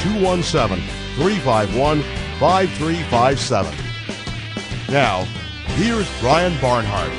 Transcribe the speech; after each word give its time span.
217 0.00 0.78
351 1.16 2.02
5357. 2.38 3.74
Now, 4.90 5.24
here's 5.76 6.20
Brian 6.20 6.58
Barnhart. 6.58 7.12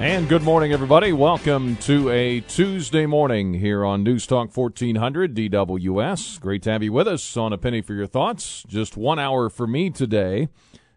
And 0.00 0.28
good 0.28 0.42
morning, 0.42 0.72
everybody. 0.72 1.12
Welcome 1.12 1.76
to 1.76 2.10
a 2.10 2.40
Tuesday 2.40 3.06
morning 3.06 3.54
here 3.54 3.84
on 3.84 4.02
News 4.02 4.26
Talk 4.26 4.56
1400 4.56 5.32
DWS. 5.32 6.40
Great 6.40 6.62
to 6.62 6.72
have 6.72 6.82
you 6.82 6.92
with 6.92 7.06
us 7.06 7.36
on 7.36 7.52
A 7.52 7.58
Penny 7.58 7.82
for 7.82 7.94
Your 7.94 8.08
Thoughts. 8.08 8.64
Just 8.66 8.96
one 8.96 9.20
hour 9.20 9.48
for 9.48 9.68
me 9.68 9.90
today. 9.90 10.48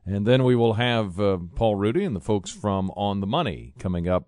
And 0.08 0.26
then 0.26 0.44
we 0.44 0.56
will 0.56 0.74
have 0.74 1.20
uh, 1.20 1.38
Paul 1.54 1.76
Rudy 1.76 2.04
and 2.04 2.16
the 2.16 2.20
folks 2.20 2.50
from 2.50 2.90
On 2.96 3.20
the 3.20 3.28
Money 3.28 3.74
coming 3.78 4.08
up 4.08 4.28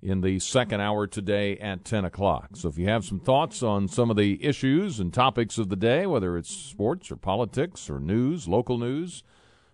in 0.00 0.20
the 0.20 0.38
second 0.38 0.80
hour 0.80 1.06
today 1.06 1.56
at 1.58 1.84
10 1.84 2.04
o'clock. 2.04 2.50
So 2.54 2.68
if 2.68 2.78
you 2.78 2.88
have 2.88 3.04
some 3.04 3.18
thoughts 3.18 3.62
on 3.62 3.88
some 3.88 4.10
of 4.10 4.16
the 4.16 4.44
issues 4.44 5.00
and 5.00 5.12
topics 5.12 5.58
of 5.58 5.68
the 5.68 5.76
day, 5.76 6.06
whether 6.06 6.36
it's 6.36 6.50
sports 6.50 7.10
or 7.10 7.16
politics 7.16 7.90
or 7.90 7.98
news, 7.98 8.46
local 8.46 8.78
news, 8.78 9.24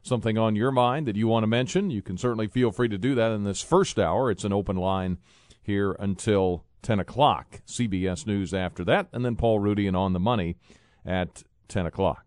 something 0.02 0.38
on 0.38 0.56
your 0.56 0.70
mind 0.70 1.06
that 1.06 1.16
you 1.16 1.28
want 1.28 1.42
to 1.42 1.48
mention, 1.48 1.90
you 1.90 2.02
can 2.02 2.16
certainly 2.16 2.46
feel 2.46 2.72
free 2.72 2.88
to 2.88 2.98
do 2.98 3.14
that 3.14 3.32
in 3.32 3.44
this 3.44 3.62
first 3.62 3.98
hour. 3.98 4.30
It's 4.30 4.44
an 4.44 4.52
open 4.52 4.76
line 4.76 5.18
here 5.62 5.96
until 5.98 6.64
10 6.82 7.00
o'clock. 7.00 7.60
CBS 7.66 8.26
News 8.26 8.54
after 8.54 8.84
that, 8.84 9.08
and 9.12 9.24
then 9.24 9.36
Paul 9.36 9.58
Rudy 9.58 9.86
and 9.86 9.96
On 9.96 10.12
the 10.12 10.20
Money 10.20 10.56
at 11.04 11.42
10 11.68 11.86
o'clock. 11.86 12.24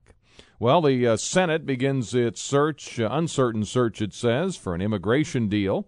Well, 0.60 0.82
the 0.82 1.08
uh, 1.08 1.18
Senate 1.18 1.66
begins 1.68 2.16
its 2.16 2.42
search, 2.42 3.00
uh, 3.00 3.10
uncertain 3.12 3.64
search, 3.64 4.02
it 4.02 4.14
says, 4.14 4.58
for 4.58 4.74
an 4.74 4.82
immigration 4.82 5.48
deal. 5.50 5.88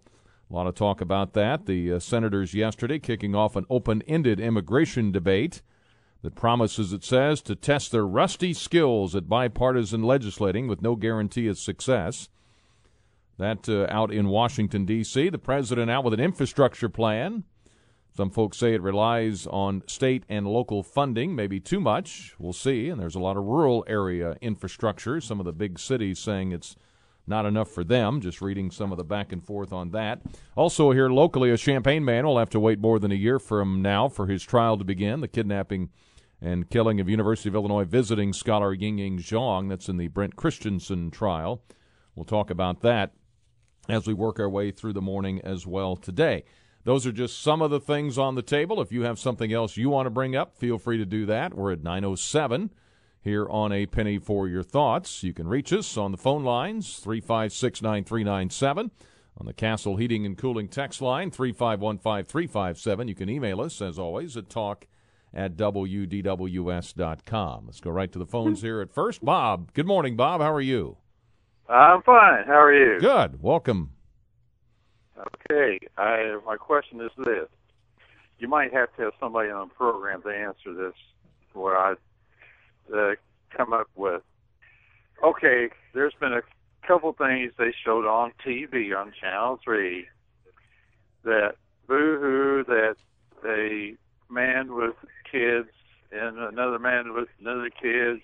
A 0.50 0.54
lot 0.54 0.66
of 0.66 0.74
talk 0.74 1.00
about 1.00 1.32
that. 1.34 1.66
The 1.66 1.92
uh, 1.92 1.98
senators 2.00 2.54
yesterday 2.54 2.98
kicking 2.98 3.36
off 3.36 3.54
an 3.54 3.66
open 3.70 4.02
ended 4.08 4.40
immigration 4.40 5.12
debate 5.12 5.62
that 6.22 6.34
promises, 6.34 6.92
it 6.92 7.04
says, 7.04 7.40
to 7.42 7.54
test 7.54 7.92
their 7.92 8.06
rusty 8.06 8.52
skills 8.52 9.14
at 9.14 9.28
bipartisan 9.28 10.02
legislating 10.02 10.66
with 10.66 10.82
no 10.82 10.96
guarantee 10.96 11.46
of 11.46 11.58
success. 11.58 12.28
That 13.38 13.68
uh, 13.68 13.86
out 13.88 14.12
in 14.12 14.28
Washington, 14.28 14.84
D.C., 14.84 15.28
the 15.30 15.38
president 15.38 15.90
out 15.90 16.04
with 16.04 16.14
an 16.14 16.20
infrastructure 16.20 16.88
plan. 16.88 17.44
Some 18.14 18.30
folks 18.30 18.58
say 18.58 18.74
it 18.74 18.82
relies 18.82 19.46
on 19.46 19.82
state 19.86 20.24
and 20.28 20.46
local 20.46 20.82
funding, 20.82 21.34
maybe 21.36 21.60
too 21.60 21.80
much. 21.80 22.34
We'll 22.40 22.52
see. 22.52 22.88
And 22.88 23.00
there's 23.00 23.14
a 23.14 23.20
lot 23.20 23.36
of 23.36 23.44
rural 23.44 23.84
area 23.86 24.36
infrastructure. 24.40 25.20
Some 25.20 25.38
of 25.38 25.46
the 25.46 25.52
big 25.52 25.78
cities 25.78 26.18
saying 26.18 26.50
it's 26.50 26.76
not 27.26 27.46
enough 27.46 27.70
for 27.70 27.84
them. 27.84 28.20
Just 28.20 28.40
reading 28.40 28.70
some 28.70 28.92
of 28.92 28.98
the 28.98 29.04
back 29.04 29.32
and 29.32 29.44
forth 29.44 29.72
on 29.72 29.90
that. 29.90 30.20
Also, 30.56 30.90
here 30.92 31.08
locally, 31.08 31.50
a 31.50 31.56
Champaign 31.56 32.04
man 32.04 32.26
will 32.26 32.38
have 32.38 32.50
to 32.50 32.60
wait 32.60 32.80
more 32.80 32.98
than 32.98 33.12
a 33.12 33.16
year 33.16 33.38
from 33.38 33.82
now 33.82 34.08
for 34.08 34.26
his 34.26 34.42
trial 34.42 34.76
to 34.78 34.84
begin. 34.84 35.20
The 35.20 35.28
kidnapping 35.28 35.90
and 36.40 36.70
killing 36.70 37.00
of 37.00 37.08
University 37.08 37.48
of 37.48 37.54
Illinois 37.54 37.84
visiting 37.84 38.32
scholar 38.32 38.72
Ying 38.72 39.18
Zhang. 39.18 39.68
That's 39.68 39.88
in 39.88 39.96
the 39.96 40.08
Brendt 40.08 40.36
Christensen 40.36 41.10
trial. 41.10 41.62
We'll 42.14 42.24
talk 42.24 42.50
about 42.50 42.80
that 42.80 43.12
as 43.88 44.06
we 44.06 44.14
work 44.14 44.40
our 44.40 44.48
way 44.48 44.70
through 44.70 44.92
the 44.92 45.00
morning 45.00 45.40
as 45.42 45.66
well 45.66 45.96
today. 45.96 46.44
Those 46.84 47.06
are 47.06 47.12
just 47.12 47.42
some 47.42 47.60
of 47.60 47.70
the 47.70 47.80
things 47.80 48.16
on 48.16 48.34
the 48.34 48.42
table. 48.42 48.80
If 48.80 48.90
you 48.90 49.02
have 49.02 49.18
something 49.18 49.52
else 49.52 49.76
you 49.76 49.90
want 49.90 50.06
to 50.06 50.10
bring 50.10 50.34
up, 50.34 50.56
feel 50.56 50.78
free 50.78 50.96
to 50.96 51.04
do 51.04 51.26
that. 51.26 51.54
We're 51.54 51.72
at 51.72 51.82
907 51.82 52.70
here 53.22 53.48
on 53.48 53.72
A 53.72 53.86
Penny 53.86 54.18
for 54.18 54.48
Your 54.48 54.62
Thoughts. 54.62 55.22
You 55.22 55.32
can 55.34 55.46
reach 55.48 55.72
us 55.72 55.96
on 55.96 56.12
the 56.12 56.18
phone 56.18 56.42
lines 56.44 56.98
356 56.98 57.82
9397, 57.82 58.90
on 59.38 59.46
the 59.46 59.52
Castle 59.52 59.96
Heating 59.96 60.24
and 60.24 60.38
Cooling 60.38 60.68
text 60.68 61.02
line 61.02 61.30
3515357. 61.30 62.26
357. 62.26 63.08
You 63.08 63.14
can 63.14 63.28
email 63.28 63.60
us, 63.60 63.82
as 63.82 63.98
always, 63.98 64.36
at 64.36 64.48
talk 64.48 64.86
at 65.32 65.56
WDWS.com. 65.56 66.06
Let's 67.66 67.80
go 67.80 67.90
right 67.90 68.10
to 68.12 68.18
the 68.18 68.26
phones 68.26 68.62
here 68.62 68.80
at 68.80 68.92
first. 68.92 69.24
Bob. 69.24 69.72
Good 69.74 69.86
morning, 69.86 70.16
Bob. 70.16 70.40
How 70.40 70.52
are 70.52 70.60
you? 70.60 70.96
I'm 71.68 72.02
fine. 72.02 72.44
How 72.46 72.60
are 72.60 72.74
you? 72.74 72.98
Good. 72.98 73.40
Welcome. 73.42 73.92
Okay. 75.16 75.78
I 75.96 76.36
my 76.44 76.56
question 76.56 77.00
is 77.00 77.12
this: 77.18 77.48
You 78.38 78.48
might 78.48 78.72
have 78.72 78.92
to 78.96 79.02
have 79.02 79.12
somebody 79.20 79.50
on 79.50 79.68
the 79.68 79.74
program 79.74 80.22
to 80.22 80.30
answer 80.30 80.74
this. 80.74 80.94
What 81.52 81.76
I 81.76 81.94
uh, 82.94 83.12
come 83.56 83.72
up 83.72 83.88
with. 83.94 84.22
Okay, 85.22 85.70
there's 85.94 86.14
been 86.18 86.32
a 86.32 86.42
couple 86.86 87.12
things 87.12 87.52
they 87.58 87.74
showed 87.84 88.06
on 88.06 88.32
TV 88.44 88.96
on 88.96 89.12
Channel 89.20 89.60
Three 89.62 90.06
that 91.24 91.56
boo-hoo 91.86 92.64
that 92.64 92.96
a 93.44 93.96
man 94.32 94.74
with 94.74 94.94
kids 95.30 95.68
and 96.12 96.38
another 96.38 96.78
man 96.78 97.12
with 97.14 97.28
another 97.40 97.70
kid 97.70 98.20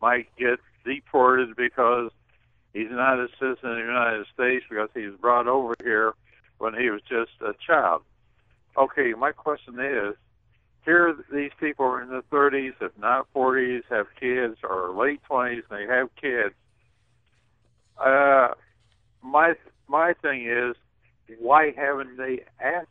might 0.00 0.26
get 0.36 0.58
deported 0.84 1.56
because 1.56 2.10
he's 2.72 2.90
not 2.90 3.18
a 3.18 3.28
citizen 3.38 3.70
of 3.70 3.76
the 3.76 3.82
United 3.82 4.26
States 4.32 4.64
because 4.68 4.90
he 4.94 5.06
was 5.06 5.18
brought 5.20 5.48
over 5.48 5.74
here 5.82 6.12
when 6.58 6.74
he 6.74 6.90
was 6.90 7.00
just 7.08 7.32
a 7.40 7.52
child. 7.66 8.02
Okay, 8.76 9.14
my 9.16 9.32
question 9.32 9.78
is, 9.80 10.14
here 10.84 11.14
these 11.32 11.50
people 11.58 11.86
are 11.86 12.02
in 12.02 12.08
their 12.10 12.22
30s, 12.22 12.72
if 12.80 12.92
not 12.98 13.26
40s, 13.34 13.82
have 13.90 14.06
kids, 14.18 14.58
or 14.62 14.94
late 14.94 15.20
20s, 15.30 15.62
and 15.70 15.88
they 15.88 15.92
have 15.92 16.08
kids. 16.20 16.54
Uh, 17.98 18.48
my 19.22 19.54
my 19.88 20.12
thing 20.20 20.46
is, 20.46 20.76
why 21.38 21.72
haven't 21.76 22.16
they 22.16 22.44
asked 22.60 22.88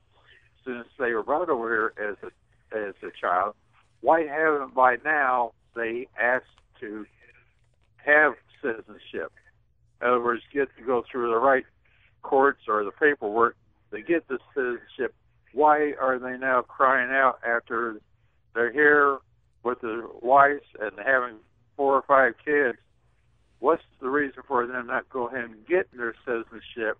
since 0.65 0.87
they 0.97 1.11
were 1.11 1.23
brought 1.23 1.49
over 1.49 1.93
here 1.97 2.09
as 2.09 2.15
a 2.23 2.77
as 2.77 2.95
a 3.03 3.11
child? 3.19 3.55
Why 4.01 4.25
haven't 4.25 4.73
by 4.73 4.97
now 5.03 5.53
they 5.75 6.07
asked 6.19 6.45
to 6.79 7.05
have 7.97 8.33
citizenship? 8.61 9.31
In 10.01 10.07
other 10.07 10.21
words, 10.21 10.41
get 10.53 10.69
to 10.77 10.83
go 10.83 11.03
through 11.09 11.29
the 11.31 11.37
right 11.37 11.65
courts 12.21 12.61
or 12.67 12.83
the 12.83 12.91
paperwork 12.91 13.55
to 13.91 14.01
get 14.01 14.27
the 14.27 14.39
citizenship 14.55 15.13
why 15.53 15.93
are 16.01 16.19
they 16.19 16.37
now 16.37 16.61
crying 16.61 17.11
out 17.11 17.39
after 17.45 18.01
they're 18.53 18.71
here 18.71 19.19
with 19.63 19.81
their 19.81 20.03
wives 20.21 20.65
and 20.79 20.91
having 21.03 21.37
four 21.77 21.95
or 21.95 22.03
five 22.03 22.33
kids? 22.43 22.77
What's 23.59 23.83
the 24.01 24.09
reason 24.09 24.43
for 24.47 24.67
them 24.67 24.87
not 24.87 25.09
go 25.09 25.27
ahead 25.27 25.45
and 25.45 25.65
get 25.65 25.87
their 25.95 26.15
citizenship 26.25 26.97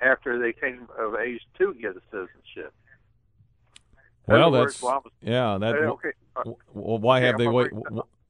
after 0.00 0.38
they 0.38 0.52
came 0.52 0.88
of 0.98 1.14
age 1.14 1.40
to 1.58 1.74
get 1.74 1.96
a 1.96 2.02
citizenship? 2.10 2.74
Well, 4.26 4.50
that's 4.50 4.82
words, 4.82 5.06
yeah. 5.22 5.58
That 5.58 5.74
okay. 5.74 6.10
Uh, 6.36 6.42
well, 6.74 6.98
why 6.98 7.20
have 7.20 7.38
they 7.38 7.48
wait? 7.48 7.70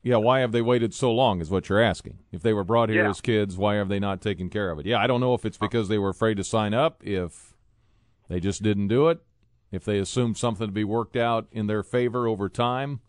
Yeah, 0.02 0.16
why 0.16 0.40
have 0.40 0.52
they 0.52 0.62
waited 0.62 0.94
so 0.94 1.12
long? 1.12 1.40
Is 1.40 1.50
what 1.50 1.68
you're 1.68 1.82
asking. 1.82 2.18
If 2.32 2.40
they 2.40 2.54
were 2.54 2.64
brought 2.64 2.88
here 2.88 3.04
yeah. 3.04 3.10
as 3.10 3.20
kids, 3.20 3.58
why 3.58 3.74
have 3.74 3.88
they 3.88 3.98
not 3.98 4.22
taken 4.22 4.48
care 4.48 4.70
of 4.70 4.78
it? 4.78 4.86
Yeah, 4.86 4.98
I 4.98 5.06
don't 5.06 5.20
know 5.20 5.34
if 5.34 5.44
it's 5.44 5.58
uh, 5.60 5.66
because 5.66 5.88
they 5.88 5.98
were 5.98 6.08
afraid 6.08 6.36
to 6.36 6.44
sign 6.44 6.72
up, 6.72 7.02
if 7.04 7.54
they 8.28 8.40
just 8.40 8.62
didn't 8.62 8.88
do 8.88 9.08
it, 9.08 9.20
if 9.72 9.84
they 9.84 9.98
assume 9.98 10.34
something 10.34 10.66
to 10.66 10.72
be 10.72 10.84
worked 10.84 11.16
out 11.16 11.47
in 11.53 11.66
their 11.66 11.82
favor 11.82 12.26
over 12.26 12.48
time. 12.48 13.00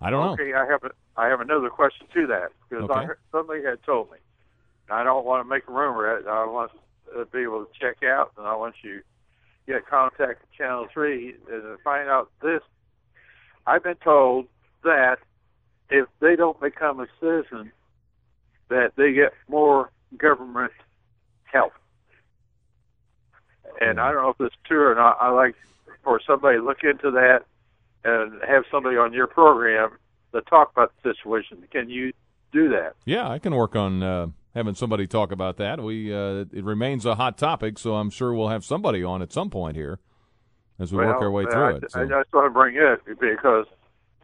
I 0.00 0.10
don't 0.10 0.26
okay, 0.30 0.42
know. 0.42 0.48
Okay, 0.48 0.54
I 0.54 0.66
have 0.70 0.84
a, 0.84 0.90
I 1.16 1.28
have 1.28 1.40
another 1.40 1.70
question 1.70 2.06
to 2.14 2.26
that 2.26 2.48
because 2.68 2.84
okay. 2.90 3.00
I 3.00 3.06
somebody 3.30 3.62
had 3.62 3.82
told 3.84 4.10
me. 4.10 4.18
I 4.90 5.02
don't 5.02 5.24
want 5.24 5.44
to 5.44 5.48
make 5.48 5.66
a 5.68 5.72
rumor. 5.72 6.18
At 6.18 6.28
I 6.28 6.46
want 6.46 6.70
to 7.14 7.24
be 7.26 7.40
able 7.40 7.64
to 7.64 7.70
check 7.78 8.02
out, 8.02 8.32
and 8.36 8.46
I 8.46 8.54
want 8.54 8.74
you 8.82 8.98
to 8.98 9.72
get 9.72 9.86
contact 9.86 10.42
with 10.42 10.52
Channel 10.56 10.86
Three 10.92 11.34
and 11.50 11.78
find 11.82 12.08
out 12.08 12.30
this. 12.42 12.60
I've 13.66 13.82
been 13.82 13.96
told 13.96 14.46
that 14.84 15.16
if 15.90 16.06
they 16.20 16.36
don't 16.36 16.60
become 16.60 17.00
a 17.00 17.06
citizen, 17.20 17.72
that 18.68 18.92
they 18.96 19.12
get 19.12 19.32
more 19.48 19.90
government 20.16 20.72
help 21.44 21.72
and 23.80 24.00
I 24.00 24.12
don't 24.12 24.22
know 24.22 24.30
if 24.30 24.40
it's 24.40 24.56
true 24.64 24.90
or 24.90 24.94
not. 24.94 25.18
I 25.20 25.30
like 25.30 25.54
for 26.02 26.20
somebody 26.26 26.58
to 26.58 26.64
look 26.64 26.84
into 26.84 27.10
that 27.12 27.44
and 28.04 28.40
have 28.46 28.64
somebody 28.70 28.96
on 28.96 29.12
your 29.12 29.26
program 29.26 29.90
to 30.32 30.40
talk 30.42 30.70
about 30.72 30.92
the 31.02 31.12
situation. 31.14 31.64
Can 31.70 31.90
you 31.90 32.12
do 32.52 32.68
that? 32.70 32.94
Yeah, 33.04 33.28
I 33.28 33.38
can 33.38 33.54
work 33.54 33.74
on 33.74 34.02
uh, 34.02 34.28
having 34.54 34.74
somebody 34.74 35.06
talk 35.06 35.32
about 35.32 35.56
that. 35.56 35.82
We 35.82 36.14
uh, 36.14 36.44
it 36.52 36.64
remains 36.64 37.04
a 37.04 37.16
hot 37.16 37.38
topic, 37.38 37.78
so 37.78 37.96
I'm 37.96 38.10
sure 38.10 38.32
we'll 38.32 38.48
have 38.48 38.64
somebody 38.64 39.02
on 39.02 39.22
at 39.22 39.32
some 39.32 39.50
point 39.50 39.76
here 39.76 39.98
as 40.78 40.92
we 40.92 40.98
well, 40.98 41.08
work 41.08 41.22
our 41.22 41.30
way 41.30 41.44
through 41.44 41.74
I, 41.74 41.76
it. 41.76 41.90
So. 41.90 42.00
I 42.00 42.04
just 42.04 42.32
want 42.32 42.46
to 42.46 42.50
bring 42.50 42.76
it 42.76 43.00
because 43.20 43.66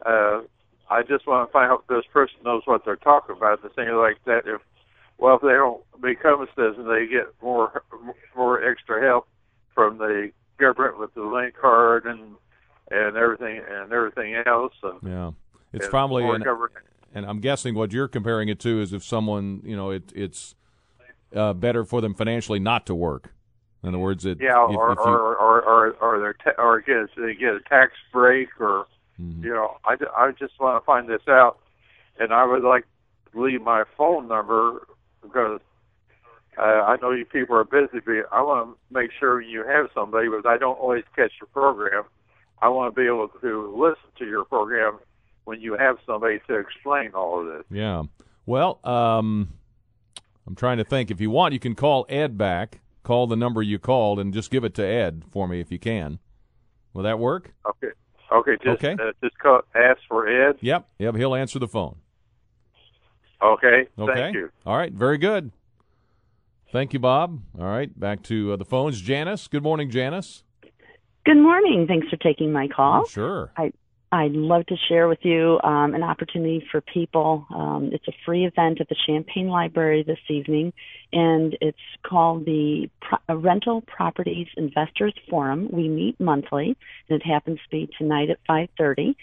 uh, 0.05 0.41
I 0.89 1.03
just 1.03 1.27
want 1.27 1.47
to 1.47 1.51
find 1.51 1.71
out 1.71 1.83
if 1.89 1.95
this 1.95 2.05
person 2.11 2.37
knows 2.45 2.61
what 2.65 2.85
they're 2.85 2.95
talking 2.95 3.35
about. 3.35 3.61
The 3.61 3.69
thing 3.69 3.89
like 3.89 4.23
that, 4.25 4.43
if 4.45 4.61
well, 5.17 5.35
if 5.35 5.41
they 5.41 5.49
don't 5.49 5.83
become 6.01 6.41
a 6.41 6.47
citizen, 6.55 6.87
they 6.87 7.07
get 7.07 7.27
more 7.41 7.83
more 8.35 8.63
extra 8.63 9.01
help 9.01 9.27
from 9.73 9.97
the 9.97 10.31
government 10.57 10.99
with 10.99 11.13
the 11.13 11.23
link 11.23 11.55
card 11.59 12.05
and 12.05 12.35
and 12.91 13.17
everything 13.17 13.61
and 13.69 13.91
everything 13.91 14.35
else. 14.45 14.73
And, 14.83 14.99
Yeah, 15.03 15.31
it's 15.71 15.87
probably 15.87 16.23
an, 16.29 16.43
and 17.15 17.25
I'm 17.25 17.39
guessing 17.39 17.75
what 17.75 17.91
you're 17.91 18.07
comparing 18.07 18.49
it 18.49 18.59
to 18.61 18.81
is 18.81 18.93
if 18.93 19.03
someone 19.03 19.61
you 19.63 19.75
know 19.75 19.91
it 19.91 20.11
it's 20.15 20.55
uh, 21.35 21.53
better 21.53 21.83
for 21.83 22.01
them 22.01 22.13
financially 22.13 22.59
not 22.59 22.85
to 22.87 22.95
work. 22.95 23.33
In 23.81 23.89
other 23.89 23.99
words, 23.99 24.25
it 24.25 24.39
Yeah, 24.39 24.63
if, 24.69 24.77
or, 24.77 24.91
if 24.93 24.99
you, 24.99 25.03
or 25.03 25.35
or 25.35 25.61
or 25.61 25.91
or 26.01 26.19
they're 26.19 26.33
ta- 26.33 26.61
or 26.61 26.79
get 26.81 27.09
they 27.17 27.33
get 27.33 27.55
a 27.55 27.59
tax 27.61 27.93
break, 28.11 28.49
or 28.59 28.87
Mhm. 29.19 29.43
you 29.43 29.53
know, 29.53 29.77
I, 29.85 29.95
I 30.17 30.31
just 30.31 30.59
want 30.59 30.81
to 30.81 30.85
find 30.85 31.07
this 31.07 31.27
out, 31.27 31.59
and 32.19 32.33
I 32.33 32.45
would 32.45 32.63
like 32.63 32.85
to 33.31 33.41
leave 33.41 33.61
my 33.61 33.83
phone 33.97 34.27
number 34.27 34.87
because 35.21 35.59
uh, 36.57 36.61
I 36.61 36.97
know 37.01 37.11
you 37.11 37.25
people 37.25 37.55
are 37.55 37.63
busy, 37.63 37.99
but 38.05 38.13
I 38.31 38.41
want 38.41 38.69
to 38.69 38.93
make 38.93 39.11
sure 39.19 39.41
you 39.41 39.65
have 39.65 39.87
somebody. 39.93 40.27
Because 40.27 40.45
I 40.45 40.57
don't 40.57 40.77
always 40.77 41.03
catch 41.15 41.31
your 41.39 41.47
program. 41.47 42.03
I 42.61 42.69
want 42.69 42.93
to 42.93 43.01
be 43.01 43.07
able 43.07 43.27
to 43.27 43.75
listen 43.75 44.09
to 44.19 44.25
your 44.25 44.45
program 44.45 44.99
when 45.45 45.59
you 45.59 45.75
have 45.77 45.97
somebody 46.05 46.39
to 46.47 46.55
explain 46.55 47.11
all 47.13 47.41
of 47.41 47.47
this. 47.47 47.63
Yeah. 47.69 48.03
Well, 48.45 48.79
um, 48.83 49.53
I'm 50.47 50.55
trying 50.55 50.77
to 50.77 50.83
think. 50.83 51.11
If 51.11 51.19
you 51.21 51.29
want, 51.29 51.53
you 51.53 51.59
can 51.59 51.75
call 51.75 52.05
Ed 52.09 52.37
back. 52.37 52.79
Call 53.03 53.27
the 53.27 53.35
number 53.35 53.61
you 53.61 53.79
called 53.79 54.19
and 54.19 54.33
just 54.33 54.49
give 54.49 54.63
it 54.63 54.73
to 54.75 54.85
Ed 54.85 55.23
for 55.29 55.47
me 55.47 55.59
if 55.59 55.71
you 55.71 55.79
can. 55.79 56.19
Will 56.93 57.03
that 57.03 57.19
work? 57.19 57.53
Okay. 57.67 57.93
Okay. 58.31 58.57
Just 58.63 58.83
Okay. 58.83 58.93
Uh, 58.93 59.11
just 59.21 59.37
call, 59.39 59.61
ask 59.75 59.99
for 60.07 60.27
Ed. 60.27 60.57
Yep. 60.61 60.87
Yep. 60.99 61.15
He'll 61.15 61.35
answer 61.35 61.59
the 61.59 61.67
phone. 61.67 61.97
Okay. 63.41 63.87
Okay. 63.99 64.13
Thank 64.13 64.35
you. 64.35 64.49
All 64.65 64.77
right. 64.77 64.93
Very 64.93 65.17
good. 65.17 65.51
Thank 66.73 66.91
you, 66.91 66.97
Bob. 66.97 67.39
All 67.59 67.67
right. 67.67 67.97
Back 67.99 68.23
to 68.23 68.53
uh, 68.53 68.55
the 68.55 68.65
phones. 68.65 68.99
Janice. 68.99 69.47
Good 69.47 69.61
morning, 69.61 69.91
Janice. 69.91 70.43
Good 71.23 71.37
morning. 71.37 71.85
Thanks 71.87 72.09
for 72.09 72.17
taking 72.17 72.51
my 72.51 72.67
call. 72.67 73.05
Sure. 73.05 73.51
I'd 74.13 74.33
love 74.33 74.67
to 74.67 74.75
share 74.87 75.07
with 75.07 75.17
you 75.23 75.59
um, 75.63 75.95
an 75.95 76.03
opportunity 76.03 76.63
for 76.71 76.81
people. 76.81 77.47
Um, 77.49 77.89
it's 77.91 78.07
a 78.07 78.11
free 78.23 78.45
event 78.45 78.79
at 78.79 78.87
the 78.87 78.95
Champaign 79.07 79.47
Library 79.47 80.03
this 80.03 80.19
evening, 80.29 80.71
and 81.11 81.57
it's 81.61 81.79
called 82.03 82.45
the 82.45 82.91
Pro- 83.01 83.17
uh, 83.27 83.35
Rental 83.35 83.81
Properties 83.81 84.45
Investors 84.55 85.15
Forum. 85.31 85.67
We 85.71 85.89
meet 85.89 86.19
monthly, 86.19 86.77
and 87.09 87.21
it 87.21 87.25
happens 87.25 87.57
to 87.57 87.69
be 87.71 87.89
tonight 87.97 88.29
at 88.29 88.37
5:30. 88.47 89.15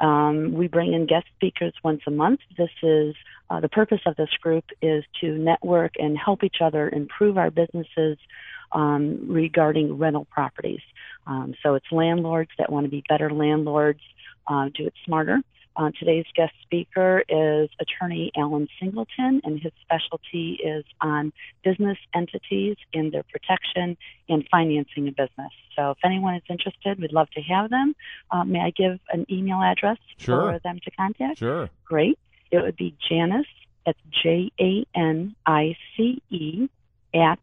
Um, 0.00 0.54
we 0.54 0.66
bring 0.66 0.94
in 0.94 1.04
guest 1.04 1.26
speakers 1.36 1.74
once 1.84 2.00
a 2.06 2.10
month. 2.10 2.40
This 2.56 2.70
is 2.82 3.14
uh, 3.50 3.60
the 3.60 3.68
purpose 3.68 4.00
of 4.06 4.16
this 4.16 4.30
group 4.40 4.64
is 4.80 5.04
to 5.20 5.36
network 5.36 5.92
and 5.98 6.16
help 6.16 6.42
each 6.42 6.62
other 6.62 6.88
improve 6.88 7.36
our 7.36 7.50
businesses 7.50 8.16
um, 8.72 9.26
regarding 9.28 9.98
rental 9.98 10.24
properties. 10.24 10.80
Um, 11.26 11.54
so 11.62 11.74
it's 11.74 11.86
landlords 11.92 12.50
that 12.58 12.72
want 12.72 12.84
to 12.84 12.90
be 12.90 13.04
better 13.08 13.30
landlords, 13.30 14.00
uh, 14.48 14.68
do 14.74 14.86
it 14.86 14.94
smarter. 15.04 15.40
Uh, 15.76 15.90
today's 15.96 16.24
guest 16.34 16.52
speaker 16.62 17.22
is 17.28 17.68
attorney 17.80 18.32
Alan 18.36 18.66
Singleton, 18.80 19.40
and 19.44 19.60
his 19.60 19.70
specialty 19.80 20.58
is 20.64 20.84
on 21.00 21.32
business 21.62 21.96
entities 22.12 22.76
and 22.92 23.12
their 23.12 23.22
protection 23.22 23.96
and 24.28 24.44
financing 24.50 25.06
a 25.06 25.12
business. 25.12 25.52
So 25.76 25.92
if 25.92 25.98
anyone 26.04 26.34
is 26.34 26.42
interested, 26.50 26.98
we'd 27.00 27.12
love 27.12 27.30
to 27.30 27.40
have 27.42 27.70
them. 27.70 27.94
Uh, 28.32 28.42
may 28.42 28.58
I 28.58 28.70
give 28.70 28.98
an 29.12 29.24
email 29.30 29.62
address 29.62 29.98
Sure. 30.16 30.50
for 30.52 30.58
them 30.64 30.80
to 30.84 30.90
contact? 30.90 31.38
Sure. 31.38 31.70
Great. 31.84 32.18
It 32.50 32.60
would 32.60 32.76
be 32.76 32.96
Janice, 33.08 33.46
at 33.86 33.94
J 34.10 34.50
A 34.60 34.84
N 34.96 35.36
I 35.46 35.76
C 35.96 36.20
E, 36.30 36.68
at 37.14 37.38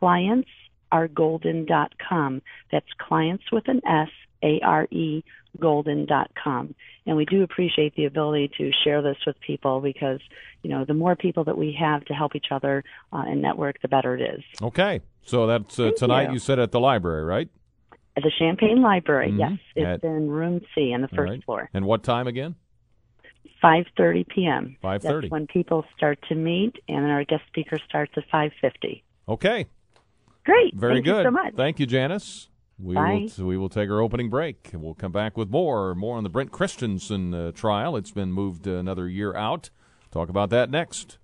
clientsaregolden.com. 0.00 2.42
That's 2.70 2.86
clients 2.98 3.44
with 3.50 3.66
an 3.68 3.80
S, 3.86 4.10
A 4.42 4.60
R 4.62 4.86
E, 4.90 5.24
golden.com. 5.60 6.74
And 7.06 7.16
we 7.16 7.24
do 7.24 7.42
appreciate 7.42 7.94
the 7.94 8.04
ability 8.04 8.50
to 8.58 8.70
share 8.84 9.02
this 9.02 9.16
with 9.26 9.36
people 9.40 9.80
because, 9.80 10.20
you 10.62 10.70
know, 10.70 10.84
the 10.84 10.94
more 10.94 11.16
people 11.16 11.44
that 11.44 11.56
we 11.56 11.76
have 11.78 12.04
to 12.06 12.14
help 12.14 12.34
each 12.34 12.48
other 12.50 12.84
uh, 13.12 13.24
and 13.26 13.40
network, 13.42 13.80
the 13.80 13.88
better 13.88 14.16
it 14.16 14.22
is. 14.38 14.44
Okay. 14.62 15.00
So 15.22 15.46
that's 15.46 15.78
uh, 15.78 15.92
tonight. 15.96 16.28
you. 16.28 16.34
You 16.34 16.38
said 16.38 16.58
at 16.58 16.70
the 16.72 16.80
library, 16.80 17.24
right? 17.24 17.48
At 18.16 18.22
the 18.24 18.32
Champaign 18.38 18.82
Library, 18.82 19.30
Mhm. 19.30 19.38
yes, 19.38 19.58
it's 19.76 20.04
At- 20.04 20.08
in 20.08 20.28
room 20.28 20.60
C 20.74 20.92
on 20.92 21.02
the 21.02 21.08
first 21.08 21.30
right. 21.30 21.44
floor. 21.44 21.70
And 21.72 21.84
what 21.86 22.02
time 22.02 22.26
again? 22.26 22.56
5:30 23.62 24.24
p.m. 24.28 24.76
5:30. 24.82 25.02
That's 25.22 25.30
when 25.30 25.46
people 25.46 25.84
start 25.96 26.18
to 26.28 26.34
meet, 26.34 26.76
and 26.88 27.04
then 27.04 27.10
our 27.10 27.24
guest 27.24 27.42
speaker 27.48 27.78
starts 27.88 28.12
at 28.16 28.24
5:50. 28.30 29.02
Okay. 29.28 29.66
Great. 30.44 30.74
Very 30.74 30.94
Thank 30.94 31.04
good. 31.04 31.24
So 31.26 31.30
much. 31.30 31.54
Thank 31.54 31.78
you, 31.78 31.86
Janice. 31.86 32.48
We 32.80 32.94
Bye. 32.94 33.28
will 33.38 33.46
we 33.46 33.56
will 33.56 33.68
take 33.68 33.90
our 33.90 34.00
opening 34.00 34.30
break. 34.30 34.70
We'll 34.72 34.94
come 34.94 35.10
back 35.10 35.36
with 35.36 35.50
more 35.50 35.94
more 35.94 36.16
on 36.16 36.22
the 36.22 36.30
Brendt 36.30 36.52
Christensen 36.52 37.34
uh, 37.34 37.52
trial. 37.52 37.96
It's 37.96 38.12
been 38.12 38.32
moved 38.32 38.68
uh, 38.68 38.72
another 38.72 39.08
year 39.08 39.34
out. 39.34 39.70
Talk 40.12 40.28
about 40.28 40.50
that 40.50 40.70
next. 40.70 41.18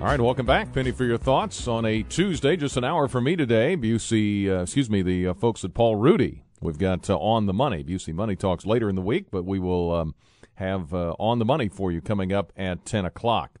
All 0.00 0.06
right, 0.06 0.20
welcome 0.20 0.46
back, 0.46 0.72
Penny, 0.72 0.90
for 0.90 1.04
your 1.04 1.18
thoughts 1.18 1.68
on 1.68 1.84
a 1.84 2.02
Tuesday. 2.02 2.56
Just 2.56 2.76
an 2.76 2.84
hour 2.84 3.08
for 3.08 3.20
me 3.20 3.36
today. 3.36 3.76
Busey, 3.76 4.48
uh, 4.48 4.62
excuse 4.62 4.90
me, 4.90 5.02
the 5.02 5.28
uh, 5.28 5.34
folks 5.34 5.64
at 5.64 5.72
Paul 5.72 5.96
Rudy. 5.96 6.42
We've 6.60 6.78
got 6.78 7.08
uh, 7.08 7.16
on 7.18 7.46
the 7.46 7.52
money. 7.52 7.84
Busey 7.84 8.12
Money 8.12 8.34
talks 8.34 8.66
later 8.66 8.88
in 8.88 8.96
the 8.96 9.02
week, 9.02 9.26
but 9.30 9.44
we 9.44 9.58
will 9.58 9.92
um, 9.92 10.14
have 10.54 10.92
uh, 10.92 11.14
on 11.18 11.38
the 11.38 11.44
money 11.44 11.68
for 11.68 11.92
you 11.92 12.00
coming 12.00 12.32
up 12.32 12.52
at 12.56 12.84
ten 12.84 13.04
o'clock. 13.04 13.58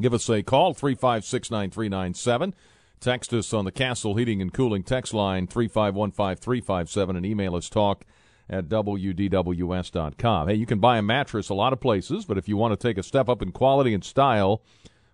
Give 0.00 0.14
us 0.14 0.28
a 0.30 0.42
call, 0.42 0.72
356 0.72 1.50
9397. 1.50 2.54
Text 3.00 3.32
us 3.32 3.54
on 3.54 3.64
the 3.64 3.72
Castle 3.72 4.16
Heating 4.16 4.42
and 4.42 4.52
Cooling 4.52 4.82
text 4.82 5.14
line, 5.14 5.46
3515357, 5.46 7.16
and 7.16 7.24
email 7.24 7.56
us 7.56 7.70
talk 7.70 8.04
at 8.46 8.68
WDWS.com. 8.68 10.48
Hey, 10.48 10.54
you 10.54 10.66
can 10.66 10.80
buy 10.80 10.98
a 10.98 11.02
mattress 11.02 11.48
a 11.48 11.54
lot 11.54 11.72
of 11.72 11.80
places, 11.80 12.26
but 12.26 12.36
if 12.36 12.46
you 12.46 12.58
want 12.58 12.78
to 12.78 12.88
take 12.88 12.98
a 12.98 13.02
step 13.02 13.30
up 13.30 13.40
in 13.40 13.52
quality 13.52 13.94
and 13.94 14.04
style 14.04 14.60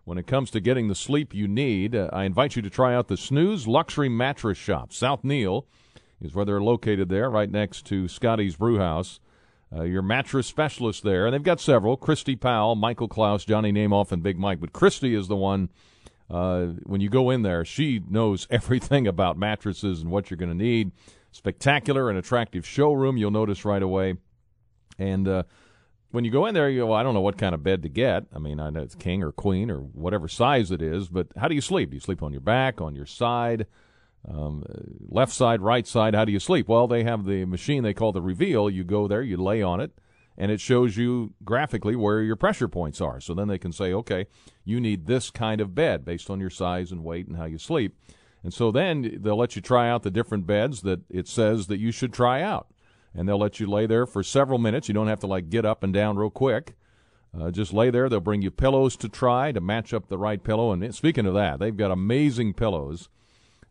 when 0.05 0.19
it 0.19 0.27
comes 0.27 0.51
to 0.51 0.59
getting 0.59 0.89
the 0.89 0.97
sleep 0.97 1.33
you 1.33 1.47
need, 1.47 1.95
uh, 1.95 2.11
I 2.13 2.25
invite 2.25 2.57
you 2.57 2.63
to 2.63 2.71
try 2.71 2.93
out 2.93 3.07
the 3.07 3.17
Snooze 3.17 3.69
Luxury 3.69 4.09
Mattress 4.09 4.59
Shop. 4.59 4.93
South 4.93 5.23
Neal 5.23 5.65
is 6.21 6.35
where 6.35 6.45
they're 6.45 6.61
located 6.61 7.09
there, 7.09 7.31
right 7.31 7.51
next 7.51 7.87
to 7.87 8.09
Scotty's 8.09 8.57
Brewhouse. 8.57 9.21
Uh, 9.73 9.83
your 9.85 10.03
mattress 10.03 10.49
specialist 10.49 11.05
there, 11.05 11.27
and 11.27 11.35
they've 11.35 11.43
got 11.43 11.61
several: 11.61 11.97
Christy 11.97 12.35
Powell, 12.35 12.75
Michael 12.75 13.09
Klaus, 13.09 13.45
Johnny 13.45 13.73
Namoff, 13.73 14.11
and 14.11 14.25
Big 14.25 14.39
Mike. 14.39 14.59
But 14.61 14.73
Christy 14.73 15.15
is 15.15 15.29
the 15.29 15.37
one. 15.37 15.69
Uh, 16.29 16.67
when 16.85 17.01
you 17.01 17.09
go 17.09 17.31
in 17.31 17.43
there, 17.43 17.65
she 17.65 18.01
knows 18.09 18.47
everything 18.51 19.07
about 19.07 19.39
mattresses 19.39 20.01
and 20.01 20.11
what 20.11 20.31
you're 20.31 20.39
going 20.39 20.51
to 20.51 20.65
need. 20.65 20.93
Spectacular 21.33 22.09
and 22.09 22.19
attractive 22.19 22.67
showroom. 22.67 23.17
You'll 23.17 23.31
notice 23.31 23.65
right 23.65 23.83
away. 23.83 24.15
And 24.99 25.29
uh, 25.29 25.43
when 26.11 26.25
you 26.25 26.31
go 26.31 26.47
in 26.47 26.55
there, 26.55 26.71
you 26.71 26.81
go, 26.81 26.93
I 26.93 27.03
don't 27.03 27.15
know 27.15 27.21
what 27.21 27.37
kind 27.37 27.55
of 27.55 27.63
bed 27.63 27.83
to 27.83 27.89
get. 27.89 28.25
I 28.35 28.39
mean, 28.39 28.59
I 28.59 28.71
know 28.71 28.81
it's 28.81 28.95
king 28.95 29.23
or 29.23 29.33
queen 29.33 29.71
or 29.71 29.79
whatever 29.79 30.29
size 30.29 30.71
it 30.71 30.81
is, 30.81 31.09
but 31.09 31.27
how 31.37 31.49
do 31.49 31.55
you 31.55 31.61
sleep? 31.61 31.91
Do 31.91 31.97
you 31.97 32.01
sleep 32.01 32.23
on 32.23 32.33
your 32.33 32.41
back, 32.41 32.81
on 32.81 32.95
your 32.95 33.07
side? 33.07 33.67
um, 34.29 34.65
left 35.09 35.33
side, 35.33 35.61
right 35.61 35.87
side. 35.87 36.15
How 36.15 36.25
do 36.25 36.33
you 36.33 36.41
sleep? 36.41 36.69
Well, 36.69 36.87
they 36.87 37.05
have 37.05 37.25
the 37.25 37.45
machine 37.45 37.83
they 37.83 37.95
call 37.95 38.13
the 38.13 38.23
Reveal. 38.23 38.71
You 38.71 38.85
go 38.85 39.07
there, 39.09 39.23
you 39.23 39.37
lay 39.37 39.63
on 39.63 39.81
it, 39.81 39.93
and 40.39 40.51
it 40.51 40.61
shows 40.61 40.97
you 40.97 41.35
graphically 41.45 41.97
where 41.97 42.23
your 42.23 42.37
pressure 42.37 42.69
points 42.69 43.01
are. 43.01 43.21
So 43.21 43.35
then 43.35 43.49
they 43.49 43.59
can 43.59 43.73
say, 43.73 43.93
okay, 43.93 44.27
you 44.65 44.81
need 44.81 45.07
this 45.07 45.31
kind 45.31 45.61
of 45.61 45.75
bed 45.75 46.05
based 46.05 46.29
on 46.31 46.41
your 46.41 46.51
size 46.51 46.93
and 46.93 47.05
weight 47.05 47.27
and 47.27 47.37
how 47.37 47.47
you 47.47 47.59
sleep. 47.59 47.97
And 48.43 48.53
so 48.53 48.71
then 48.71 49.19
they'll 49.23 49.37
let 49.37 49.57
you 49.57 49.63
try 49.63 49.89
out 49.89 50.03
the 50.03 50.11
different 50.11 50.47
beds 50.47 50.83
that 50.83 51.01
it 51.11 51.27
says 51.27 51.67
that 51.67 51.79
you 51.79 51.91
should 51.91 52.13
try 52.13 52.43
out. 52.43 52.69
And 53.15 53.29
they'll 53.29 53.39
let 53.39 53.59
you 53.59 53.67
lay 53.67 53.87
there 53.87 54.07
for 54.07 54.23
several 54.23 54.59
minutes. 54.59 54.89
You 54.89 54.95
don't 54.95 55.09
have 55.09 55.21
to 55.21 55.27
like 55.27 55.49
get 55.49 55.65
up 55.65 55.83
and 55.83 55.93
down 55.93 56.17
real 56.17 56.31
quick. 56.31 56.75
Uh, 57.39 57.51
just 57.51 57.73
lay 57.73 57.91
there. 57.91 58.09
They'll 58.09 58.21
bring 58.21 58.43
you 58.43 58.51
pillows 58.51 58.97
to 58.99 59.09
try 59.09 59.53
to 59.53 59.61
match 59.61 59.93
up 59.93 60.09
the 60.09 60.19
right 60.19 60.43
pillow. 60.43 60.73
And 60.73 60.95
speaking 60.95 61.27
of 61.27 61.35
that, 61.35 61.59
they've 61.59 61.77
got 61.77 61.91
amazing 61.91 62.55
pillows. 62.55 63.09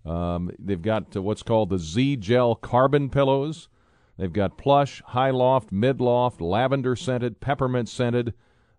Um, 0.05 0.51
they've 0.60 0.81
got 0.81 1.15
uh, 1.15 1.22
what's 1.22 1.41
called 1.43 1.69
the 1.69 1.79
Z 1.79 2.17
Gel 2.17 2.55
Carbon 2.55 3.10
pillows. 3.10 3.67
They've 4.17 4.31
got 4.31 4.57
plush, 4.57 5.01
high 5.07 5.31
loft, 5.31 5.72
mid 5.72 6.00
loft, 6.00 6.39
lavender 6.39 6.95
scented, 6.95 7.41
peppermint 7.41 7.89
scented. 7.89 8.34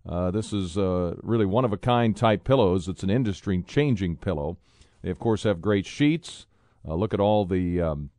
Uh, 0.08 0.30
this 0.30 0.52
is 0.52 0.78
uh, 0.78 1.14
really 1.22 1.44
one 1.44 1.64
of 1.64 1.72
a 1.72 1.76
kind 1.76 2.16
type 2.16 2.44
pillows. 2.44 2.88
It's 2.88 3.02
an 3.02 3.10
industry 3.10 3.62
changing 3.62 4.16
pillow. 4.16 4.56
They, 5.02 5.10
of 5.10 5.18
course, 5.18 5.42
have 5.42 5.60
great 5.60 5.84
sheets. 5.84 6.46
Uh, 6.86 6.94
look 6.94 7.12
at 7.12 7.20
all 7.20 7.44
the 7.44 7.80
um, 7.80 8.10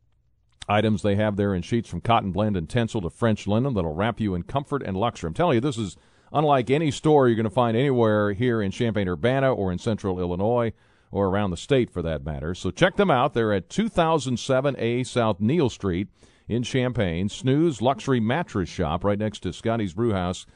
items 0.68 1.02
they 1.02 1.16
have 1.16 1.36
there 1.36 1.54
in 1.54 1.62
sheets 1.62 1.88
from 1.88 2.00
cotton 2.00 2.30
blend 2.30 2.56
and 2.56 2.68
tencel 2.68 3.02
to 3.02 3.10
French 3.10 3.46
linen 3.46 3.74
that'll 3.74 3.94
wrap 3.94 4.20
you 4.20 4.34
in 4.34 4.42
comfort 4.42 4.82
and 4.82 4.96
luxury. 4.96 5.28
I'm 5.28 5.34
telling 5.34 5.56
you, 5.56 5.60
this 5.60 5.78
is 5.78 5.96
unlike 6.32 6.70
any 6.70 6.90
store 6.90 7.26
you're 7.26 7.36
going 7.36 7.44
to 7.44 7.50
find 7.50 7.76
anywhere 7.76 8.32
here 8.32 8.60
in 8.60 8.70
Champaign 8.70 9.08
Urbana 9.08 9.52
or 9.52 9.72
in 9.72 9.78
central 9.78 10.20
Illinois 10.20 10.72
or 11.10 11.28
around 11.28 11.50
the 11.50 11.56
state 11.56 11.90
for 11.90 12.02
that 12.02 12.24
matter. 12.24 12.54
So 12.54 12.70
check 12.70 12.96
them 12.96 13.10
out. 13.10 13.32
They're 13.32 13.54
at 13.54 13.70
2007A 13.70 15.06
South 15.06 15.40
Neal 15.40 15.70
Street 15.70 16.08
in 16.48 16.62
Champaign. 16.62 17.28
Snooze 17.28 17.82
Luxury 17.82 18.20
Mattress 18.20 18.68
Shop 18.68 19.04
right 19.04 19.18
next 19.18 19.40
to 19.40 19.52
Scotty's 19.52 19.92
Brew 19.92 20.12
House 20.12 20.46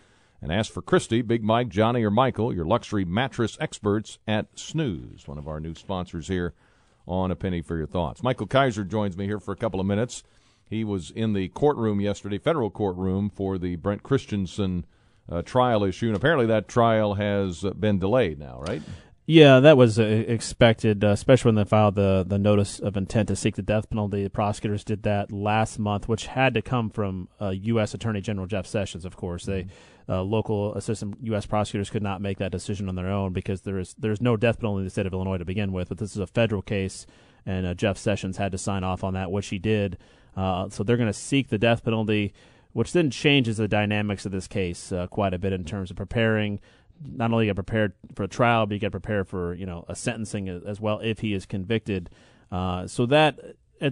And 0.41 0.51
ask 0.51 0.73
for 0.73 0.83
Christy, 0.83 1.23
Big 1.23 1.45
Mike, 1.45 1.69
Johnny, 1.69 2.03
or 2.03 2.11
Michael, 2.11 2.53
your 2.53 2.65
luxury 2.65 3.05
mattress 3.05 3.57
experts 3.61 4.19
at 4.27 4.59
Snooze, 4.59 5.29
one 5.29 5.39
of 5.39 5.47
our 5.47 5.61
new 5.61 5.75
sponsors 5.75 6.27
here 6.27 6.53
on 7.07 7.31
A 7.31 7.37
Penny 7.37 7.63
for 7.63 7.77
Your 7.77 7.87
Thoughts. 7.87 8.25
Michael 8.25 8.49
Kaiser 8.49 8.83
joins 8.85 9.17
me 9.17 9.27
here 9.27 9.39
for 9.39 9.53
a 9.53 9.57
couple 9.57 9.79
of 9.79 9.87
minutes. 9.87 10.25
He 10.69 10.83
was 10.83 11.11
in 11.11 11.33
the 11.33 11.49
courtroom 11.49 12.01
yesterday, 12.01 12.39
federal 12.39 12.71
courtroom, 12.71 13.31
for 13.31 13.57
the 13.57 13.77
Brendt 13.77 14.03
Christensen 14.03 14.85
uh, 15.31 15.43
trial 15.43 15.85
issue, 15.85 16.09
and 16.09 16.17
apparently 16.17 16.47
that 16.47 16.67
trial 16.67 17.15
has 17.15 17.63
been 17.79 17.99
delayed 17.99 18.39
now, 18.39 18.59
right? 18.61 18.83
Yeah, 19.33 19.61
that 19.61 19.79
was 19.79 19.99
uh, 19.99 20.03
expected, 20.03 21.03
uh, 21.03 21.09
especially 21.09 21.49
when 21.49 21.55
they 21.55 21.65
filed 21.65 21.95
the 21.95 22.23
the 22.29 22.39
notice 22.39 22.79
of 22.79 22.99
intent 22.99 23.29
to 23.29 23.37
seek 23.37 23.57
the 23.57 23.63
death 23.63 23.89
penalty. 23.89 24.25
The 24.25 24.29
prosecutors 24.29 24.85
did 24.85 25.05
that 25.05 25.33
last 25.33 25.79
month, 25.79 26.07
which 26.07 26.27
had 26.27 26.53
to 26.53 26.61
come 26.61 26.91
from 26.91 27.29
uh, 27.41 27.49
U.S. 27.49 27.95
Attorney 27.95 28.21
General 28.21 28.47
Jeff 28.47 28.67
Sessions. 28.67 29.07
Of 29.07 29.17
course, 29.17 29.47
they 29.47 29.69
uh, 30.07 30.21
local 30.21 30.75
assistant 30.75 31.17
U.S. 31.23 31.47
prosecutors 31.47 31.89
could 31.89 32.03
not 32.03 32.21
make 32.21 32.37
that 32.41 32.53
decision 32.53 32.91
on 32.91 32.95
their 32.95 33.09
own 33.09 33.33
because 33.33 33.63
there 33.63 33.79
is 33.79 33.95
there's 33.99 34.21
no 34.21 34.37
death 34.37 34.61
penalty 34.61 34.81
in 34.81 34.85
the 34.85 34.91
state 34.91 35.07
of 35.07 35.15
Illinois 35.15 35.39
to 35.39 35.47
begin 35.47 35.73
with. 35.73 35.89
But 35.89 35.97
this 35.97 36.11
is 36.11 36.19
a 36.19 36.27
federal 36.27 36.61
case, 36.61 37.07
and 37.47 37.67
uh, 37.67 37.73
Jeff 37.73 37.97
Sessions 37.97 38.37
had 38.37 38.53
to 38.53 38.59
sign 38.59 38.85
off 38.85 39.03
on 39.03 39.15
that, 39.15 39.31
which 39.31 39.47
he 39.47 39.59
did. 39.59 39.97
Uh, 40.37 40.69
so 40.69 40.85
they're 40.85 40.99
going 40.99 41.07
to 41.07 41.15
seek 41.15 41.49
the 41.49 41.57
death 41.57 41.85
penalty, 41.85 42.35
which 42.75 42.93
then 42.93 43.11
changes 43.11 43.57
the 43.57 43.67
dynamics 43.67 44.27
of 44.27 44.33
this 44.33 44.47
case 44.47 44.93
quite 45.09 45.33
a 45.33 45.39
bit 45.39 45.55
in 45.55 45.65
terms 45.65 45.91
of 45.91 45.97
preparing 45.97 46.61
not 47.05 47.33
only 47.33 47.47
get 47.47 47.55
prepared 47.55 47.93
for 48.15 48.25
a 48.25 48.29
trial, 48.29 48.67
but 48.67 48.75
you 48.75 48.81
get 48.81 48.93
prepared 48.93 49.29
for 49.29 49.55
you 49.55 49.67
know 49.67 49.85
a 49.89 49.95
sentencing 49.95 50.49
as 50.49 50.81
well 50.81 51.01
if 51.01 51.21
he 51.21 51.33
is 51.33 51.47
convicted. 51.47 52.11
Uh, 52.51 52.87
so 52.87 53.07
that 53.07 53.39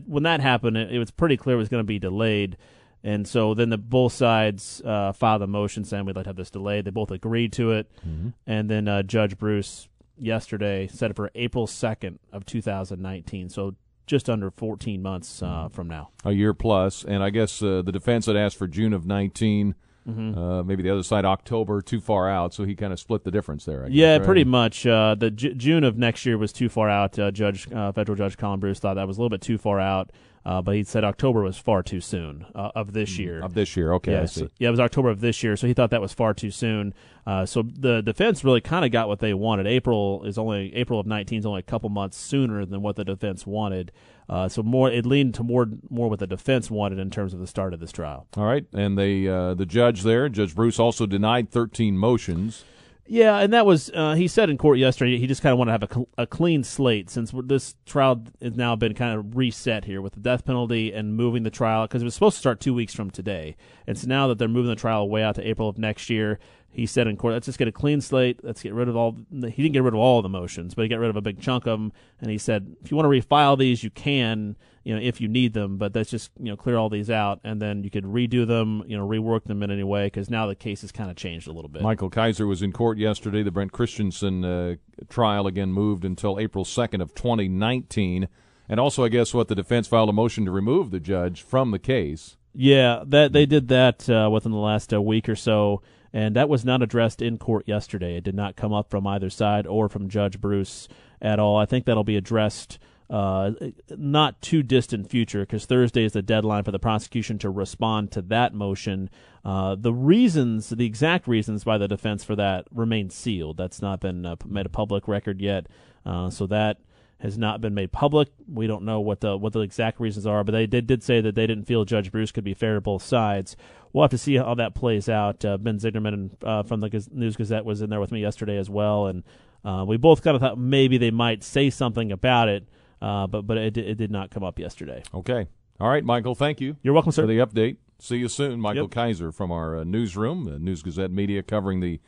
when 0.07 0.23
that 0.23 0.41
happened, 0.41 0.77
it, 0.77 0.93
it, 0.93 0.99
was 0.99 1.11
pretty 1.11 1.37
clear 1.37 1.57
it 1.57 1.59
was 1.59 1.69
going 1.69 1.83
to 1.83 1.87
be 1.87 1.99
delayed. 1.99 2.57
And 3.03 3.27
so 3.27 3.55
then 3.55 3.71
the 3.71 3.79
both 3.79 4.13
sides 4.13 4.83
uh, 4.85 5.13
filed 5.13 5.41
a 5.43 5.47
motion 5.47 5.85
saying 5.85 6.05
we'd 6.05 6.15
like 6.15 6.25
to 6.25 6.29
have 6.29 6.37
this 6.37 6.51
delayed. 6.51 6.85
They 6.85 6.91
both 6.91 7.11
agreed 7.11 7.53
to 7.55 7.73
it, 7.73 7.91
mm-hmm. 8.07 8.29
and 8.47 8.71
then 8.71 8.89
uh, 8.89 9.03
Judge 9.03 9.39
Bruce 9.39 9.89
yesterday 10.19 10.87
set 10.87 11.11
it 11.11 11.17
for 11.17 11.31
April 11.35 11.67
second 11.67 12.19
of 12.31 12.45
2019. 12.45 13.49
So 13.49 13.75
just 14.07 14.29
under 14.29 14.51
14 14.51 15.01
months 15.01 15.43
uh, 15.43 15.47
mm-hmm. 15.47 15.75
from 15.75 15.89
now. 15.89 16.11
A 16.25 16.33
year 16.33 16.53
plus, 16.53 17.05
and 17.05 17.23
I 17.23 17.31
guess 17.31 17.63
uh, 17.63 17.81
the 17.83 17.93
defense 17.93 18.27
had 18.27 18.37
asked 18.37 18.57
for 18.57 18.67
June 18.67 18.93
of 18.93 19.07
19. 19.07 19.75
Mm-hmm. 20.09 20.39
Uh, 20.39 20.63
maybe 20.63 20.83
the 20.83 20.91
other 20.91 21.03
side 21.03 21.25
October 21.25 21.83
too 21.83 22.01
far 22.01 22.29
out, 22.29 22.55
so 22.55 22.65
he 22.65 22.75
kind 22.75 22.93
of 22.93 22.99
split 22.99 23.25
the 23.25 23.31
difference 23.31 23.65
there. 23.65 23.83
Guess, 23.83 23.93
yeah, 23.93 24.17
right? 24.17 24.25
pretty 24.25 24.45
much. 24.45 24.87
Uh, 24.87 25.15
the 25.15 25.31
J- 25.31 25.55
June 25.55 25.85
of 25.85 25.99
next 25.99 26.25
year 26.25 26.39
was 26.39 26.53
too 26.53 26.69
far 26.69 26.89
out. 26.89 27.19
Uh, 27.19 27.31
Judge 27.31 27.71
uh, 27.73 27.93
Federal 27.93 28.17
Judge 28.17 28.37
Colin 28.37 28.61
Bruce 28.61 28.79
thought 28.79 28.95
that 28.95 29.07
was 29.07 29.19
a 29.19 29.21
little 29.21 29.31
bit 29.31 29.43
too 29.43 29.59
far 29.59 29.79
out. 29.79 30.11
Uh, 30.45 30.63
but 30.63 30.75
he 30.75 30.83
said 30.83 31.05
October 31.05 31.43
was 31.43 31.59
far 31.59 31.83
too 31.83 32.01
soon 32.01 32.47
uh, 32.55 32.71
of 32.75 32.95
this 32.95 33.11
mm, 33.11 33.19
year. 33.19 33.43
Of 33.43 33.53
this 33.53 33.77
year, 33.77 33.93
okay, 33.95 34.13
yeah, 34.13 34.23
I 34.23 34.25
see. 34.25 34.41
So, 34.41 34.49
yeah, 34.59 34.69
it 34.69 34.71
was 34.71 34.81
October 34.81 35.11
of 35.11 35.21
this 35.21 35.43
year, 35.43 35.55
so 35.55 35.67
he 35.67 35.75
thought 35.75 35.91
that 35.91 36.01
was 36.01 36.15
far 36.15 36.33
too 36.33 36.51
soon. 36.51 36.95
Uh, 37.27 37.45
so 37.45 37.63
the 37.63 38.01
defense 38.01 38.43
really 38.43 38.63
kind 38.63 38.85
of 38.85 38.91
got 38.91 39.07
what 39.07 39.19
they 39.19 39.35
wanted. 39.35 39.67
April 39.67 40.25
is 40.25 40.39
only 40.39 40.75
April 40.75 40.99
of 40.99 41.07
19 41.07 41.41
is 41.41 41.47
only 41.47 41.61
a 41.61 41.63
couple 41.63 41.91
months 41.91 42.17
sooner 42.17 42.65
than 42.65 42.81
what 42.81 42.97
the 42.97 43.05
defense 43.05 43.47
wanted. 43.47 43.93
Uh, 44.31 44.49
so 44.49 44.63
more 44.63 44.89
it 44.89 45.05
leaned 45.05 45.35
to 45.35 45.43
more 45.43 45.67
more 45.91 46.09
what 46.09 46.21
the 46.21 46.27
defense 46.27 46.71
wanted 46.71 47.01
in 47.01 47.11
terms 47.11 47.35
of 47.35 47.41
the 47.41 47.49
start 47.49 47.75
of 47.75 47.81
this 47.81 47.91
trial. 47.91 48.29
All 48.37 48.45
right, 48.45 48.65
and 48.73 48.97
they 48.97 49.27
uh, 49.27 49.55
the 49.55 49.67
judge 49.67 50.03
there, 50.05 50.29
Judge 50.29 50.55
Bruce, 50.55 50.79
also 50.79 51.05
denied 51.05 51.51
13 51.51 51.99
motions. 51.99 52.65
Yeah, 53.09 53.39
and 53.39 53.53
that 53.53 53.67
was 53.67 53.91
uh, 53.93 54.15
he 54.15 54.29
said 54.29 54.49
in 54.49 54.57
court 54.57 54.79
yesterday. 54.79 55.19
He 55.19 55.27
just 55.27 55.43
kind 55.43 55.53
of 55.53 55.59
wanted 55.59 55.77
to 55.77 55.97
have 55.97 56.07
a, 56.17 56.23
a 56.23 56.27
clean 56.29 56.63
slate 56.63 57.11
since 57.11 57.35
this 57.47 57.75
trial 57.87 58.23
has 58.41 58.55
now 58.55 58.77
been 58.77 58.95
kind 58.95 59.19
of 59.19 59.37
reset 59.37 59.85
here 59.85 60.01
with 60.01 60.13
the 60.13 60.21
death 60.21 60.45
penalty 60.45 60.93
and 60.93 61.17
moving 61.17 61.43
the 61.43 61.51
trial 61.51 61.89
because 61.89 62.03
it 62.03 62.05
was 62.05 62.15
supposed 62.15 62.37
to 62.37 62.41
start 62.41 62.61
two 62.61 62.73
weeks 62.73 62.95
from 62.95 63.11
today, 63.11 63.57
and 63.89 63.99
so 63.99 64.07
now 64.07 64.29
that 64.29 64.39
they're 64.39 64.47
moving 64.47 64.71
the 64.71 64.77
trial 64.77 65.09
way 65.09 65.25
out 65.25 65.35
to 65.35 65.49
April 65.49 65.69
of 65.69 65.77
next 65.77 66.09
year, 66.09 66.39
he 66.73 66.87
said 66.87 67.09
in 67.09 67.17
court, 67.17 67.35
let's 67.35 67.47
just 67.47 67.59
get 67.59 67.67
a 67.67 67.73
clean 67.73 68.01
slate. 68.01 68.41
Let's 68.45 68.63
get 68.63 68.73
rid 68.73 68.89
of 68.89 68.97
all. 68.97 69.17
The, 69.31 69.51
He 69.51 69.63
didn't 69.63 69.73
get 69.73 69.83
rid 69.83 69.93
of 69.93 69.99
all 69.99 70.23
the 70.23 70.29
motions, 70.29 70.75
but 70.75 70.83
he 70.83 70.89
got 70.89 71.01
rid 71.01 71.11
of 71.11 71.17
a 71.17 71.21
big 71.21 71.41
chunk 71.41 71.67
of 71.67 71.81
them. 71.81 71.93
And 72.21 72.31
he 72.31 72.39
said, 72.39 72.77
if 72.83 72.91
you 72.91 72.97
want 72.97 73.13
to 73.13 73.21
refile 73.21 73.59
these, 73.59 73.83
you 73.83 73.91
can, 73.91 74.57
you 74.85 74.95
know, 74.95 75.01
if 75.01 75.21
you 75.21 75.27
need 75.27 75.53
them. 75.53 75.79
But 75.79 75.95
let's 75.97 76.11
just 76.11 76.31
you 76.39 76.47
know 76.47 76.57
clear 76.57 76.77
all 76.77 76.89
these 76.89 77.11
out, 77.11 77.41
and 77.43 77.61
then 77.61 77.83
you 77.83 77.91
could 77.91 78.05
redo 78.05 78.47
them, 78.47 78.85
you 78.87 78.97
know, 78.97 79.07
rework 79.07 79.45
them 79.45 79.65
in 79.65 79.71
any 79.73 79.83
way 79.83 80.07
because 80.07 80.31
now 80.31 80.47
the 80.47 80.55
case 80.55 80.83
has 80.83 80.93
kind 80.93 81.11
of 81.11 81.17
changed 81.17 81.49
a 81.49 81.53
little 81.53 81.69
bit. 81.69 81.83
Michael 81.83 82.11
Kaiser 82.11 82.47
was 82.47 82.63
in 82.63 82.73
court 82.73 82.99
yesterday. 82.99 83.43
The 83.43 83.51
Brendt 83.51 83.73
Christensen 83.73 84.45
uh, 84.45 84.77
trial 85.09 85.49
again 85.49 85.73
moved 85.73 86.05
until 86.05 86.39
April 86.39 86.65
second 86.65 87.01
of 87.01 87.17
2019, 87.17 88.29
and 88.69 88.79
also 88.79 89.05
I 89.05 89.09
guess 89.09 89.35
what 89.35 89.49
the 89.49 89.57
defense 89.57 89.89
filed 89.89 90.09
a 90.09 90.13
motion 90.13 90.45
to 90.45 90.53
remove 90.53 90.93
the 90.93 91.01
judge 91.01 91.43
from 91.43 91.73
the 91.73 91.81
case. 91.81 92.37
Yeah, 92.55 93.03
that 93.07 93.33
they 93.33 93.47
did 93.47 93.69
that 93.69 94.09
uh, 94.09 94.29
within 94.31 94.53
the 94.53 94.59
last 94.59 94.95
uh, 94.95 95.03
week 95.03 95.29
or 95.29 95.37
so 95.37 95.83
and 96.13 96.37
that 96.37 96.49
was 96.49 96.65
not 96.65 96.83
addressed 96.83 97.23
in 97.23 97.39
court 97.39 97.67
yesterday. 97.67 98.17
It 98.17 98.25
did 98.25 98.35
not 98.35 98.57
come 98.57 98.73
up 98.73 98.91
from 98.91 99.07
either 99.07 99.31
side 99.31 99.67
or 99.67 99.89
from 99.89 100.09
Judge 100.09 100.41
Bruce 100.41 100.89
at 101.21 101.39
all. 101.39 101.57
I 101.57 101.67
think 101.67 101.85
that'll 101.85 102.05
be 102.05 102.17
addressed 102.17 102.79
uh, 103.11 103.51
not 103.97 104.41
too 104.41 104.63
distant 104.63 105.11
future 105.11 105.41
because 105.41 105.67
Thursday 105.67 106.05
is 106.05 106.13
the 106.13 106.23
deadline 106.23 106.63
for 106.63 106.71
the 106.71 106.79
prosecution 106.79 107.39
to 107.39 107.51
respond 107.51 108.13
to 108.13 108.23
that 108.23 108.55
motion. 108.55 109.11
Uh, 109.45 109.75
the 109.75 109.93
reasons, 109.93 110.69
the 110.69 110.87
exact 110.87 111.27
reasons 111.27 111.65
by 111.65 111.77
the 111.77 111.89
defense 111.89 112.23
for 112.23 112.37
that 112.37 112.67
remain 112.73 113.11
sealed. 113.11 113.57
That's 113.57 113.83
not 113.83 114.01
been 114.01 114.25
uh, 114.25 114.37
made 114.47 114.67
a 114.67 114.71
public 114.71 115.09
record 115.09 115.41
yet. 115.41 115.67
Uh, 116.07 116.31
so 116.31 116.47
that 116.47 116.79
has 117.19 117.37
not 117.37 117.61
been 117.61 117.75
made 117.75 117.93
public. 117.93 118.29
We 118.51 118.67
don't 118.67 118.85
know 118.85 119.01
what 119.01 119.21
the 119.21 119.37
what 119.37 119.53
the 119.53 119.61
exact 119.61 120.01
reasons 120.01 120.27
are, 120.27 120.45
but 120.45 120.53
they 120.53 120.67
did 120.67 120.87
did 120.87 121.03
say 121.03 121.21
that 121.21 121.35
they 121.35 121.47
didn't 121.47 121.65
feel 121.65 121.85
Judge 121.85 122.13
Bruce 122.13 122.33
could 122.33 122.45
be 122.45 122.55
fair 122.55 122.75
to 122.75 122.81
both 122.81 123.03
sides. 123.03 123.57
We'll 123.93 124.05
have 124.05 124.11
to 124.13 124.19
see 124.19 124.37
how 124.37 124.55
that 124.55 124.75
plays 124.75 125.09
out. 125.09 125.45
Uh, 125.45 125.59
ben 125.59 125.79
Zigterman 125.79 126.31
uh, 126.43 126.63
from 126.63 126.81
the 126.81 127.09
News 127.13 127.37
Gazette 127.37 127.65
was 127.65 127.83
in 127.83 127.91
there 127.91 128.01
with 128.01 128.13
me 128.13 128.21
yesterday 128.21 128.57
as 128.57 128.71
well, 128.71 129.07
and 129.07 129.25
uh, 129.65 129.85
we 129.87 129.97
both 129.97 130.23
kind 130.23 130.35
of 130.35 130.41
thought 130.41 130.59
maybe 130.59 130.97
they 130.99 131.11
might 131.11 131.43
say 131.43 131.71
something 131.71 132.13
about 132.13 132.49
it, 132.49 132.69
uh, 133.03 133.27
but 133.27 133.47
but 133.47 133.59
it, 133.59 133.77
it 133.77 133.97
did 133.97 134.11
not 134.11 134.31
come 134.31 134.45
up 134.45 134.59
yesterday. 134.59 135.03
Okay, 135.13 135.49
all 135.81 135.89
right, 135.89 136.05
Michael. 136.05 136.35
Thank 136.35 136.61
you. 136.61 136.77
You're 136.83 136.95
welcome, 136.95 137.13
sir. 137.13 137.23
For 137.23 137.27
the 137.27 137.39
update. 137.39 137.77
See 137.99 138.17
you 138.17 138.29
soon, 138.29 138.61
Michael 138.61 138.85
yep. 138.85 138.93
Kaiser 138.93 139.31
from 139.31 139.53
our 139.53 139.77
uh, 139.77 139.85
newsroom, 139.85 140.45
the 140.45 140.59
News 140.59 140.83
Gazette 140.83 141.11
Media, 141.11 141.43
covering 141.43 141.81
the 141.81 142.01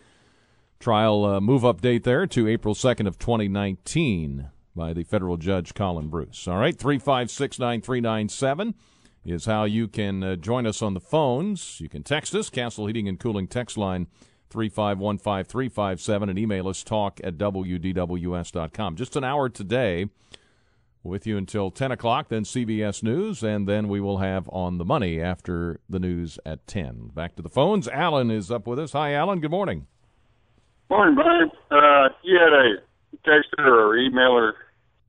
trial 0.81 1.25
uh, 1.25 1.41
move 1.41 1.62
update 1.62 2.05
there 2.05 2.27
to 2.27 2.49
April 2.49 2.75
second 2.75 3.07
of 3.07 3.19
2019 3.19 4.49
by 4.75 4.93
the 4.93 5.05
federal 5.05 5.37
judge 5.37 5.75
Colin 5.75 6.09
Bruce. 6.09 6.49
All 6.49 6.57
right, 6.57 6.77
356 6.77 7.59
9397 7.59 8.75
is 9.25 9.45
how 9.45 9.64
you 9.64 9.88
can 9.88 10.23
uh, 10.23 10.37
join 10.37 10.67
us 10.67 10.83
on 10.83 10.95
the 10.95 11.00
phones. 11.00 11.81
You 11.81 11.88
can 11.88 12.02
text 12.02 12.35
us, 12.35 12.50
Castle 12.50 12.87
Heating 12.87 13.09
and 13.09 13.19
Cooling 13.19 13.47
text 13.47 13.76
line 13.76 14.09
3515357, 14.50 16.29
and 16.29 16.38
email 16.38 16.69
us 16.69 16.83
talk 16.83 17.21
at 17.25 17.38
WDWS.com. 17.38 18.97
Just 18.97 19.17
an 19.17 19.25
hour 19.25 19.49
today 19.49 20.09
with 21.02 21.26
you 21.26 21.37
until 21.37 21.71
10 21.71 21.91
o'clock, 21.91 22.29
then 22.29 22.45
CBS 22.45 23.02
News, 23.02 23.43
and 23.43 23.67
then 23.67 23.88
we 23.88 24.00
will 24.00 24.19
have 24.19 24.49
On 24.50 24.79
the 24.79 24.85
Money 24.85 25.21
after 25.21 25.81
the 25.88 25.99
news 25.99 26.38
at 26.45 26.67
10. 26.67 27.11
Back 27.14 27.35
to 27.37 27.43
the 27.43 27.49
phones. 27.49 27.88
Alan 27.88 28.31
is 28.31 28.50
up 28.50 28.67
with 28.67 28.79
us. 28.79 28.93
Hi, 28.93 29.14
Alan. 29.14 29.41
Good 29.41 29.50
morning. 29.50 29.87
Morning, 30.91 31.14
Brian. 31.14 31.50
Uh, 31.71 32.09
you 32.23 32.38
had 32.38 32.52
a 32.52 32.76
texted 33.26 33.67
or 33.67 33.97
emailer 33.97 34.52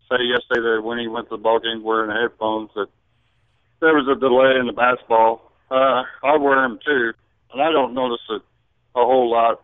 say 0.09 0.23
yesterday 0.23 0.61
that 0.61 0.81
when 0.83 0.97
he 0.97 1.07
went 1.07 1.29
to 1.29 1.37
the 1.37 1.41
ball 1.41 1.59
game 1.59 1.83
wearing 1.83 2.09
headphones 2.09 2.69
that 2.75 2.87
there 3.83 3.93
was 3.93 4.07
a 4.07 4.17
delay 4.17 4.57
in 4.57 4.67
the 4.67 4.73
basketball. 4.73 5.51
Uh, 5.69 6.03
I 6.23 6.37
wear 6.37 6.61
them 6.61 6.79
too, 6.85 7.11
and 7.51 7.61
I 7.61 7.71
don't 7.71 7.93
notice 7.93 8.23
it 8.29 8.41
a 8.95 9.03
whole 9.03 9.29
lot. 9.29 9.61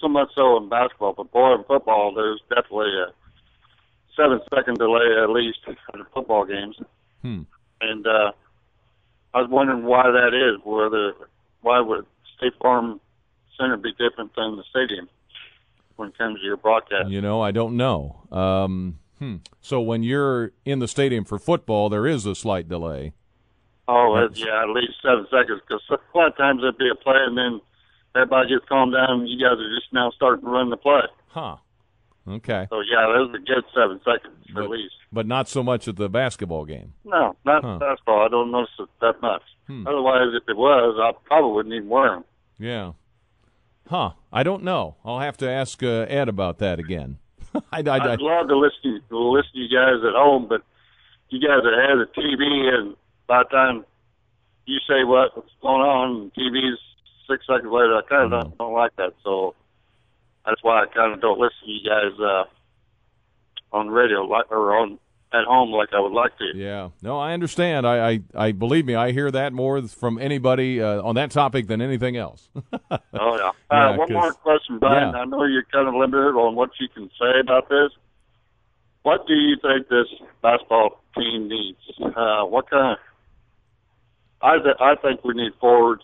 So 0.00 0.08
much 0.08 0.28
so 0.34 0.58
in 0.58 0.68
basketball, 0.68 1.14
but 1.14 1.32
boy, 1.32 1.54
in 1.54 1.64
football, 1.64 2.12
there's 2.14 2.40
definitely 2.50 2.92
a 2.92 3.12
seven 4.14 4.40
second 4.54 4.76
delay 4.76 5.16
at 5.22 5.30
least 5.30 5.58
in 5.66 6.04
football 6.12 6.44
games. 6.44 6.76
Hmm. 7.22 7.42
And 7.80 8.06
uh, 8.06 8.32
I 9.32 9.40
was 9.40 9.50
wondering 9.50 9.84
why 9.84 10.10
that 10.10 10.34
is. 10.34 10.60
Whether 10.64 11.14
why 11.62 11.80
would 11.80 12.04
State 12.36 12.52
Farm 12.60 13.00
Center 13.58 13.78
be 13.78 13.92
different 13.92 14.36
than 14.36 14.56
the 14.56 14.64
stadium? 14.68 15.08
when 15.96 16.10
it 16.10 16.18
comes 16.18 16.38
to 16.40 16.44
your 16.44 16.58
broadcast? 16.58 17.08
You 17.08 17.22
know, 17.22 17.40
I 17.40 17.50
don't 17.50 17.74
know. 17.74 18.22
Um, 18.30 18.98
hmm. 19.18 19.36
So 19.62 19.80
when 19.80 20.02
you're 20.02 20.52
in 20.66 20.78
the 20.78 20.88
stadium 20.88 21.24
for 21.24 21.38
football, 21.38 21.88
there 21.88 22.06
is 22.06 22.26
a 22.26 22.34
slight 22.34 22.68
delay. 22.68 23.14
Oh, 23.88 24.16
it, 24.16 24.36
yeah, 24.36 24.62
at 24.62 24.70
least 24.70 24.94
seven 25.02 25.26
seconds. 25.30 25.60
Because 25.66 25.82
a 25.90 26.18
lot 26.18 26.28
of 26.28 26.36
times 26.36 26.60
there'd 26.62 26.78
be 26.78 26.90
a 26.90 26.94
play, 26.94 27.18
and 27.18 27.38
then 27.38 27.60
everybody 28.14 28.48
gets 28.48 28.64
calmed 28.68 28.94
down, 28.94 29.20
and 29.20 29.28
you 29.28 29.38
guys 29.38 29.58
are 29.58 29.74
just 29.74 29.92
now 29.92 30.10
starting 30.10 30.44
to 30.44 30.50
run 30.50 30.70
the 30.70 30.76
play. 30.76 31.02
Huh. 31.28 31.56
Okay. 32.28 32.66
So 32.70 32.80
yeah, 32.80 33.06
there's 33.06 33.30
a 33.30 33.38
good 33.38 33.64
seven 33.72 34.00
seconds 34.04 34.34
but, 34.52 34.64
at 34.64 34.70
least. 34.70 34.94
But 35.12 35.26
not 35.26 35.48
so 35.48 35.62
much 35.62 35.86
at 35.86 35.96
the 35.96 36.08
basketball 36.08 36.64
game. 36.64 36.94
No, 37.04 37.36
not 37.44 37.64
huh. 37.64 37.78
basketball. 37.78 38.24
I 38.24 38.28
don't 38.28 38.50
notice 38.50 38.70
it 38.80 38.88
that 39.00 39.22
much. 39.22 39.42
Hmm. 39.66 39.86
Otherwise, 39.86 40.34
if 40.34 40.48
it 40.48 40.56
was, 40.56 40.98
I 41.00 41.16
probably 41.26 41.52
wouldn't 41.52 41.74
even 41.74 41.88
wear 41.88 42.10
them. 42.10 42.24
Yeah. 42.58 42.92
Huh. 43.88 44.12
I 44.32 44.42
don't 44.42 44.64
know. 44.64 44.96
I'll 45.04 45.20
have 45.20 45.36
to 45.38 45.48
ask 45.48 45.82
uh, 45.82 46.06
Ed 46.08 46.28
about 46.28 46.58
that 46.58 46.80
again. 46.80 47.18
I, 47.72 47.82
would 47.82 48.20
love 48.20 48.48
to 48.48 48.56
listen 48.56 49.00
to 49.08 49.18
listen 49.18 49.52
to 49.54 49.58
you 49.58 49.68
guys 49.68 50.04
at 50.06 50.14
home, 50.14 50.46
but 50.48 50.62
you 51.28 51.40
guys 51.40 51.64
are 51.64 51.80
ahead 51.80 51.98
of 51.98 52.08
the 52.08 52.20
TV, 52.20 52.74
and 52.74 52.96
by 53.26 53.42
the 53.42 53.48
time 53.48 53.84
you 54.66 54.78
say 54.88 55.04
what, 55.04 55.36
what's 55.36 55.50
going 55.62 55.80
on, 55.82 56.32
TV's 56.36 56.78
six 57.28 57.46
seconds 57.46 57.70
later. 57.72 57.96
I 57.96 58.02
kind 58.08 58.24
of 58.24 58.30
don't, 58.30 58.58
don't 58.58 58.72
like 58.74 58.94
that, 58.96 59.12
so 59.24 59.54
that's 60.44 60.62
why 60.62 60.82
I 60.82 60.86
kind 60.86 61.12
of 61.12 61.20
don't 61.20 61.38
listen 61.38 61.58
to 61.64 61.70
you 61.70 61.88
guys 61.88 62.18
uh, 62.20 62.44
on 63.76 63.88
radio 63.88 64.22
like 64.22 64.50
or 64.50 64.76
on 64.76 64.98
at 65.32 65.44
home 65.44 65.70
like 65.72 65.88
I 65.92 65.98
would 66.00 66.12
like 66.12 66.38
to. 66.38 66.56
Yeah, 66.56 66.90
no, 67.02 67.18
I 67.18 67.32
understand. 67.32 67.84
I, 67.86 68.10
I, 68.10 68.20
I 68.34 68.52
believe 68.52 68.86
me, 68.86 68.94
I 68.94 69.10
hear 69.12 69.30
that 69.32 69.52
more 69.52 69.82
from 69.82 70.18
anybody 70.18 70.80
uh, 70.80 71.02
on 71.02 71.16
that 71.16 71.32
topic 71.32 71.66
than 71.66 71.80
anything 71.80 72.16
else. 72.16 72.48
Oh 73.18 73.36
yeah. 73.38 73.50
Yeah, 73.72 73.90
Uh, 73.90 73.96
one 73.96 74.12
more 74.12 74.32
question, 74.34 74.78
Brian. 74.78 75.12
Yeah. 75.14 75.20
I 75.20 75.24
know 75.24 75.42
you're 75.44 75.64
kind 75.72 75.88
of 75.88 75.94
limited 75.94 76.36
on 76.36 76.54
what 76.54 76.70
you 76.78 76.88
can 76.88 77.10
say 77.20 77.40
about 77.40 77.68
this. 77.68 77.90
What 79.02 79.26
do 79.26 79.34
you 79.34 79.56
think 79.60 79.88
this 79.88 80.06
basketball 80.42 81.00
team 81.16 81.48
needs? 81.48 81.78
Uh, 82.00 82.44
what 82.44 82.68
kind 82.70 82.92
of? 82.92 82.98
I 84.42 84.58
th- 84.58 84.76
I 84.80 84.94
think 84.96 85.24
we 85.24 85.34
need 85.34 85.52
forwards 85.60 86.02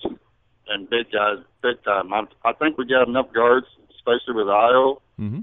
and 0.68 0.88
big 0.88 1.10
guys, 1.12 1.38
big 1.62 1.82
time. 1.84 2.12
I'm, 2.12 2.28
I 2.44 2.52
think 2.52 2.78
we 2.78 2.86
got 2.86 3.08
enough 3.08 3.32
guards, 3.32 3.66
especially 3.94 4.34
with 4.34 4.46
Ayo, 4.46 5.00
hmm 5.16 5.40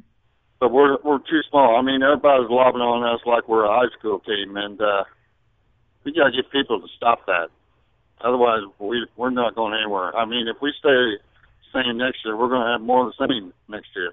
but 0.60 0.72
we're 0.74 0.98
we're 1.04 1.20
too 1.20 1.42
small. 1.50 1.78
I 1.78 1.82
mean, 1.82 2.04
everybody's 2.04 2.50
lobbing 2.50 2.82
on 2.82 3.04
us 3.16 3.22
like 3.26 3.48
we're 3.48 3.64
a 3.64 3.70
high 3.74 3.94
school 3.98 4.20
team, 4.20 4.58
and 4.58 4.82
uh, 4.82 5.04
we 6.04 6.12
got 6.12 6.26
to 6.26 6.32
get 6.32 6.52
people 6.52 6.82
to 6.82 6.88
stop 6.98 7.26
that. 7.28 7.48
Otherwise, 8.22 8.64
we 8.80 9.08
we're 9.16 9.30
not 9.30 9.56
going 9.56 9.74
anywhere. 9.74 10.14
I 10.16 10.26
mean, 10.26 10.48
if 10.50 10.62
we 10.62 10.74
stay 10.78 11.18
same 11.74 11.98
next 11.98 12.26
year, 12.26 12.36
we're 12.36 12.50
going 12.50 12.66
to 12.66 12.72
have 12.74 12.82
more 12.82 13.08
of 13.08 13.14
the 13.18 13.28
same 13.28 13.54
next 13.70 13.90
year. 13.96 14.12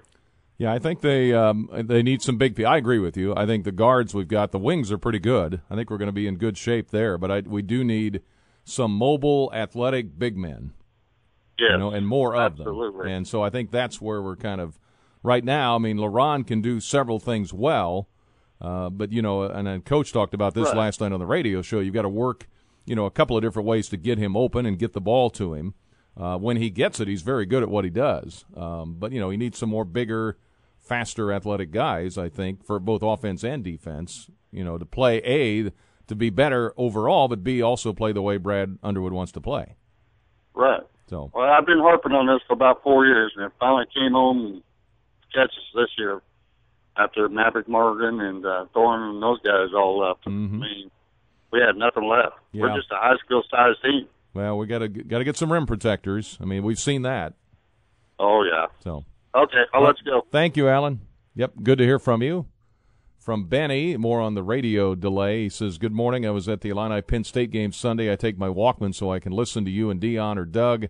Yeah, 0.57 0.73
I 0.73 0.79
think 0.79 1.01
they 1.01 1.33
um, 1.33 1.69
they 1.73 2.01
need 2.01 2.21
some 2.21 2.37
big. 2.37 2.55
pe- 2.55 2.63
I 2.63 2.77
agree 2.77 2.99
with 2.99 3.17
you. 3.17 3.35
I 3.35 3.45
think 3.45 3.65
the 3.65 3.71
guards 3.71 4.13
we've 4.13 4.27
got, 4.27 4.51
the 4.51 4.59
wings 4.59 4.91
are 4.91 4.97
pretty 4.97 5.19
good. 5.19 5.61
I 5.69 5.75
think 5.75 5.89
we're 5.89 5.97
going 5.97 6.07
to 6.07 6.13
be 6.13 6.27
in 6.27 6.37
good 6.37 6.57
shape 6.57 6.91
there. 6.91 7.17
But 7.17 7.29
I, 7.31 7.39
we 7.41 7.61
do 7.61 7.83
need 7.83 8.21
some 8.67 8.91
mobile, 8.91 9.51
athletic 9.53 10.17
big 10.19 10.37
men. 10.37 10.73
Yes. 11.59 11.69
you 11.71 11.77
know, 11.79 11.89
and 11.89 12.07
more 12.07 12.35
of 12.35 12.57
them. 12.57 12.67
absolutely. 12.67 13.11
And 13.11 13.27
so 13.27 13.41
I 13.41 13.49
think 13.49 13.71
that's 13.71 13.99
where 13.99 14.21
we're 14.21 14.35
kind 14.35 14.61
of 14.61 14.77
right 15.23 15.43
now. 15.43 15.75
I 15.75 15.79
mean, 15.79 15.97
Leron 15.97 16.45
can 16.45 16.61
do 16.61 16.79
several 16.79 17.19
things 17.19 17.51
well, 17.51 18.09
uh, 18.61 18.91
but 18.91 19.11
you 19.11 19.23
know, 19.23 19.41
and 19.43 19.65
then 19.65 19.81
Coach 19.81 20.13
talked 20.13 20.35
about 20.35 20.53
this 20.53 20.67
Right. 20.67 20.77
last 20.77 21.01
night 21.01 21.11
on 21.13 21.19
the 21.19 21.25
radio 21.25 21.63
show. 21.63 21.79
You've 21.79 21.95
got 21.95 22.03
to 22.03 22.09
work, 22.09 22.47
you 22.85 22.95
know, 22.95 23.05
a 23.07 23.11
couple 23.11 23.35
of 23.35 23.41
different 23.41 23.67
ways 23.67 23.89
to 23.89 23.97
get 23.97 24.19
him 24.19 24.37
open 24.37 24.67
and 24.67 24.77
get 24.77 24.93
the 24.93 25.01
ball 25.01 25.31
to 25.31 25.55
him. 25.55 25.73
Uh, 26.15 26.37
when 26.37 26.57
he 26.57 26.69
gets 26.69 26.99
it, 26.99 27.07
he's 27.07 27.21
very 27.23 27.45
good 27.47 27.63
at 27.63 27.69
what 27.69 27.83
he 27.85 27.89
does. 27.89 28.45
Um, 28.55 28.95
but 28.99 29.11
you 29.11 29.19
know, 29.19 29.29
he 29.31 29.37
needs 29.37 29.57
some 29.57 29.69
more 29.69 29.85
bigger, 29.85 30.37
faster, 30.77 31.31
athletic 31.33 31.71
guys. 31.71 32.19
I 32.19 32.29
think 32.29 32.63
for 32.63 32.79
both 32.79 33.01
offense 33.01 33.43
and 33.43 33.63
defense. 33.63 34.29
You 34.51 34.63
know, 34.63 34.77
to 34.77 34.85
play 34.85 35.17
a 35.23 35.71
to 36.07 36.15
be 36.15 36.29
better 36.29 36.73
overall, 36.77 37.27
but 37.27 37.43
b 37.43 37.61
also 37.61 37.93
play 37.93 38.11
the 38.11 38.21
way 38.21 38.37
Brad 38.37 38.77
Underwood 38.83 39.13
wants 39.13 39.31
to 39.33 39.41
play. 39.41 39.75
Right. 40.53 40.81
So 41.09 41.31
Well, 41.33 41.45
I've 41.49 41.65
been 41.65 41.79
harping 41.79 42.11
on 42.13 42.27
this 42.27 42.41
for 42.47 42.53
about 42.53 42.83
four 42.83 43.05
years, 43.05 43.31
and 43.35 43.45
it 43.45 43.51
finally 43.59 43.85
came 43.93 44.11
home 44.13 44.45
and 44.45 44.63
catch 45.33 45.51
this 45.75 45.89
year 45.97 46.21
after 46.97 47.29
Maverick 47.29 47.67
Morgan 47.67 48.19
and 48.19 48.45
uh, 48.45 48.65
Thorne 48.73 49.03
and 49.13 49.21
those 49.23 49.39
guys 49.41 49.69
all 49.75 49.99
left. 49.99 50.25
Mhm. 50.25 50.55
I 50.55 50.57
mean, 50.59 50.91
we 51.51 51.59
had 51.61 51.75
nothing 51.77 52.07
left. 52.09 52.35
Yeah. 52.51 52.63
We're 52.63 52.75
just 52.75 52.91
a 52.91 52.95
high 52.95 53.15
school 53.23 53.43
sized 53.49 53.81
team. 53.83 54.07
Well, 54.33 54.57
we 54.57 54.67
got 54.67 54.79
to 54.79 54.87
got 54.89 55.19
to 55.19 55.23
get 55.23 55.37
some 55.37 55.51
rim 55.51 55.65
protectors. 55.65 56.37
I 56.41 56.45
mean, 56.45 56.63
we've 56.63 56.79
seen 56.79 57.03
that. 57.03 57.33
Oh 58.19 58.43
yeah. 58.43 58.65
So, 58.83 59.05
Okay, 59.35 59.63
I'll 59.73 59.83
let 59.83 59.95
you 60.03 60.11
go. 60.11 60.25
thank 60.31 60.57
you, 60.57 60.67
Alan. 60.67 61.01
Yep, 61.35 61.53
good 61.63 61.77
to 61.77 61.83
hear 61.83 61.99
from 61.99 62.21
you. 62.23 62.47
From 63.27 63.43
Benny, 63.43 63.97
more 63.97 64.21
on 64.21 64.35
the 64.35 64.41
radio 64.41 64.95
delay. 64.95 65.43
He 65.43 65.49
says, 65.49 65.77
"Good 65.77 65.91
morning. 65.91 66.25
I 66.25 66.29
was 66.29 66.47
at 66.47 66.61
the 66.61 66.69
Illini 66.69 67.01
Penn 67.01 67.25
State 67.25 67.51
game 67.51 67.73
Sunday. 67.73 68.09
I 68.09 68.15
take 68.15 68.37
my 68.37 68.47
Walkman 68.47 68.95
so 68.95 69.11
I 69.11 69.19
can 69.19 69.33
listen 69.33 69.65
to 69.65 69.69
you 69.69 69.89
and 69.89 69.99
Deon 69.99 70.37
or 70.37 70.45
Doug. 70.45 70.87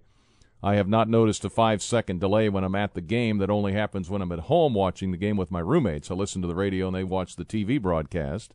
I 0.61 0.75
have 0.75 0.87
not 0.87 1.09
noticed 1.09 1.43
a 1.45 1.49
five 1.49 1.81
second 1.81 2.19
delay 2.19 2.47
when 2.47 2.63
I'm 2.63 2.75
at 2.75 2.93
the 2.93 3.01
game. 3.01 3.39
That 3.39 3.49
only 3.49 3.73
happens 3.73 4.07
when 4.07 4.21
I'm 4.21 4.31
at 4.31 4.41
home 4.41 4.75
watching 4.75 5.09
the 5.09 5.17
game 5.17 5.35
with 5.35 5.49
my 5.49 5.61
roommates. 5.61 6.11
I 6.11 6.13
listen 6.13 6.43
to 6.43 6.47
the 6.47 6.53
radio 6.53 6.85
and 6.85 6.95
they 6.95 7.03
watch 7.03 7.37
the 7.37 7.43
TV 7.43 7.81
broadcast." 7.81 8.53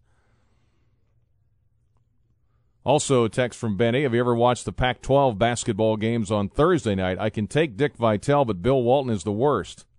Also, 2.85 3.25
a 3.25 3.29
text 3.29 3.59
from 3.59 3.77
Benny. 3.77 4.05
Have 4.05 4.15
you 4.15 4.21
ever 4.21 4.37
watched 4.37 4.65
the 4.65 4.71
Pac 4.71 5.03
12 5.03 5.41
basketball 5.41 5.97
games 5.97 6.31
on 6.31 6.49
Thursday 6.49 6.95
night? 6.95 7.19
I 7.19 7.31
can 7.31 7.49
take 7.49 7.77
Dick 7.77 7.97
Vitale, 7.97 8.45
but 8.45 8.63
Bill 8.63 8.81
Walton 8.81 9.13
is 9.13 9.25
the 9.25 9.33
worst. 9.33 9.87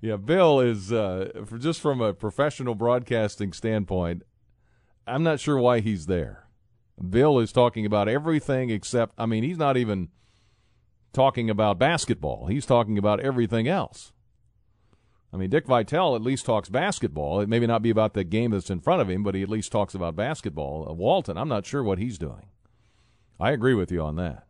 yeah, 0.00 0.16
Bill 0.16 0.60
is, 0.60 0.92
uh, 0.92 1.30
just 1.58 1.80
from 1.80 2.00
a 2.00 2.12
professional 2.12 2.74
broadcasting 2.74 3.52
standpoint, 3.52 4.22
I'm 5.06 5.22
not 5.22 5.40
sure 5.40 5.58
why 5.58 5.80
he's 5.80 6.06
there. 6.06 6.46
Bill 7.10 7.38
is 7.38 7.52
talking 7.52 7.84
about 7.86 8.08
everything 8.08 8.70
except, 8.70 9.14
I 9.18 9.26
mean, 9.26 9.42
he's 9.42 9.58
not 9.58 9.76
even 9.76 10.08
talking 11.12 11.48
about 11.48 11.78
basketball, 11.78 12.46
he's 12.46 12.66
talking 12.66 12.98
about 12.98 13.20
everything 13.20 13.68
else. 13.68 14.12
I 15.32 15.38
mean, 15.38 15.50
Dick 15.50 15.66
Vitale 15.66 16.14
at 16.14 16.22
least 16.22 16.46
talks 16.46 16.68
basketball. 16.68 17.40
It 17.40 17.48
maybe 17.48 17.66
not 17.66 17.82
be 17.82 17.90
about 17.90 18.14
the 18.14 18.24
game 18.24 18.52
that's 18.52 18.70
in 18.70 18.80
front 18.80 19.02
of 19.02 19.10
him, 19.10 19.22
but 19.22 19.34
he 19.34 19.42
at 19.42 19.50
least 19.50 19.72
talks 19.72 19.94
about 19.94 20.16
basketball. 20.16 20.88
Uh, 20.88 20.94
Walton, 20.94 21.36
I'm 21.36 21.48
not 21.48 21.66
sure 21.66 21.82
what 21.82 21.98
he's 21.98 22.16
doing. 22.16 22.46
I 23.38 23.50
agree 23.50 23.74
with 23.74 23.92
you 23.92 24.00
on 24.00 24.16
that. 24.16 24.45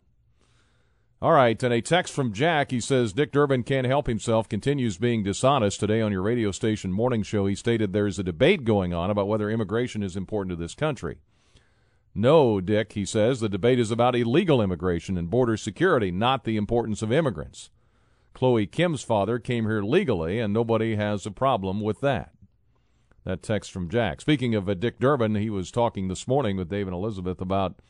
All 1.22 1.32
right, 1.32 1.60
and 1.62 1.72
a 1.72 1.80
text 1.80 2.12
from 2.12 2.34
Jack. 2.34 2.70
He 2.70 2.78
says 2.78 3.14
Dick 3.14 3.32
Durbin 3.32 3.62
can't 3.62 3.86
help 3.86 4.06
himself, 4.06 4.50
continues 4.50 4.98
being 4.98 5.22
dishonest. 5.22 5.80
Today 5.80 6.02
on 6.02 6.12
your 6.12 6.20
radio 6.20 6.50
station 6.50 6.92
morning 6.92 7.22
show, 7.22 7.46
he 7.46 7.54
stated 7.54 7.94
there's 7.94 8.18
a 8.18 8.22
debate 8.22 8.64
going 8.64 8.92
on 8.92 9.10
about 9.10 9.26
whether 9.26 9.50
immigration 9.50 10.02
is 10.02 10.14
important 10.14 10.50
to 10.50 10.62
this 10.62 10.74
country. 10.74 11.16
No, 12.14 12.60
Dick, 12.60 12.92
he 12.92 13.06
says, 13.06 13.40
the 13.40 13.48
debate 13.48 13.78
is 13.78 13.90
about 13.90 14.14
illegal 14.14 14.60
immigration 14.60 15.16
and 15.16 15.30
border 15.30 15.56
security, 15.56 16.10
not 16.10 16.44
the 16.44 16.58
importance 16.58 17.00
of 17.00 17.10
immigrants. 17.10 17.70
Chloe 18.34 18.66
Kim's 18.66 19.02
father 19.02 19.38
came 19.38 19.64
here 19.64 19.82
legally, 19.82 20.38
and 20.38 20.52
nobody 20.52 20.96
has 20.96 21.24
a 21.24 21.30
problem 21.30 21.80
with 21.80 22.02
that. 22.02 22.32
That 23.24 23.42
text 23.42 23.72
from 23.72 23.88
Jack. 23.88 24.20
Speaking 24.20 24.54
of 24.54 24.68
uh, 24.68 24.74
Dick 24.74 25.00
Durbin, 25.00 25.34
he 25.36 25.48
was 25.48 25.70
talking 25.70 26.08
this 26.08 26.28
morning 26.28 26.58
with 26.58 26.68
Dave 26.68 26.86
and 26.86 26.94
Elizabeth 26.94 27.40
about 27.40 27.80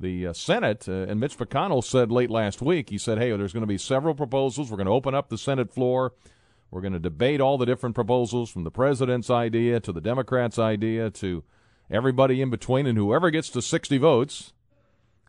the 0.00 0.28
uh, 0.28 0.32
Senate, 0.32 0.88
uh, 0.88 1.06
and 1.08 1.20
Mitch 1.20 1.36
McConnell 1.36 1.82
said 1.82 2.10
late 2.10 2.30
last 2.30 2.62
week, 2.62 2.90
he 2.90 2.98
said, 2.98 3.18
hey, 3.18 3.36
there's 3.36 3.52
going 3.52 3.62
to 3.62 3.66
be 3.66 3.78
several 3.78 4.14
proposals. 4.14 4.70
We're 4.70 4.76
going 4.76 4.86
to 4.86 4.92
open 4.92 5.14
up 5.14 5.28
the 5.28 5.38
Senate 5.38 5.72
floor. 5.72 6.12
We're 6.70 6.80
going 6.80 6.92
to 6.92 6.98
debate 6.98 7.40
all 7.40 7.58
the 7.58 7.66
different 7.66 7.94
proposals 7.94 8.50
from 8.50 8.64
the 8.64 8.70
president's 8.70 9.30
idea 9.30 9.80
to 9.80 9.92
the 9.92 10.00
Democrats' 10.00 10.58
idea 10.58 11.10
to 11.10 11.42
everybody 11.90 12.42
in 12.42 12.50
between, 12.50 12.86
and 12.86 12.98
whoever 12.98 13.30
gets 13.30 13.48
to 13.50 13.62
60 13.62 13.98
votes, 13.98 14.52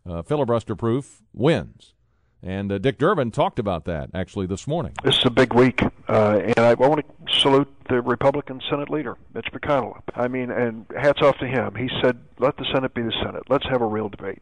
uh, 0.08 0.22
filibuster 0.22 0.76
proof, 0.76 1.22
wins. 1.32 1.94
And 2.42 2.72
uh, 2.72 2.78
Dick 2.78 2.98
Durbin 2.98 3.30
talked 3.30 3.58
about 3.58 3.84
that 3.84 4.10
actually 4.14 4.46
this 4.46 4.66
morning. 4.66 4.92
This 5.02 5.16
is 5.16 5.24
a 5.26 5.30
big 5.30 5.52
week, 5.52 5.82
uh, 6.08 6.40
and 6.42 6.58
I, 6.58 6.70
I 6.70 6.74
want 6.74 7.04
to 7.04 7.38
salute 7.38 7.68
the 7.88 8.00
Republican 8.00 8.62
Senate 8.68 8.88
leader, 8.88 9.16
Mitch 9.34 9.48
McConnell. 9.52 10.00
I 10.14 10.28
mean, 10.28 10.50
and 10.50 10.86
hats 10.98 11.20
off 11.20 11.36
to 11.38 11.46
him. 11.46 11.74
He 11.74 11.90
said, 12.00 12.18
"Let 12.38 12.56
the 12.56 12.64
Senate 12.72 12.94
be 12.94 13.02
the 13.02 13.12
Senate. 13.22 13.42
Let's 13.50 13.66
have 13.68 13.82
a 13.82 13.86
real 13.86 14.08
debate. 14.08 14.40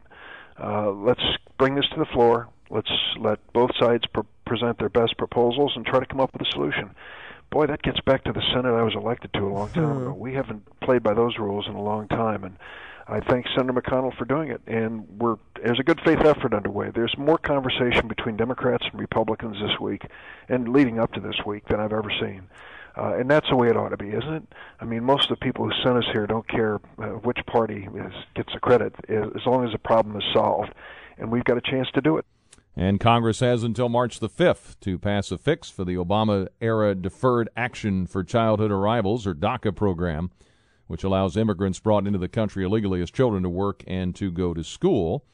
Uh, 0.61 0.91
let's 0.91 1.23
bring 1.57 1.75
this 1.75 1.87
to 1.93 1.99
the 1.99 2.05
floor. 2.05 2.49
Let's 2.69 2.91
let 3.17 3.39
both 3.53 3.71
sides 3.79 4.05
pr- 4.13 4.21
present 4.45 4.77
their 4.79 4.89
best 4.89 5.17
proposals 5.17 5.73
and 5.75 5.85
try 5.85 5.99
to 5.99 6.05
come 6.05 6.19
up 6.19 6.33
with 6.33 6.47
a 6.47 6.51
solution." 6.51 6.91
Boy, 7.49 7.65
that 7.65 7.81
gets 7.81 7.99
back 8.01 8.23
to 8.25 8.31
the 8.31 8.43
Senate 8.53 8.75
I 8.75 8.83
was 8.83 8.93
elected 8.93 9.33
to 9.33 9.39
a 9.39 9.49
long 9.49 9.69
time 9.69 9.97
ago. 9.97 10.13
We 10.13 10.33
haven't 10.35 10.67
played 10.81 11.01
by 11.01 11.15
those 11.15 11.39
rules 11.39 11.65
in 11.67 11.73
a 11.73 11.81
long 11.81 12.07
time, 12.07 12.43
and 12.43 12.57
I 13.07 13.21
thank 13.21 13.47
Senator 13.55 13.73
McConnell 13.73 14.15
for 14.15 14.25
doing 14.25 14.51
it. 14.51 14.61
And 14.67 15.07
we're 15.19 15.37
there's 15.63 15.79
a 15.79 15.83
good 15.83 15.99
faith 16.05 16.19
effort 16.19 16.53
underway. 16.53 16.91
There's 16.91 17.17
more 17.17 17.39
conversation 17.39 18.07
between 18.07 18.37
Democrats 18.37 18.85
and 18.91 18.99
Republicans 18.99 19.57
this 19.59 19.79
week, 19.79 20.03
and 20.47 20.69
leading 20.69 20.99
up 20.99 21.11
to 21.13 21.19
this 21.19 21.43
week 21.43 21.65
than 21.67 21.79
I've 21.79 21.91
ever 21.91 22.11
seen. 22.21 22.43
Uh, 22.97 23.15
and 23.17 23.29
that's 23.29 23.47
the 23.49 23.55
way 23.55 23.69
it 23.69 23.77
ought 23.77 23.89
to 23.89 23.97
be, 23.97 24.09
isn't 24.09 24.33
it? 24.33 24.43
I 24.79 24.85
mean, 24.85 25.03
most 25.03 25.29
of 25.29 25.39
the 25.39 25.45
people 25.45 25.65
who 25.65 25.71
sent 25.83 25.97
us 25.97 26.05
here 26.11 26.27
don't 26.27 26.47
care 26.47 26.79
uh, 26.97 27.07
which 27.23 27.39
party 27.45 27.87
is, 27.93 28.13
gets 28.35 28.53
the 28.53 28.59
credit, 28.59 28.93
as 29.07 29.45
long 29.45 29.65
as 29.65 29.71
the 29.71 29.79
problem 29.79 30.17
is 30.17 30.23
solved, 30.33 30.73
and 31.17 31.31
we've 31.31 31.43
got 31.43 31.57
a 31.57 31.61
chance 31.61 31.87
to 31.93 32.01
do 32.01 32.17
it. 32.17 32.25
And 32.75 32.99
Congress 32.99 33.41
has 33.41 33.63
until 33.63 33.89
March 33.89 34.19
the 34.19 34.29
5th 34.29 34.79
to 34.81 34.97
pass 34.97 35.31
a 35.31 35.37
fix 35.37 35.69
for 35.69 35.83
the 35.83 35.95
Obama 35.95 36.47
era 36.61 36.95
Deferred 36.95 37.49
Action 37.57 38.07
for 38.07 38.23
Childhood 38.23 38.71
Arrivals, 38.71 39.27
or 39.27 39.33
DACA 39.33 39.75
program, 39.75 40.31
which 40.87 41.03
allows 41.03 41.35
immigrants 41.35 41.79
brought 41.79 42.07
into 42.07 42.19
the 42.19 42.29
country 42.29 42.63
illegally 42.63 43.01
as 43.01 43.11
children 43.11 43.43
to 43.43 43.49
work 43.49 43.83
and 43.85 44.15
to 44.15 44.31
go 44.31 44.53
to 44.53 44.63
school. 44.63 45.25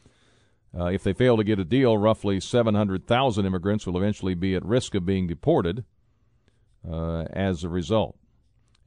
Uh, 0.78 0.86
if 0.86 1.04
they 1.04 1.14
fail 1.14 1.38
to 1.38 1.44
get 1.44 1.60
a 1.60 1.64
deal, 1.64 1.98
roughly 1.98 2.40
700,000 2.40 3.46
immigrants 3.46 3.86
will 3.86 3.98
eventually 3.98 4.34
be 4.34 4.56
at 4.56 4.66
risk 4.66 4.96
of 4.96 5.06
being 5.06 5.28
deported 5.28 5.86
as 6.92 7.64
a 7.64 7.70
result. 7.70 8.18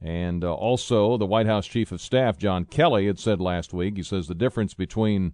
And 0.01 0.43
uh, 0.43 0.53
also, 0.53 1.17
the 1.17 1.25
White 1.25 1.45
House 1.45 1.67
Chief 1.67 1.91
of 1.91 1.99
Staff, 1.99 2.37
John 2.37 2.65
Kelly, 2.65 3.07
had 3.07 3.19
said 3.19 3.41
last 3.41 3.73
week, 3.73 3.97
he 3.97 4.03
says 4.03 4.27
the 4.27 4.35
difference 4.35 4.73
between 4.73 5.33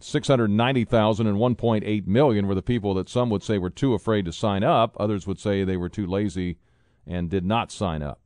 690,000 0.00 1.26
and 1.26 1.36
1.8 1.36 2.06
million 2.06 2.46
were 2.46 2.54
the 2.54 2.62
people 2.62 2.94
that 2.94 3.08
some 3.08 3.30
would 3.30 3.42
say 3.42 3.58
were 3.58 3.70
too 3.70 3.94
afraid 3.94 4.24
to 4.24 4.32
sign 4.32 4.64
up. 4.64 4.96
Others 4.98 5.26
would 5.26 5.38
say 5.38 5.62
they 5.62 5.76
were 5.76 5.88
too 5.88 6.06
lazy 6.06 6.58
and 7.06 7.30
did 7.30 7.44
not 7.44 7.70
sign 7.70 8.02
up. 8.02 8.20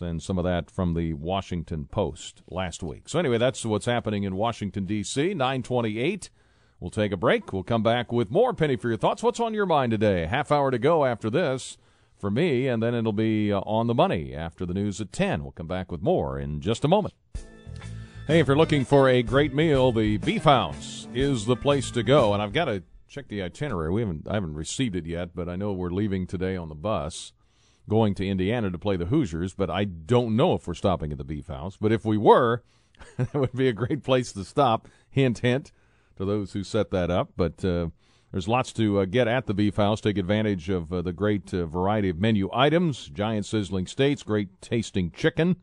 And 0.00 0.22
some 0.22 0.38
of 0.38 0.44
that 0.44 0.70
from 0.70 0.94
the 0.94 1.14
Washington 1.14 1.86
Post 1.86 2.42
last 2.48 2.84
week. 2.84 3.08
So 3.08 3.18
anyway, 3.18 3.38
that's 3.38 3.64
what's 3.64 3.86
happening 3.86 4.22
in 4.22 4.36
Washington 4.36 4.84
D.C. 4.84 5.34
928. 5.34 6.30
We'll 6.80 6.90
take 6.90 7.10
a 7.10 7.16
break. 7.16 7.52
We'll 7.52 7.64
come 7.64 7.82
back 7.82 8.12
with 8.12 8.30
more 8.30 8.54
Penny 8.54 8.76
for 8.76 8.88
your 8.88 8.96
thoughts. 8.96 9.22
What's 9.22 9.40
on 9.40 9.52
your 9.52 9.66
mind 9.66 9.90
today? 9.90 10.26
Half 10.26 10.52
hour 10.52 10.70
to 10.70 10.78
go 10.78 11.04
after 11.04 11.28
this 11.28 11.76
for 12.16 12.30
me, 12.30 12.68
and 12.68 12.80
then 12.80 12.94
it'll 12.94 13.12
be 13.12 13.52
uh, 13.52 13.60
on 13.60 13.88
the 13.88 13.94
money 13.94 14.32
after 14.32 14.64
the 14.64 14.74
news 14.74 15.00
at 15.00 15.12
10. 15.12 15.42
We'll 15.42 15.52
come 15.52 15.66
back 15.66 15.90
with 15.90 16.02
more 16.02 16.38
in 16.38 16.60
just 16.60 16.84
a 16.84 16.88
moment. 16.88 17.14
Hey, 18.28 18.38
if 18.38 18.46
you're 18.46 18.56
looking 18.56 18.84
for 18.84 19.08
a 19.08 19.24
great 19.24 19.52
meal, 19.52 19.90
the 19.90 20.18
Beef 20.18 20.44
House 20.44 21.08
is 21.12 21.46
the 21.46 21.56
place 21.56 21.90
to 21.92 22.04
go. 22.04 22.32
And 22.32 22.40
I've 22.40 22.52
got 22.52 22.66
to 22.66 22.84
check 23.08 23.26
the 23.26 23.42
itinerary. 23.42 23.90
We 23.90 24.02
haven't 24.02 24.28
I 24.28 24.34
haven't 24.34 24.54
received 24.54 24.94
it 24.94 25.06
yet, 25.06 25.30
but 25.34 25.48
I 25.48 25.56
know 25.56 25.72
we're 25.72 25.90
leaving 25.90 26.28
today 26.28 26.56
on 26.56 26.68
the 26.68 26.74
bus 26.76 27.32
going 27.88 28.14
to 28.16 28.26
Indiana 28.26 28.70
to 28.70 28.78
play 28.78 28.96
the 28.96 29.06
Hoosiers, 29.06 29.54
but 29.54 29.70
I 29.70 29.84
don't 29.84 30.36
know 30.36 30.52
if 30.52 30.68
we're 30.68 30.74
stopping 30.74 31.10
at 31.10 31.18
the 31.18 31.24
Beef 31.24 31.46
House. 31.48 31.76
But 31.80 31.90
if 31.90 32.04
we 32.04 32.18
were, 32.18 32.62
that 33.16 33.34
would 33.34 33.54
be 33.54 33.66
a 33.66 33.72
great 33.72 34.04
place 34.04 34.30
to 34.32 34.44
stop. 34.44 34.86
Hint, 35.10 35.38
hint 35.38 35.72
to 36.18 36.24
those 36.24 36.52
who 36.52 36.62
set 36.62 36.90
that 36.90 37.10
up. 37.10 37.30
But 37.36 37.64
uh, 37.64 37.88
there's 38.30 38.48
lots 38.48 38.72
to 38.74 39.00
uh, 39.00 39.04
get 39.06 39.26
at 39.26 39.46
the 39.46 39.54
Beef 39.54 39.76
House. 39.76 40.00
Take 40.00 40.18
advantage 40.18 40.68
of 40.68 40.92
uh, 40.92 41.02
the 41.02 41.12
great 41.12 41.50
variety 41.50 42.10
of 42.10 42.20
menu 42.20 42.50
items, 42.52 43.08
giant 43.08 43.46
sizzling 43.46 43.86
steaks, 43.86 44.22
great 44.22 44.60
tasting 44.60 45.10
chicken. 45.10 45.56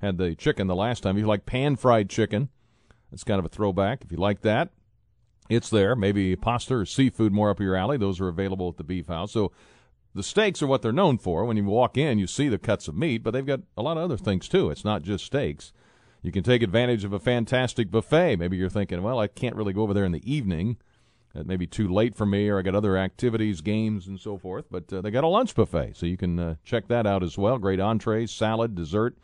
Had 0.00 0.18
the 0.18 0.34
chicken 0.34 0.66
the 0.66 0.76
last 0.76 1.02
time. 1.02 1.16
If 1.16 1.22
you 1.22 1.26
like 1.26 1.46
pan 1.46 1.76
fried 1.76 2.08
chicken, 2.08 2.48
it's 3.12 3.24
kind 3.24 3.38
of 3.38 3.44
a 3.44 3.50
throwback. 3.50 4.02
If 4.04 4.12
you 4.12 4.18
like 4.18 4.42
that, 4.42 4.70
it's 5.48 5.68
there. 5.68 5.94
Maybe 5.96 6.36
pasta 6.36 6.76
or 6.76 6.86
seafood 6.86 7.32
more 7.32 7.50
up 7.50 7.60
your 7.60 7.76
alley. 7.76 7.98
Those 7.98 8.20
are 8.20 8.28
available 8.28 8.68
at 8.68 8.76
the 8.76 8.84
Beef 8.84 9.08
House. 9.08 9.32
So 9.32 9.52
the 10.14 10.22
steaks 10.22 10.62
are 10.62 10.66
what 10.66 10.82
they're 10.82 10.92
known 10.92 11.18
for. 11.18 11.44
When 11.44 11.56
you 11.56 11.64
walk 11.64 11.96
in, 11.96 12.18
you 12.18 12.26
see 12.26 12.48
the 12.48 12.58
cuts 12.58 12.88
of 12.88 12.96
meat, 12.96 13.22
but 13.22 13.32
they've 13.32 13.44
got 13.44 13.60
a 13.76 13.82
lot 13.82 13.96
of 13.96 14.04
other 14.04 14.16
things 14.16 14.48
too. 14.48 14.70
It's 14.70 14.84
not 14.84 15.02
just 15.02 15.24
steaks. 15.24 15.72
You 16.22 16.32
can 16.32 16.42
take 16.42 16.62
advantage 16.62 17.04
of 17.04 17.12
a 17.12 17.18
fantastic 17.18 17.90
buffet. 17.90 18.36
Maybe 18.36 18.56
you're 18.56 18.68
thinking, 18.68 19.02
well, 19.02 19.18
I 19.18 19.26
can't 19.26 19.56
really 19.56 19.72
go 19.72 19.82
over 19.82 19.94
there 19.94 20.04
in 20.04 20.12
the 20.12 20.30
evening. 20.30 20.76
It 21.34 21.46
may 21.46 21.56
be 21.56 21.66
too 21.66 21.88
late 21.88 22.14
for 22.14 22.26
me, 22.26 22.48
or 22.48 22.58
I 22.58 22.62
got 22.62 22.74
other 22.74 22.96
activities, 22.96 23.60
games, 23.60 24.06
and 24.06 24.18
so 24.18 24.36
forth. 24.36 24.66
But 24.70 24.92
uh, 24.92 25.00
they 25.00 25.10
got 25.10 25.24
a 25.24 25.28
lunch 25.28 25.54
buffet, 25.54 25.96
so 25.96 26.04
you 26.04 26.16
can 26.16 26.38
uh, 26.38 26.54
check 26.64 26.88
that 26.88 27.06
out 27.06 27.22
as 27.22 27.38
well. 27.38 27.56
Great 27.56 27.80
entrees, 27.80 28.32
salad, 28.32 28.74
dessert 28.74 29.16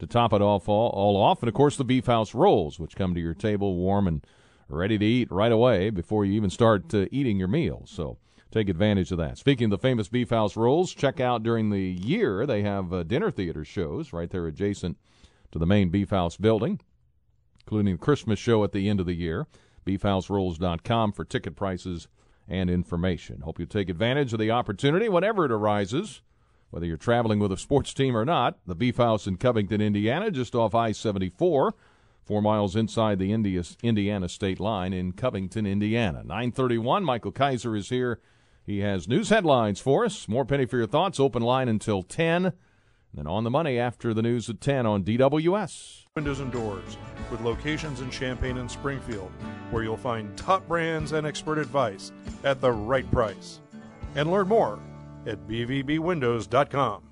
to 0.00 0.06
top 0.06 0.32
it 0.32 0.42
all, 0.42 0.62
all, 0.66 0.90
all 0.90 1.16
off. 1.16 1.40
And 1.40 1.48
of 1.48 1.54
course, 1.54 1.76
the 1.76 1.84
Beef 1.84 2.06
House 2.06 2.34
rolls, 2.34 2.78
which 2.78 2.96
come 2.96 3.14
to 3.14 3.20
your 3.20 3.34
table 3.34 3.76
warm 3.76 4.06
and 4.08 4.26
ready 4.68 4.98
to 4.98 5.04
eat 5.04 5.30
right 5.30 5.52
away 5.52 5.90
before 5.90 6.24
you 6.24 6.32
even 6.32 6.50
start 6.50 6.92
uh, 6.92 7.06
eating 7.10 7.38
your 7.38 7.48
meal. 7.48 7.82
So 7.86 8.18
take 8.50 8.68
advantage 8.68 9.12
of 9.12 9.18
that. 9.18 9.38
Speaking 9.38 9.66
of 9.66 9.70
the 9.70 9.78
famous 9.78 10.08
Beef 10.08 10.30
House 10.30 10.56
rolls, 10.56 10.92
check 10.92 11.20
out 11.20 11.42
during 11.42 11.70
the 11.70 11.80
year 11.80 12.46
they 12.46 12.62
have 12.62 12.92
uh, 12.92 13.02
dinner 13.04 13.30
theater 13.30 13.64
shows 13.64 14.12
right 14.12 14.30
there 14.30 14.46
adjacent 14.46 14.96
to 15.54 15.58
the 15.60 15.66
main 15.66 15.88
Beef 15.88 16.10
House 16.10 16.36
building, 16.36 16.80
including 17.60 17.94
the 17.94 17.98
Christmas 17.98 18.40
show 18.40 18.64
at 18.64 18.72
the 18.72 18.88
end 18.88 18.98
of 18.98 19.06
the 19.06 19.14
year. 19.14 19.46
BeefHouseRolls.com 19.86 21.12
for 21.12 21.24
ticket 21.24 21.54
prices 21.54 22.08
and 22.48 22.68
information. 22.68 23.42
Hope 23.42 23.60
you 23.60 23.64
take 23.64 23.88
advantage 23.88 24.32
of 24.32 24.40
the 24.40 24.50
opportunity 24.50 25.08
whenever 25.08 25.44
it 25.44 25.52
arises. 25.52 26.22
Whether 26.70 26.86
you're 26.86 26.96
traveling 26.96 27.38
with 27.38 27.52
a 27.52 27.56
sports 27.56 27.94
team 27.94 28.16
or 28.16 28.24
not, 28.24 28.58
the 28.66 28.74
Beef 28.74 28.96
House 28.96 29.28
in 29.28 29.36
Covington, 29.36 29.80
Indiana, 29.80 30.32
just 30.32 30.56
off 30.56 30.74
I 30.74 30.90
74, 30.90 31.72
four 32.24 32.42
miles 32.42 32.74
inside 32.74 33.20
the 33.20 33.32
Indiana 33.32 34.28
state 34.28 34.58
line 34.58 34.92
in 34.92 35.12
Covington, 35.12 35.66
Indiana. 35.66 36.24
931, 36.24 37.04
Michael 37.04 37.30
Kaiser 37.30 37.76
is 37.76 37.90
here. 37.90 38.18
He 38.64 38.80
has 38.80 39.06
news 39.06 39.28
headlines 39.28 39.78
for 39.78 40.04
us. 40.04 40.26
More 40.26 40.44
penny 40.44 40.66
for 40.66 40.78
your 40.78 40.88
thoughts. 40.88 41.20
Open 41.20 41.42
line 41.42 41.68
until 41.68 42.02
10. 42.02 42.54
And 43.14 43.26
then 43.26 43.32
on 43.32 43.44
the 43.44 43.50
money 43.50 43.78
after 43.78 44.12
the 44.12 44.22
news 44.22 44.50
at 44.50 44.60
10 44.60 44.86
on 44.86 45.04
DWS. 45.04 46.06
Windows 46.16 46.40
and 46.40 46.50
Doors, 46.50 46.96
with 47.30 47.40
locations 47.42 48.00
in 48.00 48.10
Champaign 48.10 48.58
and 48.58 48.68
Springfield, 48.68 49.30
where 49.70 49.84
you'll 49.84 49.96
find 49.96 50.36
top 50.36 50.66
brands 50.66 51.12
and 51.12 51.24
expert 51.24 51.58
advice 51.58 52.10
at 52.42 52.60
the 52.60 52.72
right 52.72 53.08
price. 53.12 53.60
And 54.16 54.32
learn 54.32 54.48
more 54.48 54.80
at 55.26 55.46
bvbwindows.com. 55.46 57.02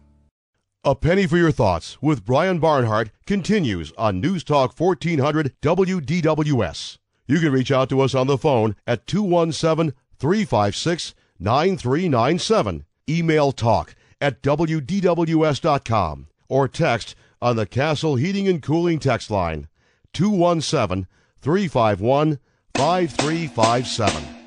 A 0.83 0.95
Penny 0.97 1.29
for 1.29 1.37
Your 1.37 1.53
Thoughts 1.53 2.03
with 2.03 2.25
Brian 2.25 2.59
Barnhart 2.59 3.13
continues 3.25 3.93
on 3.97 4.21
News 4.21 4.43
Talk 4.43 4.75
1400 4.77 5.55
WDWS. 5.63 6.99
You 7.29 7.39
can 7.39 7.53
reach 7.53 7.71
out 7.71 7.89
to 7.91 8.01
us 8.01 8.17
on 8.17 8.27
the 8.27 8.37
phone 8.37 8.75
at 8.89 9.07
217 9.07 9.95
356 10.19 11.15
9397. 11.39 12.87
Email 13.09 13.53
talk 13.53 13.95
at 14.23 14.41
WDWS.com 14.41 16.29
or 16.49 16.69
text 16.69 17.17
on 17.43 17.57
the 17.57 17.67
Castle 17.67 18.15
Heating 18.15 18.47
and 18.47 18.63
Cooling 18.63 19.01
text 19.01 19.31
line 19.31 19.69
217 20.13 21.09
351 21.41 22.39
5357. 22.77 24.43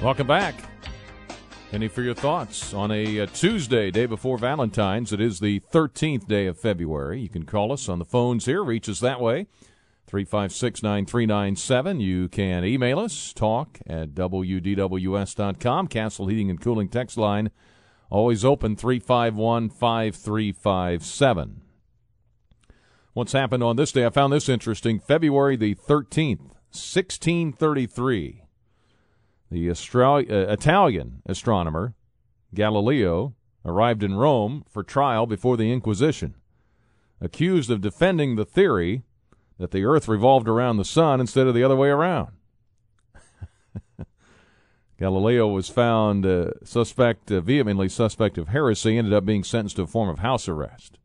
Welcome 0.00 0.26
back. 0.26 0.54
Any 1.72 1.88
for 1.88 2.02
your 2.02 2.14
thoughts 2.14 2.72
on 2.72 2.92
a, 2.92 3.18
a, 3.18 3.26
Tuesday, 3.26 3.90
day 3.90 4.06
before 4.06 4.38
Valentine's? 4.38 5.12
It 5.12 5.20
is 5.20 5.40
the 5.40 5.58
13th 5.72 6.28
day 6.28 6.46
of 6.46 6.56
February. 6.56 7.20
You 7.20 7.28
can 7.28 7.44
call 7.44 7.72
us 7.72 7.88
on 7.88 7.98
the 7.98 8.04
phones 8.04 8.44
here, 8.44 8.62
reach 8.62 8.88
us 8.88 9.00
that 9.00 9.20
way, 9.20 9.48
356 10.14 10.84
9397. 10.84 11.98
You 11.98 12.28
can 12.28 12.64
email 12.64 13.00
us, 13.00 13.32
talk 13.32 13.80
at 13.84 14.14
WDWS.com. 14.14 15.88
Castle 15.88 16.28
Heating 16.28 16.50
and 16.50 16.60
Cooling 16.60 16.88
text 16.88 17.18
line, 17.18 17.50
always 18.10 18.44
open 18.44 18.76
351 18.76 19.70
5357. 19.70 21.62
What's 23.12 23.32
happened 23.32 23.64
on 23.64 23.74
this 23.74 23.90
day? 23.90 24.06
I 24.06 24.10
found 24.10 24.32
this 24.32 24.48
interesting. 24.48 25.00
February 25.00 25.56
the 25.56 25.74
13th, 25.74 26.38
1633. 26.70 28.44
The 29.50 29.66
Austra- 29.66 30.30
uh, 30.30 30.52
Italian 30.52 31.22
astronomer 31.26 31.96
Galileo 32.54 33.34
arrived 33.64 34.04
in 34.04 34.14
Rome 34.14 34.64
for 34.70 34.84
trial 34.84 35.26
before 35.26 35.56
the 35.56 35.72
Inquisition, 35.72 36.36
accused 37.20 37.68
of 37.68 37.80
defending 37.80 38.36
the 38.36 38.44
theory 38.44 39.02
that 39.58 39.70
the 39.70 39.84
Earth 39.84 40.08
revolved 40.08 40.48
around 40.48 40.76
the 40.76 40.84
sun 40.84 41.20
instead 41.20 41.46
of 41.46 41.54
the 41.54 41.62
other 41.62 41.76
way 41.76 41.88
around. 41.88 42.28
Galileo 44.98 45.48
was 45.48 45.68
found 45.68 46.26
uh, 46.26 46.50
suspect, 46.64 47.30
uh, 47.30 47.40
vehemently 47.40 47.88
suspect 47.88 48.38
of 48.38 48.48
heresy, 48.48 48.98
ended 48.98 49.12
up 49.12 49.24
being 49.24 49.44
sentenced 49.44 49.76
to 49.76 49.82
a 49.82 49.86
form 49.86 50.08
of 50.08 50.20
house 50.20 50.48
arrest. 50.48 50.98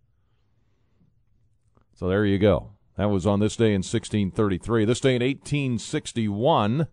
So 1.93 2.07
there 2.07 2.25
you 2.25 2.37
go. 2.37 2.71
That 2.95 3.09
was 3.09 3.25
on 3.25 3.39
this 3.39 3.55
day 3.55 3.73
in 3.73 3.81
1633. 3.81 4.85
This 4.85 4.99
day 4.99 5.15
in 5.15 5.21
1861, 5.21 6.81
a 6.81 6.87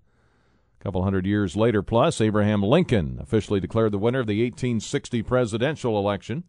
couple 0.81 1.03
hundred 1.03 1.27
years 1.27 1.57
later, 1.57 1.83
plus, 1.83 2.21
Abraham 2.21 2.63
Lincoln 2.63 3.19
officially 3.21 3.61
declared 3.61 3.93
the 3.93 3.99
winner 3.99 4.21
of 4.21 4.27
the 4.27 4.43
1860 4.43 5.23
presidential 5.23 5.99
election. 5.99 6.45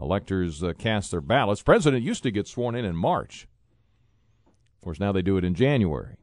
Electors 0.00 0.62
uh, 0.62 0.72
cast 0.78 1.10
their 1.10 1.20
ballots. 1.20 1.62
President 1.62 2.02
used 2.02 2.22
to 2.22 2.30
get 2.30 2.48
sworn 2.48 2.74
in 2.74 2.84
in 2.84 2.96
March. 2.96 3.46
Of 4.84 4.86
course, 4.86 5.00
now 5.00 5.12
they 5.12 5.22
do 5.22 5.38
it 5.38 5.44
in 5.44 5.54
January. 5.54 6.16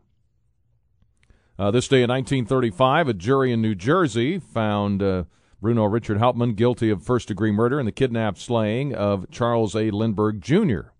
Uh, 1.57 1.71
this 1.71 1.87
day 1.87 2.03
in 2.03 2.11
1935, 2.11 3.07
a 3.07 3.13
jury 3.15 3.51
in 3.51 3.59
New 3.59 3.73
Jersey 3.73 4.37
found 4.37 5.01
uh, 5.01 5.23
Bruno 5.59 5.85
Richard 5.85 6.19
Hauptmann 6.19 6.53
guilty 6.53 6.91
of 6.91 7.01
first 7.01 7.27
degree 7.27 7.51
murder 7.51 7.79
in 7.79 7.87
the 7.87 7.91
kidnapped 7.91 8.37
slaying 8.37 8.93
of 8.93 9.27
Charles 9.31 9.75
A. 9.75 9.89
Lindbergh 9.89 10.41
Jr., 10.41 10.91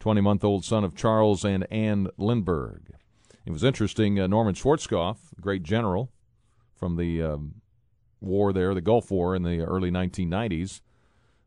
20 0.00 0.20
month 0.22 0.44
old 0.44 0.64
son 0.64 0.82
of 0.82 0.96
Charles 0.96 1.44
and 1.44 1.70
Anne 1.70 2.08
Lindbergh. 2.16 2.94
It 3.44 3.52
was 3.52 3.64
interesting. 3.64 4.18
Uh, 4.18 4.26
Norman 4.26 4.54
Schwarzkopf, 4.54 5.18
great 5.42 5.64
general 5.64 6.10
from 6.74 6.96
the 6.96 7.20
um, 7.20 7.56
war 8.18 8.50
there, 8.54 8.72
the 8.72 8.80
Gulf 8.80 9.10
War 9.10 9.36
in 9.36 9.42
the 9.42 9.60
early 9.60 9.90
1990s, 9.90 10.80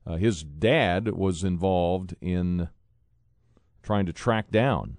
uh, 0.05 0.17
his 0.17 0.43
dad 0.43 1.13
was 1.13 1.43
involved 1.43 2.15
in 2.21 2.69
trying 3.81 4.05
to 4.05 4.13
track 4.13 4.51
down 4.51 4.97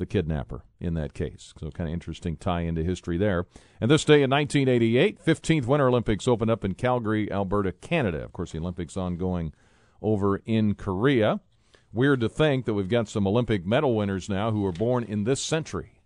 the 0.00 0.06
kidnapper 0.06 0.64
in 0.80 0.94
that 0.94 1.14
case. 1.14 1.54
So, 1.60 1.70
kind 1.70 1.88
of 1.88 1.94
interesting 1.94 2.36
tie 2.36 2.62
into 2.62 2.82
history 2.82 3.16
there. 3.16 3.46
And 3.80 3.88
this 3.88 4.04
day 4.04 4.22
in 4.22 4.30
1988, 4.30 5.24
15th 5.24 5.66
Winter 5.66 5.86
Olympics 5.86 6.26
opened 6.26 6.50
up 6.50 6.64
in 6.64 6.74
Calgary, 6.74 7.30
Alberta, 7.30 7.70
Canada. 7.70 8.24
Of 8.24 8.32
course, 8.32 8.50
the 8.50 8.58
Olympics 8.58 8.96
ongoing 8.96 9.52
over 10.02 10.38
in 10.44 10.74
Korea. 10.74 11.40
Weird 11.92 12.20
to 12.20 12.28
think 12.28 12.64
that 12.64 12.74
we've 12.74 12.88
got 12.88 13.08
some 13.08 13.26
Olympic 13.26 13.64
medal 13.64 13.94
winners 13.94 14.28
now 14.28 14.50
who 14.50 14.62
were 14.62 14.72
born 14.72 15.04
in 15.04 15.24
this 15.24 15.42
century. 15.42 16.00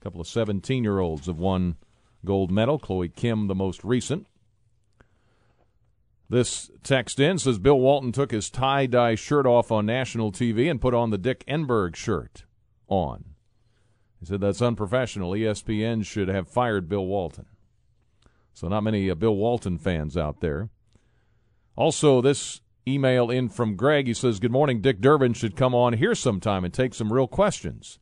A 0.00 0.04
couple 0.04 0.20
of 0.20 0.28
17 0.28 0.84
year 0.84 1.00
olds 1.00 1.26
have 1.26 1.38
won 1.38 1.76
gold 2.24 2.52
medal. 2.52 2.78
Chloe 2.78 3.08
Kim, 3.08 3.48
the 3.48 3.54
most 3.54 3.82
recent. 3.82 4.26
This 6.30 6.70
text 6.82 7.18
in 7.18 7.38
says 7.38 7.58
Bill 7.58 7.78
Walton 7.80 8.12
took 8.12 8.30
his 8.30 8.50
tie 8.50 8.86
dye 8.86 9.14
shirt 9.14 9.46
off 9.46 9.72
on 9.72 9.86
national 9.86 10.30
TV 10.30 10.70
and 10.70 10.80
put 10.80 10.94
on 10.94 11.10
the 11.10 11.18
Dick 11.18 11.44
Enberg 11.46 11.96
shirt 11.96 12.44
on. 12.86 13.24
He 14.20 14.26
said 14.26 14.40
that's 14.40 14.60
unprofessional. 14.60 15.30
ESPN 15.30 16.04
should 16.04 16.28
have 16.28 16.48
fired 16.48 16.88
Bill 16.88 17.06
Walton. 17.06 17.46
So, 18.52 18.68
not 18.68 18.82
many 18.82 19.08
uh, 19.08 19.14
Bill 19.14 19.36
Walton 19.36 19.78
fans 19.78 20.16
out 20.16 20.40
there. 20.40 20.68
Also, 21.76 22.20
this 22.20 22.60
email 22.88 23.30
in 23.30 23.48
from 23.48 23.76
Greg. 23.76 24.08
He 24.08 24.14
says, 24.14 24.40
Good 24.40 24.50
morning. 24.50 24.80
Dick 24.80 25.00
Durbin 25.00 25.34
should 25.34 25.56
come 25.56 25.74
on 25.74 25.92
here 25.94 26.14
sometime 26.14 26.64
and 26.64 26.74
take 26.74 26.94
some 26.94 27.12
real 27.12 27.28
questions. 27.28 28.00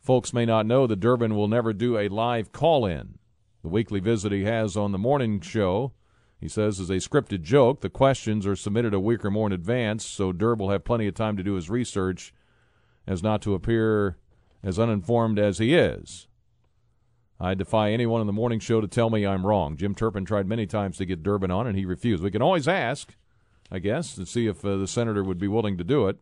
Folks 0.00 0.32
may 0.32 0.44
not 0.44 0.66
know 0.66 0.86
that 0.86 1.00
Durbin 1.00 1.34
will 1.34 1.48
never 1.48 1.72
do 1.72 1.96
a 1.96 2.08
live 2.08 2.52
call 2.52 2.84
in. 2.86 3.18
The 3.62 3.68
weekly 3.68 4.00
visit 4.00 4.32
he 4.32 4.44
has 4.44 4.76
on 4.76 4.92
the 4.92 4.98
morning 4.98 5.40
show, 5.40 5.92
he 6.40 6.48
says, 6.48 6.78
is 6.78 6.90
a 6.90 6.94
scripted 6.94 7.42
joke. 7.42 7.80
The 7.80 7.90
questions 7.90 8.46
are 8.46 8.56
submitted 8.56 8.94
a 8.94 9.00
week 9.00 9.24
or 9.24 9.30
more 9.30 9.48
in 9.48 9.52
advance, 9.52 10.04
so 10.04 10.32
Durb 10.32 10.60
will 10.60 10.70
have 10.70 10.84
plenty 10.84 11.08
of 11.08 11.14
time 11.14 11.36
to 11.36 11.42
do 11.42 11.54
his 11.54 11.68
research 11.68 12.32
as 13.06 13.22
not 13.22 13.42
to 13.42 13.54
appear 13.54 14.16
as 14.62 14.78
uninformed 14.78 15.38
as 15.38 15.58
he 15.58 15.74
is. 15.74 16.28
I 17.40 17.54
defy 17.54 17.90
anyone 17.90 18.20
on 18.20 18.26
the 18.26 18.32
morning 18.32 18.58
show 18.60 18.80
to 18.80 18.88
tell 18.88 19.10
me 19.10 19.24
I'm 19.26 19.46
wrong. 19.46 19.76
Jim 19.76 19.94
Turpin 19.94 20.24
tried 20.24 20.46
many 20.46 20.66
times 20.66 20.96
to 20.98 21.06
get 21.06 21.22
Durbin 21.22 21.50
on, 21.50 21.66
and 21.66 21.76
he 21.76 21.84
refused. 21.84 22.22
We 22.22 22.32
can 22.32 22.42
always 22.42 22.66
ask, 22.66 23.14
I 23.70 23.78
guess, 23.78 24.14
to 24.16 24.26
see 24.26 24.46
if 24.46 24.64
uh, 24.64 24.76
the 24.76 24.88
senator 24.88 25.22
would 25.22 25.38
be 25.38 25.48
willing 25.48 25.78
to 25.78 25.84
do 25.84 26.08
it. 26.08 26.18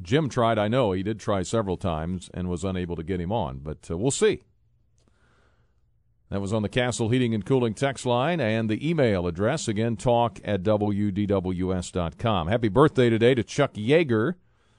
Jim 0.00 0.28
tried, 0.28 0.58
I 0.58 0.68
know. 0.68 0.92
He 0.92 1.02
did 1.02 1.18
try 1.18 1.42
several 1.42 1.76
times 1.76 2.30
and 2.32 2.48
was 2.48 2.62
unable 2.62 2.94
to 2.94 3.02
get 3.02 3.20
him 3.20 3.32
on, 3.32 3.58
but 3.58 3.88
uh, 3.90 3.96
we'll 3.96 4.12
see. 4.12 4.42
That 6.30 6.42
was 6.42 6.52
on 6.52 6.60
the 6.60 6.68
Castle 6.68 7.08
Heating 7.08 7.34
and 7.34 7.44
Cooling 7.44 7.72
text 7.72 8.04
line 8.04 8.38
and 8.38 8.68
the 8.68 8.86
email 8.86 9.26
address. 9.26 9.66
Again, 9.66 9.96
talk 9.96 10.38
at 10.44 10.62
WDWS.com. 10.62 12.48
Happy 12.48 12.68
birthday 12.68 13.08
today 13.08 13.34
to 13.34 13.42
Chuck 13.42 13.72
Yeager, 13.72 14.34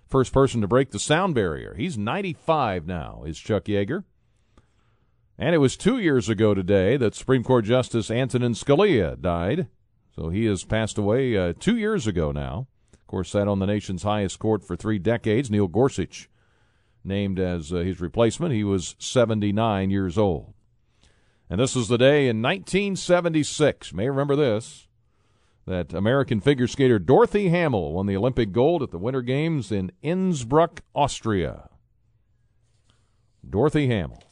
first 0.08 0.32
person 0.32 0.62
to 0.62 0.68
break 0.68 0.92
the 0.92 1.00
sound 1.00 1.34
barrier. 1.34 1.74
He's 1.76 1.98
95 1.98 2.86
now, 2.86 3.24
is 3.26 3.40
Chuck 3.40 3.66
Yeager. 3.66 4.04
And 5.40 5.56
it 5.56 5.60
was 5.60 5.76
two 5.76 5.98
years 5.98 6.30
ago 6.30 6.54
today 6.54 6.98
that 6.98 7.16
Supreme 7.16 7.44
Court 7.44 7.66
Justice 7.66 8.12
Antonin 8.12 8.54
Scalia 8.54 9.20
died. 9.20 9.70
So 10.16 10.30
he 10.30 10.46
has 10.46 10.64
passed 10.64 11.00
away 11.00 11.36
uh, 11.36 11.54
two 11.60 11.78
years 11.78 12.06
ago 12.06 12.32
now. 12.32 12.68
Of 12.94 13.08
course, 13.08 13.32
sat 13.32 13.48
on 13.48 13.58
the 13.58 13.66
nation's 13.66 14.04
highest 14.04 14.38
court 14.38 14.64
for 14.64 14.76
three 14.76 15.00
decades. 15.00 15.50
Neil 15.50 15.68
Gorsuch 15.68 16.30
named 17.04 17.40
as 17.40 17.74
uh, 17.74 17.78
his 17.78 18.00
replacement. 18.00 18.54
He 18.54 18.64
was 18.64 18.96
79 19.00 19.90
years 19.90 20.16
old. 20.16 20.54
And 21.50 21.60
this 21.60 21.76
was 21.76 21.88
the 21.88 21.98
day 21.98 22.28
in 22.28 22.42
1976, 22.42 23.92
you 23.92 23.98
may 23.98 24.08
remember 24.08 24.36
this, 24.36 24.88
that 25.66 25.94
American 25.94 26.42
figure 26.42 26.68
skater 26.68 27.00
Dorothy 27.00 27.50
Hamill 27.50 27.94
won 27.94 28.06
the 28.06 28.16
Olympic 28.16 28.52
gold 28.52 28.84
at 28.84 28.92
the 28.92 29.00
Winter 29.00 29.22
Games 29.22 29.72
in 29.72 29.92
Innsbruck, 30.04 30.82
Austria. 30.94 31.70
Dorothy 33.48 33.88
Hamill 33.88 34.24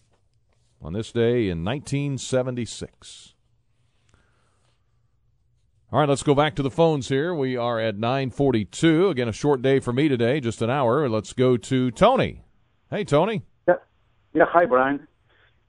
on 0.81 0.93
this 0.93 1.11
day 1.11 1.49
in 1.49 1.63
1976. 1.63 3.33
All 5.91 5.99
right, 5.99 6.09
let's 6.09 6.23
go 6.23 6.35
back 6.35 6.53
to 6.55 6.63
the 6.63 6.69
phones 6.69 7.07
here. 7.07 7.33
We 7.33 7.55
are 7.55 7.79
at 7.79 7.95
9:42. 7.97 9.09
Again, 9.09 9.29
a 9.29 9.31
short 9.31 9.61
day 9.61 9.79
for 9.79 9.93
me 9.93 10.09
today, 10.09 10.41
just 10.41 10.61
an 10.61 10.69
hour. 10.69 11.07
Let's 11.07 11.33
go 11.33 11.55
to 11.55 11.91
Tony. 11.91 12.43
Hey, 12.91 13.05
Tony. 13.05 13.43
Yeah, 13.67 13.75
yeah. 14.33 14.45
Hi, 14.49 14.65
Brian. 14.65 15.07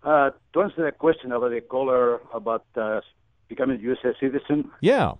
Uh, 0.02 0.30
to 0.52 0.62
answer 0.62 0.84
the 0.84 0.92
question 0.92 1.32
about 1.32 1.50
the 1.50 1.60
caller 1.60 2.20
about 2.32 2.64
uh, 2.76 3.00
becoming 3.48 3.78
a 3.78 3.82
U.S. 3.82 4.14
citizen. 4.20 4.70
Yeah. 4.80 5.12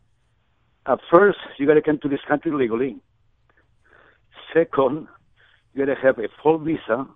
At 0.86 1.00
first, 1.10 1.38
you 1.58 1.66
got 1.66 1.74
to 1.74 1.82
come 1.82 1.98
to 1.98 2.08
this 2.08 2.20
country 2.28 2.52
legally. 2.52 2.96
Second, 4.54 5.08
you 5.74 5.84
got 5.84 5.94
to 5.94 6.00
have 6.00 6.18
a 6.18 6.28
full 6.42 6.58
visa. 6.58 7.06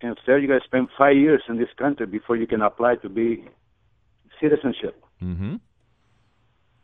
And 0.00 0.16
third, 0.24 0.42
you 0.42 0.48
got 0.48 0.60
to 0.60 0.64
spend 0.64 0.88
five 0.96 1.16
years 1.16 1.42
in 1.48 1.58
this 1.58 1.68
country 1.76 2.06
before 2.06 2.36
you 2.36 2.46
can 2.46 2.62
apply 2.62 2.96
to 2.96 3.08
be 3.08 3.44
citizenship. 4.40 5.02
Mm-hmm. 5.22 5.56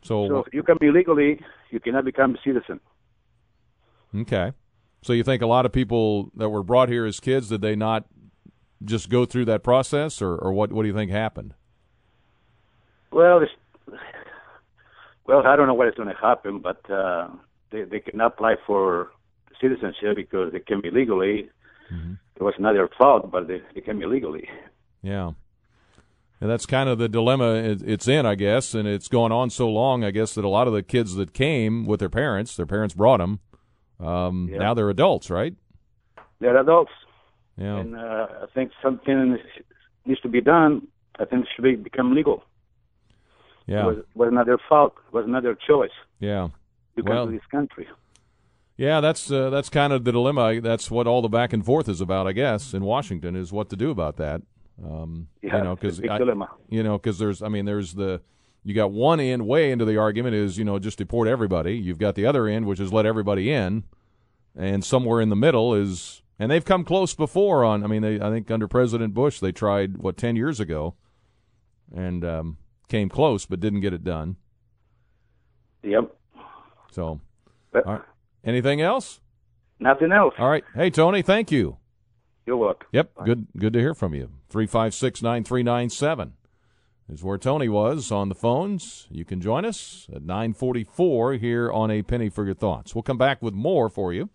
So, 0.03 0.27
so 0.27 0.43
if 0.45 0.53
you 0.53 0.63
come 0.63 0.77
illegally, 0.81 1.39
you 1.71 1.79
cannot 1.79 2.05
become 2.05 2.35
a 2.35 2.37
citizen. 2.43 2.79
Okay. 4.15 4.51
So 5.01 5.13
you 5.13 5.23
think 5.23 5.41
a 5.41 5.47
lot 5.47 5.65
of 5.65 5.71
people 5.71 6.31
that 6.35 6.49
were 6.49 6.63
brought 6.63 6.89
here 6.89 7.05
as 7.05 7.19
kids 7.19 7.49
did 7.49 7.61
they 7.61 7.75
not 7.75 8.05
just 8.85 9.09
go 9.09 9.25
through 9.25 9.45
that 9.45 9.63
process, 9.63 10.21
or, 10.21 10.35
or 10.35 10.53
what? 10.53 10.71
What 10.71 10.83
do 10.83 10.87
you 10.87 10.93
think 10.93 11.11
happened? 11.11 11.53
Well, 13.11 13.41
well, 15.25 15.45
I 15.45 15.55
don't 15.55 15.67
know 15.67 15.73
what 15.73 15.87
is 15.87 15.95
going 15.95 16.09
to 16.09 16.15
happen, 16.15 16.59
but 16.59 16.89
uh, 16.89 17.29
they 17.71 17.83
they 17.83 17.99
cannot 17.99 18.33
apply 18.33 18.55
for 18.65 19.11
citizenship 19.61 20.15
because 20.15 20.51
they 20.51 20.59
came 20.59 20.81
illegally. 20.83 21.49
Mm-hmm. 21.91 22.13
It 22.35 22.43
was 22.43 22.53
not 22.59 22.73
their 22.73 22.89
fault, 22.97 23.31
but 23.31 23.47
they, 23.47 23.61
they 23.73 23.81
came 23.81 24.01
illegally. 24.01 24.49
Yeah. 25.01 25.31
And 26.41 26.49
that's 26.49 26.65
kind 26.65 26.89
of 26.89 26.97
the 26.97 27.07
dilemma 27.07 27.53
it's 27.53 28.07
in, 28.07 28.25
I 28.25 28.35
guess, 28.35 28.73
and 28.73 28.87
it's 28.87 29.07
gone 29.07 29.31
on 29.31 29.49
so 29.49 29.69
long, 29.69 30.03
I 30.03 30.11
guess, 30.11 30.35
that 30.35 30.43
a 30.43 30.49
lot 30.49 30.67
of 30.67 30.73
the 30.73 30.83
kids 30.83 31.15
that 31.15 31.33
came 31.33 31.85
with 31.85 32.01
their 32.01 32.09
parents, 32.09 32.57
their 32.57 32.65
parents 32.65 32.93
brought 32.93 33.19
them, 33.19 33.39
um, 33.99 34.49
yeah. 34.51 34.57
now 34.57 34.73
they're 34.73 34.89
adults, 34.89 35.29
right? 35.29 35.55
They're 36.39 36.57
adults. 36.57 36.91
Yeah. 37.57 37.77
And 37.77 37.95
uh, 37.95 38.27
I 38.43 38.45
think 38.53 38.71
something 38.83 39.37
needs 40.05 40.21
to 40.21 40.29
be 40.29 40.41
done. 40.41 40.87
I 41.17 41.25
think 41.25 41.43
it 41.43 41.49
should 41.55 41.63
be, 41.63 41.75
become 41.75 42.13
legal. 42.13 42.43
Yeah. 43.65 43.81
It 43.81 43.85
was, 43.85 43.97
was 44.13 44.29
not 44.31 44.45
their 44.45 44.59
fault. 44.69 44.95
Was 45.11 45.25
not 45.27 45.43
their 45.43 45.55
choice. 45.55 45.91
Yeah. 46.19 46.49
To 46.97 47.03
come 47.03 47.15
well, 47.15 47.25
to 47.25 47.31
this 47.31 47.45
country. 47.49 47.87
Yeah, 48.77 48.99
that's 48.99 49.31
uh, 49.31 49.49
that's 49.49 49.69
kind 49.69 49.93
of 49.93 50.03
the 50.03 50.11
dilemma. 50.11 50.59
That's 50.59 50.91
what 50.91 51.07
all 51.07 51.21
the 51.21 51.29
back 51.29 51.53
and 51.53 51.65
forth 51.65 51.87
is 51.87 52.01
about, 52.01 52.27
I 52.27 52.33
guess, 52.33 52.73
in 52.73 52.83
Washington 52.83 53.35
is 53.35 53.53
what 53.53 53.69
to 53.69 53.77
do 53.77 53.89
about 53.89 54.17
that. 54.17 54.41
Um, 54.83 55.29
yeah, 55.41 55.57
you 55.57 55.63
know, 55.63 55.75
because 55.75 55.99
dilemma. 55.99 56.49
You 56.69 56.83
know, 56.83 56.97
because 56.97 57.17
there's, 57.17 57.41
I 57.41 57.47
mean, 57.47 57.63
there's 57.63 57.93
the 57.93 58.21
you 58.65 58.73
got 58.73 58.91
one 58.91 59.21
end 59.21 59.47
way 59.47 59.71
into 59.71 59.85
the 59.85 59.97
argument 59.97 60.35
is 60.35 60.57
you 60.57 60.65
know 60.65 60.77
just 60.79 60.97
deport 60.97 61.29
everybody. 61.29 61.77
You've 61.77 61.99
got 61.99 62.15
the 62.15 62.25
other 62.25 62.47
end 62.47 62.65
which 62.65 62.81
is 62.81 62.91
let 62.91 63.05
everybody 63.05 63.49
in, 63.51 63.85
and 64.57 64.83
somewhere 64.83 65.21
in 65.21 65.29
the 65.29 65.35
middle 65.37 65.73
is 65.73 66.21
and 66.37 66.51
they've 66.51 66.65
come 66.65 66.83
close 66.83 67.13
before 67.13 67.63
on. 67.63 67.83
I 67.83 67.87
mean, 67.87 68.01
they 68.01 68.19
I 68.19 68.29
think 68.29 68.49
under 68.51 68.67
President 68.67 69.13
Bush 69.13 69.39
they 69.39 69.51
tried 69.51 69.97
what 69.97 70.17
ten 70.17 70.35
years 70.35 70.59
ago, 70.59 70.95
and 71.93 72.23
um, 72.25 72.57
came 72.87 73.09
close 73.09 73.45
but 73.45 73.59
didn't 73.59 73.81
get 73.81 73.93
it 73.93 74.03
done. 74.03 74.37
Yep. 75.83 76.15
So, 76.91 77.19
but, 77.71 78.05
anything 78.43 78.81
else? 78.81 79.19
Nothing 79.79 80.11
else. 80.11 80.33
All 80.39 80.49
right. 80.49 80.63
Hey 80.73 80.89
Tony, 80.89 81.21
thank 81.21 81.51
you. 81.51 81.77
You're 82.45 82.57
welcome. 82.57 82.87
Yep. 82.91 83.15
Bye. 83.15 83.25
Good. 83.25 83.47
Good 83.57 83.73
to 83.73 83.79
hear 83.79 83.93
from 83.93 84.13
you. 84.13 84.31
Three 84.49 84.67
five 84.67 84.93
six 84.93 85.21
nine 85.21 85.43
three 85.43 85.63
nine 85.63 85.89
seven 85.89 86.33
is 87.09 87.23
where 87.23 87.37
Tony 87.37 87.69
was 87.69 88.11
on 88.11 88.29
the 88.29 88.35
phones. 88.35 89.07
You 89.11 89.25
can 89.25 89.39
join 89.39 89.63
us 89.63 90.07
at 90.13 90.23
944 90.23 91.33
here 91.33 91.71
on 91.71 91.91
A 91.91 92.01
Penny 92.01 92.29
for 92.29 92.43
Your 92.45 92.55
Thoughts. 92.55 92.95
We'll 92.95 93.03
come 93.03 93.17
back 93.17 93.41
with 93.41 93.53
more 93.53 93.89
for 93.89 94.11
you 94.11 94.29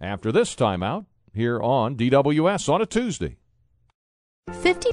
after 0.00 0.30
this 0.30 0.54
timeout 0.54 1.06
here 1.34 1.60
on 1.60 1.96
DWS 1.96 2.68
on 2.68 2.82
a 2.82 2.86
Tuesday. 2.86 3.36
50. 4.52 4.90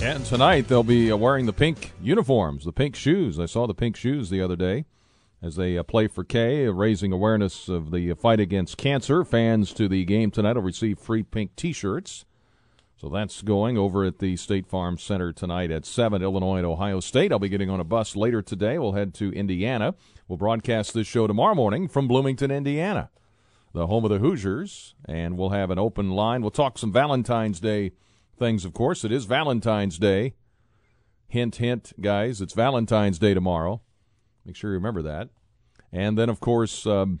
And 0.00 0.24
tonight 0.24 0.68
they'll 0.68 0.82
be 0.82 1.12
uh, 1.12 1.16
wearing 1.16 1.46
the 1.46 1.52
pink 1.52 1.92
uniforms, 2.00 2.64
the 2.64 2.72
pink 2.72 2.96
shoes. 2.96 3.38
I 3.38 3.46
saw 3.46 3.66
the 3.66 3.74
pink 3.74 3.96
shoes 3.96 4.30
the 4.30 4.42
other 4.42 4.56
day 4.56 4.84
as 5.40 5.56
they 5.56 5.78
uh, 5.78 5.82
play 5.82 6.08
for 6.08 6.24
K, 6.24 6.66
uh, 6.66 6.72
raising 6.72 7.12
awareness 7.12 7.68
of 7.68 7.90
the 7.90 8.12
fight 8.14 8.40
against 8.40 8.76
cancer. 8.76 9.24
Fans 9.24 9.72
to 9.74 9.88
the 9.88 10.04
game 10.04 10.30
tonight 10.30 10.56
will 10.56 10.62
receive 10.62 10.98
free 10.98 11.22
pink 11.22 11.54
T-shirts. 11.56 12.24
So 12.96 13.08
that's 13.08 13.42
going 13.42 13.76
over 13.76 14.04
at 14.04 14.18
the 14.18 14.36
State 14.36 14.66
Farm 14.66 14.98
Center 14.98 15.32
tonight 15.32 15.72
at 15.72 15.84
7, 15.84 16.22
Illinois 16.22 16.58
and 16.58 16.66
Ohio 16.66 17.00
State. 17.00 17.32
I'll 17.32 17.40
be 17.40 17.48
getting 17.48 17.70
on 17.70 17.80
a 17.80 17.84
bus 17.84 18.14
later 18.14 18.42
today. 18.42 18.78
We'll 18.78 18.92
head 18.92 19.14
to 19.14 19.32
Indiana. 19.32 19.94
We'll 20.28 20.36
broadcast 20.36 20.94
this 20.94 21.06
show 21.06 21.26
tomorrow 21.26 21.54
morning 21.54 21.88
from 21.88 22.06
Bloomington, 22.06 22.50
Indiana 22.50 23.10
the 23.72 23.86
home 23.86 24.04
of 24.04 24.10
the 24.10 24.18
Hoosiers, 24.18 24.94
and 25.06 25.36
we'll 25.36 25.50
have 25.50 25.70
an 25.70 25.78
open 25.78 26.10
line. 26.10 26.42
We'll 26.42 26.50
talk 26.50 26.78
some 26.78 26.92
Valentine's 26.92 27.60
Day 27.60 27.92
things, 28.38 28.64
of 28.64 28.74
course. 28.74 29.04
It 29.04 29.12
is 29.12 29.24
Valentine's 29.24 29.98
Day. 29.98 30.34
Hint, 31.28 31.56
hint, 31.56 31.92
guys, 32.00 32.40
it's 32.40 32.52
Valentine's 32.52 33.18
Day 33.18 33.32
tomorrow. 33.32 33.80
Make 34.44 34.56
sure 34.56 34.70
you 34.70 34.74
remember 34.74 35.02
that. 35.02 35.30
And 35.90 36.18
then, 36.18 36.28
of 36.28 36.40
course, 36.40 36.86
um, 36.86 37.20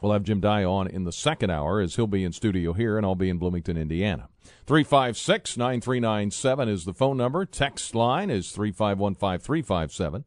we'll 0.00 0.12
have 0.12 0.22
Jim 0.22 0.40
Dey 0.40 0.64
on 0.64 0.86
in 0.86 1.04
the 1.04 1.12
second 1.12 1.50
hour 1.50 1.80
as 1.80 1.96
he'll 1.96 2.06
be 2.06 2.24
in 2.24 2.32
studio 2.32 2.72
here, 2.72 2.96
and 2.96 3.04
I'll 3.04 3.14
be 3.14 3.28
in 3.28 3.38
Bloomington, 3.38 3.76
Indiana. 3.76 4.28
356 4.66 5.56
9397 5.56 6.68
is 6.68 6.84
the 6.84 6.94
phone 6.94 7.18
number. 7.18 7.44
Text 7.44 7.94
line 7.94 8.30
is 8.30 8.50
3515357. 8.52 9.42
357. 9.42 10.24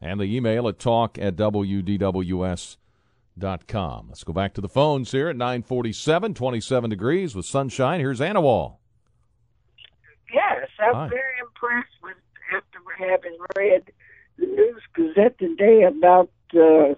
And 0.00 0.20
the 0.20 0.36
email 0.36 0.68
at 0.68 0.78
talk 0.78 1.18
at 1.18 1.36
WDWS 1.36 2.76
com. 3.66 4.06
Let's 4.08 4.24
go 4.24 4.32
back 4.32 4.54
to 4.54 4.60
the 4.60 4.68
phones 4.68 5.12
here 5.12 5.28
at 5.28 5.36
947, 5.36 6.34
27 6.34 6.90
degrees 6.90 7.34
with 7.34 7.46
sunshine. 7.46 8.00
Here's 8.00 8.20
Anna 8.20 8.40
Wall. 8.40 8.80
Yes, 10.32 10.68
I'm 10.80 10.94
Hi. 10.94 11.08
very 11.08 11.38
impressed 11.40 11.94
with 12.02 12.16
after 12.54 12.78
having 12.98 13.36
read 13.56 13.82
the 14.38 14.46
News 14.46 14.82
Gazette 14.94 15.38
today 15.38 15.82
about 15.82 16.30
uh, 16.54 16.94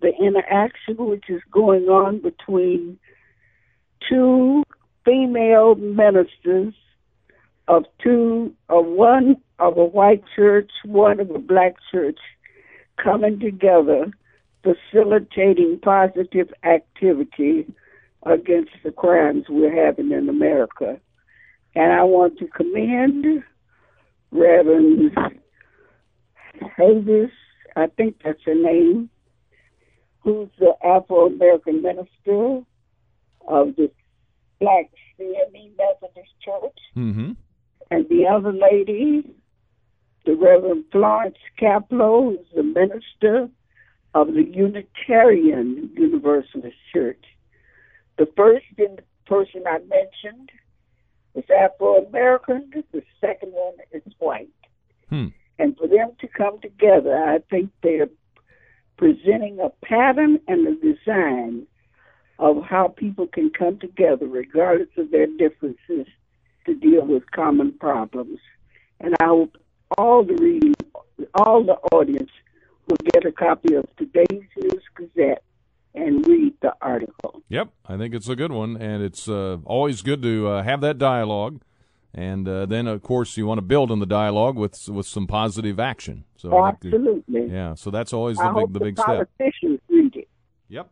the 0.00 0.12
interaction 0.20 0.96
which 0.96 1.24
is 1.28 1.40
going 1.50 1.84
on 1.84 2.20
between 2.20 2.98
two 4.08 4.62
female 5.04 5.74
ministers 5.76 6.74
of 7.68 7.84
two 8.02 8.52
of 8.68 8.84
one 8.86 9.36
of 9.58 9.76
a 9.78 9.84
white 9.84 10.24
church, 10.34 10.70
one 10.84 11.20
of 11.20 11.30
a 11.30 11.38
black 11.38 11.74
church, 11.90 12.18
coming 13.02 13.38
together, 13.38 14.10
facilitating 14.62 15.80
positive 15.82 16.52
activity 16.64 17.66
against 18.24 18.70
the 18.84 18.92
crimes 18.92 19.44
we're 19.48 19.74
having 19.74 20.12
in 20.12 20.28
America. 20.28 21.00
And 21.74 21.92
I 21.92 22.04
want 22.04 22.38
to 22.38 22.46
commend 22.46 23.42
Reverend 24.30 25.12
Davis, 26.78 27.30
I 27.76 27.86
think 27.86 28.16
that's 28.24 28.42
her 28.44 28.54
name, 28.54 29.10
who's 30.20 30.48
the 30.58 30.74
Afro 30.84 31.26
American 31.26 31.82
minister 31.82 32.62
of 33.48 33.74
the 33.76 33.90
Black 34.60 34.90
CME 35.18 35.72
Methodist 35.76 36.30
Church. 36.40 36.78
Mm-hmm. 36.96 37.32
And 37.90 38.08
the 38.08 38.26
other 38.26 38.52
lady, 38.52 39.28
the 40.24 40.34
Reverend 40.34 40.84
Florence 40.92 41.36
Caplow, 41.60 42.36
who's 42.36 42.46
the 42.54 42.62
minister 42.62 43.48
of 44.14 44.28
the 44.28 44.44
Unitarian 44.44 45.90
Universalist 45.94 46.76
Church. 46.92 47.24
The 48.18 48.26
first 48.36 48.66
person 49.26 49.62
I 49.66 49.78
mentioned 49.78 50.50
is 51.34 51.44
Afro 51.50 52.04
American, 52.04 52.70
the 52.92 53.02
second 53.20 53.52
one 53.52 53.74
is 53.92 54.02
white. 54.18 54.50
Hmm. 55.08 55.28
And 55.58 55.76
for 55.76 55.86
them 55.86 56.12
to 56.20 56.28
come 56.28 56.60
together, 56.60 57.16
I 57.16 57.38
think 57.50 57.70
they're 57.82 58.08
presenting 58.96 59.58
a 59.60 59.70
pattern 59.84 60.40
and 60.48 60.66
a 60.66 60.74
design 60.74 61.66
of 62.38 62.62
how 62.64 62.88
people 62.88 63.26
can 63.26 63.50
come 63.50 63.78
together, 63.78 64.26
regardless 64.26 64.88
of 64.96 65.10
their 65.10 65.26
differences, 65.26 66.06
to 66.66 66.74
deal 66.74 67.06
with 67.06 67.30
common 67.30 67.72
problems. 67.72 68.38
And 69.00 69.14
I 69.20 69.26
hope 69.26 69.56
all 69.98 70.24
the 70.24 70.34
reading, 70.34 70.74
all 71.34 71.64
the 71.64 71.78
audience 71.92 72.30
will 72.86 72.96
get 73.12 73.24
a 73.24 73.32
copy 73.32 73.74
of 73.74 73.84
today's 73.96 74.42
News 74.56 74.82
Gazette 74.94 75.42
and 75.94 76.26
read 76.26 76.54
the 76.62 76.74
article. 76.80 77.42
Yep, 77.48 77.68
I 77.86 77.96
think 77.96 78.14
it's 78.14 78.28
a 78.28 78.36
good 78.36 78.52
one, 78.52 78.76
and 78.76 79.02
it's 79.02 79.28
uh, 79.28 79.58
always 79.64 80.02
good 80.02 80.22
to 80.22 80.48
uh, 80.48 80.62
have 80.62 80.80
that 80.80 80.98
dialogue. 80.98 81.60
And 82.14 82.46
uh, 82.46 82.66
then, 82.66 82.86
of 82.86 83.02
course, 83.02 83.36
you 83.38 83.46
want 83.46 83.58
to 83.58 83.62
build 83.62 83.90
on 83.90 83.98
the 83.98 84.06
dialogue 84.06 84.56
with 84.56 84.88
with 84.88 85.06
some 85.06 85.26
positive 85.26 85.80
action. 85.80 86.24
So 86.36 86.52
oh, 86.52 86.66
absolutely, 86.66 87.46
yeah. 87.46 87.74
So 87.74 87.90
that's 87.90 88.12
always 88.12 88.36
the 88.36 88.44
I 88.44 88.52
big 88.52 88.72
the 88.72 88.80
big 88.80 88.96
the 88.96 89.02
step. 89.02 89.28
Politicians 89.38 89.80
read 89.88 90.16
it. 90.16 90.28
Yep. 90.68 90.90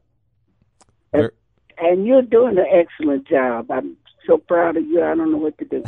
And, 1.12 1.30
and 1.78 2.06
you're 2.06 2.22
doing 2.22 2.56
an 2.56 2.66
excellent 2.72 3.28
job. 3.28 3.70
I'm 3.70 3.96
so 4.26 4.38
proud 4.38 4.78
of 4.78 4.86
you. 4.86 5.02
I 5.02 5.14
don't 5.14 5.30
know 5.30 5.38
what 5.38 5.58
to 5.58 5.64
do. 5.66 5.84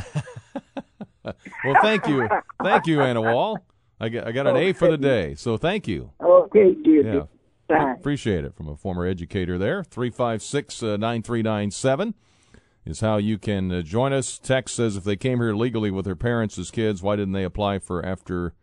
well, 1.25 1.77
thank 1.81 2.07
you, 2.07 2.29
thank 2.62 2.87
you, 2.87 3.01
Anna 3.01 3.23
Wall. 3.23 3.59
I 4.03 4.09
got 4.09 4.27
I 4.27 4.33
got 4.33 4.49
an. 4.49 4.57
A 4.57 4.73
for 4.73 4.91
the 4.91 4.99
day. 4.99 5.37
So 5.37 5.57
thank 5.57 5.87
you. 5.87 6.11
Okay, 6.21 6.75
dear. 6.75 7.15
Yeah. 7.15 7.23
Bye. 7.69 7.93
Appreciate 7.93 8.45
it 8.45 8.53
from 8.57 8.69
a 8.69 8.77
former 8.77 9.07
educator 9.07 9.59
there. 9.59 9.85
356 9.85 10.83
9397 10.83 12.15
is 12.85 12.99
how 12.99 13.17
you 13.17 13.38
can 13.38 13.71
uh, 13.71 13.81
join 13.83 14.12
us. 14.12 14.41
Text 14.41 14.75
says 14.75 14.97
if 14.97 15.05
they 15.05 15.15
came 15.15 15.38
here 15.38 15.55
legally 15.55 15.93
with 15.93 16.05
their 16.05 16.17
parents 16.17 16.59
as 16.59 16.73
kids, 16.73 17.01
why 17.01 17.15
didn't 17.15 17.33
they 17.33 17.45
apply 17.45 17.79
for 17.79 18.05
after 18.05 18.55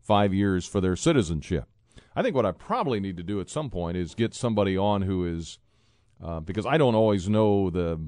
five 0.00 0.32
years 0.32 0.64
for 0.64 0.80
their 0.80 0.94
citizenship? 0.94 1.64
I 2.14 2.22
think 2.22 2.36
what 2.36 2.46
I 2.46 2.52
probably 2.52 3.00
need 3.00 3.16
to 3.16 3.24
do 3.24 3.40
at 3.40 3.50
some 3.50 3.70
point 3.70 3.96
is 3.96 4.14
get 4.14 4.32
somebody 4.32 4.76
on 4.76 5.02
who 5.02 5.26
is, 5.26 5.58
uh, 6.22 6.38
because 6.38 6.66
I 6.66 6.78
don't 6.78 6.94
always 6.94 7.28
know 7.28 7.68
the 7.68 8.00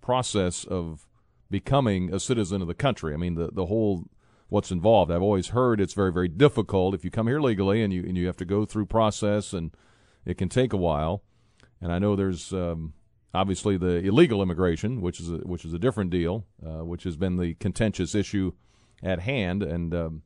process 0.00 0.64
of 0.64 1.06
becoming 1.50 2.12
a 2.12 2.18
citizen 2.18 2.62
of 2.62 2.68
the 2.68 2.74
country. 2.74 3.12
I 3.12 3.18
mean, 3.18 3.34
the, 3.34 3.50
the 3.52 3.66
whole 3.66 4.04
what's 4.48 4.70
involved. 4.70 5.10
I've 5.10 5.22
always 5.22 5.48
heard 5.48 5.80
it's 5.80 5.94
very, 5.94 6.12
very 6.12 6.28
difficult 6.28 6.94
if 6.94 7.04
you 7.04 7.10
come 7.10 7.26
here 7.26 7.40
legally 7.40 7.82
and 7.82 7.92
you 7.92 8.02
and 8.02 8.16
you 8.16 8.26
have 8.26 8.36
to 8.38 8.44
go 8.44 8.64
through 8.64 8.86
process 8.86 9.52
and 9.52 9.70
it 10.24 10.38
can 10.38 10.48
take 10.48 10.72
a 10.72 10.76
while. 10.76 11.22
And 11.80 11.92
I 11.92 11.98
know 11.98 12.16
there's 12.16 12.52
um, 12.52 12.94
obviously 13.34 13.76
the 13.76 13.96
illegal 13.98 14.42
immigration, 14.42 15.00
which 15.00 15.20
is 15.20 15.30
a, 15.30 15.38
which 15.38 15.64
is 15.64 15.72
a 15.72 15.78
different 15.78 16.10
deal, 16.10 16.46
uh, 16.64 16.84
which 16.84 17.04
has 17.04 17.16
been 17.16 17.36
the 17.36 17.54
contentious 17.54 18.14
issue 18.14 18.52
at 19.02 19.20
hand. 19.20 19.62
And 19.62 19.94
um, 19.94 20.22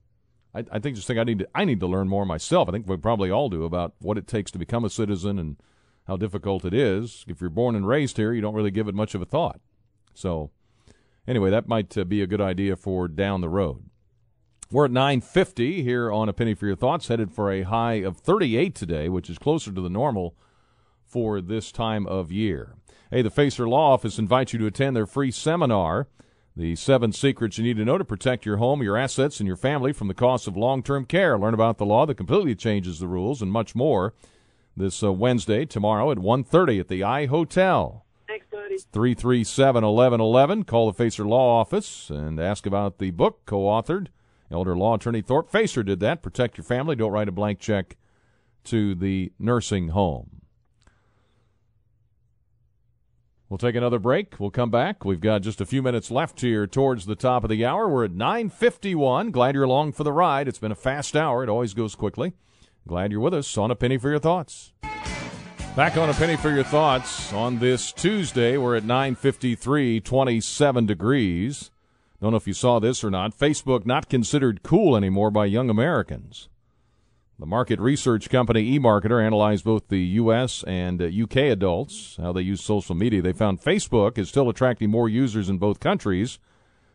I, 0.55 0.65
I 0.71 0.79
think 0.79 0.97
just 0.97 1.07
think 1.07 1.19
I 1.19 1.25
need 1.25 1.41
to 1.41 1.49
I 1.55 1.65
need 1.65 1.81
to 1.81 1.87
learn 1.87 2.09
more 2.09 2.25
myself. 2.25 2.69
I 2.69 2.73
think 2.73 2.87
we 2.87 2.97
probably 2.97 3.31
all 3.31 3.49
do 3.49 3.65
about 3.65 3.95
what 3.99 4.19
it 4.19 4.27
takes 4.27 4.51
to 4.53 4.59
become 4.59 4.85
a 4.85 4.91
citizen 4.91 5.39
and 5.39 5.57
how 6.07 6.17
difficult 6.17 6.65
it 6.65 6.75
is. 6.75 7.25
If 7.29 7.41
you're 7.41 7.51
born 7.51 7.77
and 7.77 7.87
raised 7.87 8.17
here, 8.17 8.33
you 8.33 8.41
don't 8.41 8.55
really 8.55 8.71
give 8.71 8.89
it 8.89 8.95
much 8.95 9.15
of 9.15 9.23
a 9.23 9.27
thought. 9.27 9.61
So 10.15 10.51
anyway, 11.27 11.51
that 11.51 11.69
might 11.69 11.97
uh, 11.97 12.05
be 12.05 12.23
a 12.23 12.27
good 12.27 12.41
idea 12.41 12.77
for 12.77 13.09
down 13.09 13.41
the 13.41 13.49
road. 13.49 13.85
We're 14.73 14.87
at 14.87 14.91
950 14.91 15.83
here 15.83 16.11
on 16.11 16.31
A 16.31 16.33
Penny 16.33 16.55
for 16.55 16.67
Your 16.67 16.77
Thoughts, 16.77 17.09
headed 17.09 17.31
for 17.31 17.53
a 17.53 17.61
high 17.61 17.97
of 17.97 18.17
38 18.17 18.75
today, 18.75 19.11
which 19.11 19.29
is 19.29 19.37
closer 19.37 19.71
to 19.71 19.83
the 19.83 19.91
normal 19.91 20.35
for 21.05 21.43
this 21.43 21.71
time 21.71 22.07
of 22.07 22.33
year. 22.33 22.77
Hey, 23.11 23.21
the 23.21 23.29
Facer 23.29 23.69
Law 23.69 23.93
Office 23.93 24.19
invites 24.19 24.55
you 24.55 24.59
to 24.61 24.67
attend 24.67 24.97
their 24.97 25.05
free 25.05 25.31
seminar, 25.31 26.09
The 26.57 26.75
Seven 26.75 27.13
Secrets 27.13 27.59
You 27.59 27.65
Need 27.65 27.77
to 27.77 27.85
Know 27.85 27.99
to 27.99 28.05
Protect 28.07 28.47
Your 28.47 28.57
Home, 28.57 28.83
Your 28.83 28.97
Assets, 28.97 29.41
and 29.41 29.47
Your 29.47 29.59
Family 29.59 29.93
from 29.93 30.09
the 30.09 30.15
Costs 30.15 30.47
of 30.47 30.57
Long-Term 30.57 31.05
Care. 31.05 31.39
Learn 31.39 31.53
about 31.53 31.77
the 31.77 31.85
law 31.85 32.07
that 32.07 32.15
completely 32.15 32.55
changes 32.55 32.99
the 32.99 33.07
rules 33.07 33.43
and 33.43 33.53
much 33.53 33.75
more 33.75 34.15
this 34.75 35.03
uh, 35.03 35.13
Wednesday, 35.13 35.67
tomorrow 35.67 36.11
at 36.11 36.17
1.30 36.17 36.81
at 36.81 36.89
the 36.89 37.05
I 37.05 37.27
Hotel. 37.27 38.07
Thanks, 38.27 38.47
buddy. 38.51 38.79
337-1111. 38.91 40.67
Call 40.67 40.87
the 40.87 40.95
Facer 40.95 41.27
Law 41.27 41.61
Office 41.61 42.09
and 42.09 42.41
ask 42.41 42.65
about 42.65 42.97
the 42.97 43.11
book 43.11 43.43
co-authored 43.45 44.07
Elder 44.53 44.77
law 44.77 44.95
attorney 44.95 45.23
Thorpe 45.23 45.51
Facer 45.51 45.83
did 45.83 46.01
that. 46.01 46.23
Protect 46.23 46.59
your 46.59 46.65
family. 46.65 46.95
Don't 46.95 47.13
write 47.13 47.29
a 47.29 47.33
blank 47.33 47.59
check 47.59 47.97
to 48.65 48.95
the 48.95 49.33
nursing 49.39 49.89
home. 49.89 50.43
We'll 53.49 53.59
take 53.59 53.75
another 53.75 53.99
break. 53.99 54.41
We'll 54.41 54.51
come 54.51 54.71
back. 54.71 55.05
We've 55.05 55.21
got 55.21 55.43
just 55.43 55.61
a 55.61 55.67
few 55.67 55.83
minutes 55.83 56.11
left 56.11 56.41
here 56.41 56.67
towards 56.67 57.05
the 57.05 57.15
top 57.15 57.45
of 57.45 57.51
the 57.51 57.67
hour. 57.67 57.87
We're 57.87 58.07
at 58.07 58.13
9:51. 58.13 59.31
Glad 59.31 59.55
you're 59.55 59.65
along 59.65 59.93
for 59.93 60.05
the 60.05 60.13
ride. 60.13 60.49
It's 60.49 60.59
been 60.59 60.73
a 60.73 60.75
fast 60.75 61.15
hour. 61.15 61.43
It 61.43 61.51
always 61.51 61.75
goes 61.75 61.95
quickly. 61.95 62.33
Glad 62.89 63.13
you're 63.13 63.21
with 63.21 63.35
us 63.35 63.59
on 63.59 63.71
a 63.71 63.75
penny 63.75 63.99
for 63.99 64.09
your 64.09 64.19
thoughts. 64.19 64.73
Back 65.77 65.99
on 65.99 66.09
a 66.09 66.15
penny 66.15 66.37
for 66.37 66.51
your 66.51 66.65
thoughts 66.65 67.33
on 67.33 67.59
this 67.59 67.93
Tuesday. 67.93 68.57
We're 68.57 68.77
at 68.77 68.85
9:53, 68.85 70.01
27 70.01 70.87
degrees. 70.87 71.72
Don't 72.23 72.31
know 72.31 72.37
if 72.37 72.47
you 72.47 72.55
saw 72.55 72.79
this 72.79 73.03
or 73.03 73.11
not. 73.11 73.37
Facebook 73.37 73.85
not 73.85 74.09
considered 74.09 74.63
cool 74.63 74.97
anymore 74.97 75.33
by 75.33 75.45
young 75.47 75.69
Americans. 75.69 76.49
The 77.37 77.47
market 77.47 77.81
research 77.81 78.31
company 78.31 78.79
eMarketer 78.79 79.21
analyzed 79.21 79.65
both 79.65 79.89
the 79.89 79.99
U.S. 79.99 80.63
and 80.63 81.03
uh, 81.03 81.07
U.K. 81.07 81.49
adults, 81.49 82.17
how 82.23 82.31
they 82.31 82.43
use 82.43 82.63
social 82.63 82.95
media. 82.95 83.23
They 83.23 83.33
found 83.33 83.61
Facebook 83.61 84.19
is 84.19 84.29
still 84.29 84.49
attracting 84.49 84.89
more 84.89 85.09
users 85.09 85.49
in 85.49 85.59
both 85.59 85.81
countries, 85.81 86.39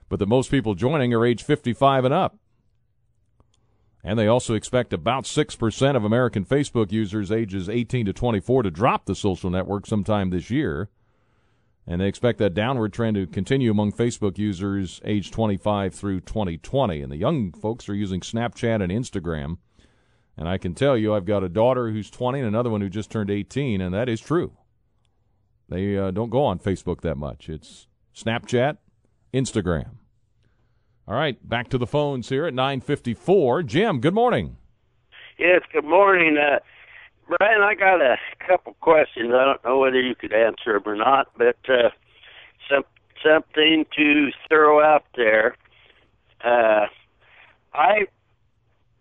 but 0.07 0.19
that 0.19 0.27
most 0.27 0.49
people 0.49 0.75
joining 0.75 1.13
are 1.13 1.25
age 1.25 1.43
55 1.43 2.05
and 2.05 2.13
up. 2.13 2.37
And 4.05 4.17
they 4.17 4.27
also 4.27 4.53
expect 4.53 4.93
about 4.93 5.25
6% 5.25 5.95
of 5.97 6.05
American 6.05 6.45
Facebook 6.45 6.93
users 6.93 7.33
ages 7.33 7.67
18 7.67 8.05
to 8.05 8.13
24 8.13 8.63
to 8.63 8.71
drop 8.71 9.03
the 9.05 9.15
social 9.15 9.49
network 9.49 9.87
sometime 9.87 10.29
this 10.29 10.49
year. 10.49 10.87
And 11.87 12.01
they 12.01 12.07
expect 12.07 12.37
that 12.39 12.53
downward 12.53 12.91
trend 12.91 13.15
to 13.15 13.25
continue 13.25 13.71
among 13.71 13.93
Facebook 13.93 14.37
users 14.37 14.99
aged 15.05 15.31
25 15.33 15.95
through 15.95 16.19
2020. 16.21 17.01
And 17.01 17.11
the 17.11 17.17
young 17.17 17.53
folks 17.53 17.87
are 17.87 17.95
using 17.95 18.19
Snapchat 18.19 18.83
and 18.83 18.91
Instagram. 18.91 19.57
And 20.37 20.49
I 20.49 20.57
can 20.57 20.75
tell 20.75 20.97
you, 20.97 21.15
I've 21.15 21.25
got 21.25 21.43
a 21.43 21.49
daughter 21.49 21.89
who's 21.89 22.11
20 22.11 22.39
and 22.39 22.47
another 22.47 22.69
one 22.69 22.81
who 22.81 22.89
just 22.89 23.09
turned 23.09 23.31
18, 23.31 23.79
and 23.81 23.93
that 23.93 24.09
is 24.09 24.19
true. 24.19 24.51
They 25.69 25.97
uh, 25.97 26.11
don't 26.11 26.29
go 26.29 26.43
on 26.43 26.59
Facebook 26.59 27.01
that 27.01 27.17
much. 27.17 27.49
It's 27.49 27.87
Snapchat, 28.15 28.77
Instagram. 29.33 29.95
All 31.07 31.15
right, 31.15 31.37
back 31.47 31.69
to 31.69 31.77
the 31.77 31.87
phones 31.87 32.29
here 32.29 32.45
at 32.45 32.53
9:54. 32.53 33.65
Jim, 33.65 33.99
good 33.99 34.13
morning. 34.13 34.57
Yes, 35.39 35.61
good 35.71 35.85
morning. 35.85 36.37
Uh, 36.37 36.59
Brian, 37.27 37.61
I 37.61 37.75
got 37.75 38.01
a 38.01 38.17
couple 38.45 38.75
questions. 38.79 39.33
I 39.33 39.43
don't 39.43 39.63
know 39.63 39.79
whether 39.79 40.01
you 40.01 40.15
could 40.15 40.33
answer 40.33 40.73
them 40.73 40.83
or 40.85 40.95
not, 40.95 41.27
but 41.37 41.57
uh, 41.67 41.89
some 42.69 42.83
something 43.23 43.85
to 43.97 44.29
throw 44.47 44.81
out 44.83 45.05
there. 45.15 45.55
Uh, 46.43 46.87
I 47.73 48.07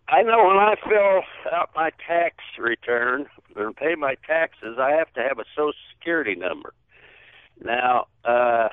I 0.09 0.23
know 0.23 0.47
when 0.47 0.57
I 0.57 0.75
fill 0.89 1.23
out 1.53 1.71
my 1.75 1.91
tax 2.07 2.37
return 2.59 3.27
and 3.55 3.77
pay 3.77 3.95
my 3.95 4.17
taxes, 4.27 4.77
I 4.79 4.93
have 4.93 5.13
to 5.15 5.23
have 5.23 5.39
a 5.39 5.45
Social 5.57 5.75
Security 5.97 6.35
number. 6.35 6.73
Now, 7.63 8.07
uh, 8.25 8.69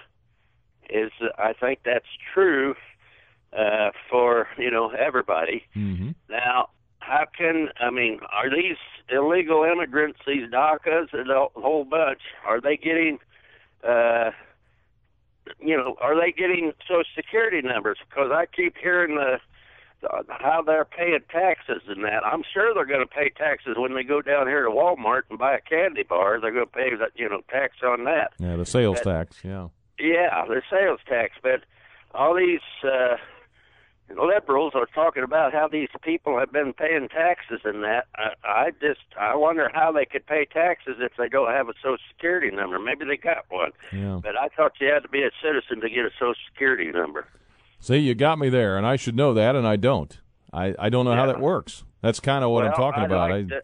is 0.89 1.11
I 1.37 1.53
think 1.53 1.79
that's 1.85 2.05
true 2.33 2.75
uh, 3.57 3.91
for 4.09 4.47
you 4.57 4.71
know 4.71 4.89
everybody. 4.89 5.63
Mm-hmm. 5.75 6.11
Now, 6.29 6.69
how 7.05 7.25
can 7.37 7.69
I 7.79 7.89
mean? 7.89 8.19
Are 8.31 8.49
these 8.49 8.77
illegal 9.09 9.63
immigrants, 9.63 10.19
these 10.25 10.49
DACAs, 10.49 11.13
and 11.13 11.29
a 11.29 11.47
whole 11.55 11.83
bunch? 11.85 12.19
Are 12.45 12.61
they 12.61 12.77
getting 12.77 13.19
uh, 13.83 14.31
you 15.59 15.75
know, 15.75 15.95
are 15.99 16.15
they 16.19 16.31
getting 16.31 16.71
Social 16.87 17.03
Security 17.15 17.61
numbers? 17.61 17.97
Because 18.09 18.31
I 18.31 18.45
keep 18.45 18.75
hearing 18.77 19.15
the, 19.15 19.39
the 20.01 20.23
how 20.29 20.61
they're 20.65 20.85
paying 20.85 21.19
taxes 21.29 21.81
and 21.87 22.03
that. 22.05 22.25
I'm 22.25 22.43
sure 22.53 22.73
they're 22.73 22.85
going 22.85 23.05
to 23.05 23.13
pay 23.13 23.29
taxes 23.29 23.75
when 23.77 23.93
they 23.93 24.03
go 24.03 24.21
down 24.21 24.47
here 24.47 24.63
to 24.63 24.69
Walmart 24.69 25.23
and 25.29 25.37
buy 25.37 25.55
a 25.55 25.61
candy 25.61 26.03
bar. 26.03 26.39
They're 26.39 26.53
going 26.53 26.65
to 26.65 26.71
pay 26.71 26.95
that, 26.95 27.11
you 27.15 27.27
know, 27.27 27.41
tax 27.49 27.77
on 27.83 28.05
that. 28.05 28.33
Yeah, 28.39 28.55
the 28.55 28.65
sales 28.65 28.99
But- 29.03 29.11
tax. 29.13 29.39
Yeah. 29.43 29.67
Yeah, 29.99 30.45
the 30.47 30.61
sales 30.71 30.99
tax. 31.07 31.33
But 31.43 31.63
all 32.15 32.35
these 32.35 32.59
uh, 32.83 33.17
liberals 34.73 34.89
are 34.89 34.93
talking 35.03 35.23
about 35.23 35.53
how 35.53 35.67
these 35.67 35.89
people 36.01 36.37
have 36.39 36.51
been 36.51 36.73
paying 36.73 37.07
taxes 37.09 37.61
and 37.63 37.83
that. 37.83 38.05
I, 38.15 38.31
I 38.43 38.71
just 38.81 39.01
I 39.19 39.35
wonder 39.35 39.69
how 39.73 39.91
they 39.91 40.05
could 40.05 40.25
pay 40.25 40.45
taxes 40.45 40.95
if 40.99 41.13
they 41.17 41.29
don't 41.29 41.51
have 41.51 41.69
a 41.69 41.73
Social 41.81 41.97
Security 42.13 42.51
number. 42.55 42.79
Maybe 42.79 43.05
they 43.05 43.17
got 43.17 43.45
one, 43.49 43.71
Yeah. 43.91 44.19
but 44.21 44.37
I 44.37 44.47
thought 44.49 44.73
you 44.79 44.87
had 44.87 45.03
to 45.03 45.09
be 45.09 45.23
a 45.23 45.31
citizen 45.41 45.81
to 45.81 45.89
get 45.89 46.05
a 46.05 46.11
Social 46.19 46.35
Security 46.51 46.91
number. 46.91 47.27
See, 47.79 47.97
you 47.97 48.15
got 48.15 48.39
me 48.39 48.49
there, 48.49 48.77
and 48.77 48.85
I 48.87 48.95
should 48.95 49.15
know 49.15 49.33
that, 49.33 49.55
and 49.55 49.67
I 49.67 49.75
don't. 49.75 50.17
I, 50.53 50.73
I 50.79 50.89
don't 50.89 51.05
know 51.05 51.15
how 51.15 51.25
that 51.25 51.39
works. 51.41 51.83
That's 52.01 52.19
kind 52.19 52.43
of 52.43 52.51
what 52.51 52.65
I'm 52.65 52.73
talking 52.73 53.03
I'd 53.03 53.05
about. 53.07 53.29
Like 53.31 53.45
I, 53.45 53.49
to, 53.49 53.61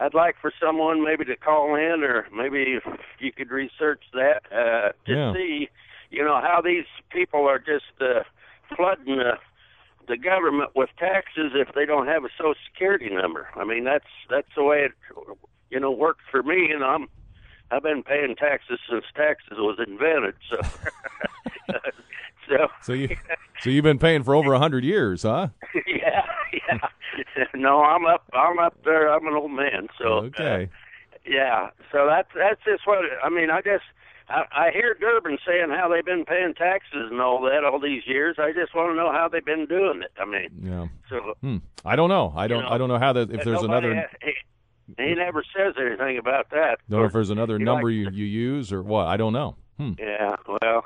I'd 0.00 0.14
like 0.14 0.36
for 0.40 0.52
someone 0.62 1.02
maybe 1.04 1.24
to 1.26 1.36
call 1.36 1.74
in, 1.74 2.02
or 2.02 2.26
maybe 2.34 2.62
if 2.78 2.84
you 3.18 3.32
could 3.32 3.50
research 3.50 4.02
that 4.12 4.42
uh, 4.50 4.92
to 5.06 5.12
Yeah. 5.12 5.32
see, 5.34 5.68
you 6.10 6.24
know, 6.24 6.40
how 6.40 6.60
these 6.64 6.84
people 7.10 7.46
are 7.48 7.58
just 7.58 7.84
uh, 8.00 8.22
flooding 8.76 9.16
the 9.16 9.32
the 10.08 10.16
government 10.16 10.70
with 10.74 10.90
taxes 10.98 11.52
if 11.54 11.74
they 11.74 11.86
don't 11.86 12.06
have 12.06 12.24
a 12.24 12.28
Social 12.38 12.54
Security 12.70 13.10
number. 13.10 13.48
I 13.56 13.64
mean, 13.64 13.84
that's 13.84 14.06
that's 14.30 14.48
the 14.56 14.62
way 14.64 14.80
it, 14.84 14.92
you 15.70 15.80
know, 15.80 15.90
worked 15.90 16.22
for 16.30 16.42
me, 16.42 16.70
and 16.72 16.84
I'm 16.84 17.08
I've 17.70 17.82
been 17.82 18.02
paying 18.02 18.36
taxes 18.36 18.78
since 18.90 19.04
taxes 19.16 19.58
was 19.58 19.78
invented. 19.86 20.34
So, 20.50 20.60
so 22.48 22.56
so 22.82 22.92
you 22.92 23.16
so 23.60 23.70
you've 23.70 23.84
been 23.84 23.98
paying 23.98 24.22
for 24.22 24.34
over 24.34 24.52
a 24.52 24.58
hundred 24.58 24.84
years, 24.84 25.22
huh? 25.22 25.48
yeah, 25.86 26.22
yeah. 26.52 27.44
No, 27.54 27.82
I'm 27.82 28.06
up. 28.06 28.24
I'm 28.32 28.58
up 28.58 28.76
there. 28.84 29.12
I'm 29.12 29.26
an 29.26 29.34
old 29.34 29.50
man. 29.52 29.88
So 29.98 30.04
Okay. 30.26 30.64
uh, 30.64 31.18
yeah. 31.26 31.70
So 31.90 32.06
that's 32.06 32.28
that's 32.34 32.60
just 32.64 32.86
what 32.86 32.98
I 33.22 33.28
mean. 33.30 33.50
I 33.50 33.60
just 33.62 33.84
I, 34.28 34.44
I 34.52 34.70
hear 34.70 34.94
Durbin 34.94 35.38
saying 35.46 35.70
how 35.70 35.88
they've 35.88 36.04
been 36.04 36.24
paying 36.24 36.54
taxes 36.54 37.08
and 37.10 37.20
all 37.20 37.42
that 37.42 37.62
all 37.64 37.78
these 37.78 38.02
years. 38.06 38.36
I 38.38 38.52
just 38.52 38.74
want 38.74 38.90
to 38.92 38.96
know 38.96 39.12
how 39.12 39.28
they've 39.28 39.44
been 39.44 39.66
doing 39.66 40.02
it. 40.02 40.12
I 40.18 40.24
mean, 40.24 40.48
Yeah. 40.62 40.86
so 41.10 41.34
Hmm. 41.42 41.58
I 41.84 41.96
don't 41.96 42.08
know. 42.08 42.32
I 42.36 42.46
don't. 42.46 42.62
know, 42.64 42.70
I 42.70 42.78
don't 42.78 42.88
know 42.88 42.98
how 42.98 43.12
that. 43.12 43.30
If 43.30 43.44
there's 43.44 43.62
another. 43.62 43.94
ha- 43.94 44.16
he, 44.22 44.32
he 45.02 45.14
never 45.14 45.42
says 45.56 45.74
anything 45.78 46.18
about 46.18 46.50
that. 46.50 46.78
Don't 46.88 47.00
know 47.00 47.06
if 47.06 47.12
there's 47.12 47.30
another 47.30 47.58
number 47.58 47.90
you, 47.90 48.08
you 48.10 48.24
use 48.24 48.72
or 48.72 48.82
what. 48.82 49.06
I 49.06 49.16
don't 49.16 49.32
know. 49.32 49.56
Hmm. 49.78 49.92
Yeah, 49.98 50.36
well, 50.46 50.84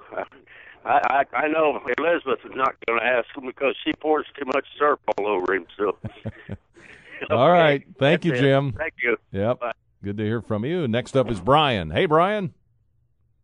I 0.85 1.25
I, 1.33 1.37
I 1.37 1.49
know 1.49 1.81
Elizabeth 1.99 2.39
is 2.45 2.53
not 2.55 2.75
going 2.87 2.99
to 3.01 3.05
ask 3.07 3.27
him 3.37 3.45
because 3.47 3.77
she 3.85 3.93
pours 3.93 4.27
too 4.39 4.47
much 4.47 4.65
syrup 4.79 5.01
all 5.19 5.27
over 5.27 5.55
him. 5.55 5.67
So. 5.77 5.97
All 7.31 7.51
right. 7.51 7.85
Thank 7.99 8.25
you, 8.25 8.31
That's 8.33 8.41
it. 8.43 8.45
Jim. 8.45 8.73
Thank 8.73 8.95
you. 9.03 9.17
Yep. 9.33 9.63
Good 10.05 10.17
to 10.19 10.25
hear 10.25 10.41
from 10.41 10.65
you. 10.65 10.87
Next 10.87 11.17
up 11.17 11.31
is 11.31 11.41
Brian. 11.41 11.91
Hey, 11.91 12.07
Brian. 12.07 12.55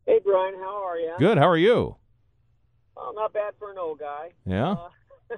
Hey, 0.06 0.20
Brian, 0.24 0.54
how 0.54 0.84
are 0.86 0.98
you? 0.98 1.12
Good. 1.18 1.38
How 1.38 1.48
are 1.48 1.56
you? 1.56 1.96
Well, 2.96 3.12
not 3.14 3.32
bad 3.32 3.54
for 3.58 3.70
an 3.70 3.78
old 3.78 3.98
guy. 3.98 4.30
Yeah. 4.46 4.72
Uh, 4.72 5.36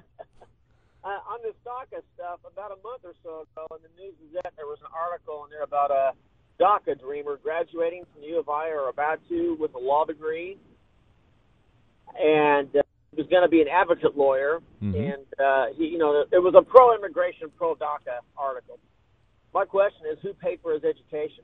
on 1.03 1.39
this 1.43 1.55
DACA 1.65 2.01
stuff, 2.15 2.39
about 2.51 2.71
a 2.71 2.81
month 2.83 3.01
or 3.03 3.13
so 3.23 3.45
ago 3.47 3.65
in 3.75 3.81
the 3.83 4.01
News 4.01 4.13
Gazette, 4.19 4.53
there 4.57 4.65
was 4.65 4.79
an 4.81 4.91
article 4.93 5.45
in 5.45 5.49
there 5.51 5.63
about 5.63 5.89
a 5.91 6.11
DACA 6.61 6.99
dreamer 6.99 7.39
graduating 7.41 8.03
from 8.13 8.23
U 8.23 8.39
of 8.39 8.49
I 8.49 8.69
or 8.69 8.89
about 8.89 9.19
to 9.29 9.55
with 9.59 9.73
a 9.75 9.79
law 9.79 10.05
degree, 10.05 10.57
and 12.19 12.67
uh, 12.75 12.81
he 13.11 13.21
was 13.21 13.27
going 13.29 13.43
to 13.43 13.49
be 13.49 13.61
an 13.61 13.67
advocate 13.69 14.17
lawyer. 14.17 14.59
Mhm. 14.83 15.13
And 15.13 15.25
uh, 15.39 15.65
he, 15.77 15.85
you 15.85 15.97
know, 15.97 16.25
it 16.31 16.39
was 16.43 16.53
a 16.57 16.61
pro-immigration, 16.61 17.49
pro-DACA 17.57 18.19
article. 18.37 18.79
My 19.53 19.65
question 19.65 20.01
is, 20.11 20.19
who 20.21 20.33
paid 20.33 20.59
for 20.61 20.73
his 20.73 20.83
education? 20.83 21.43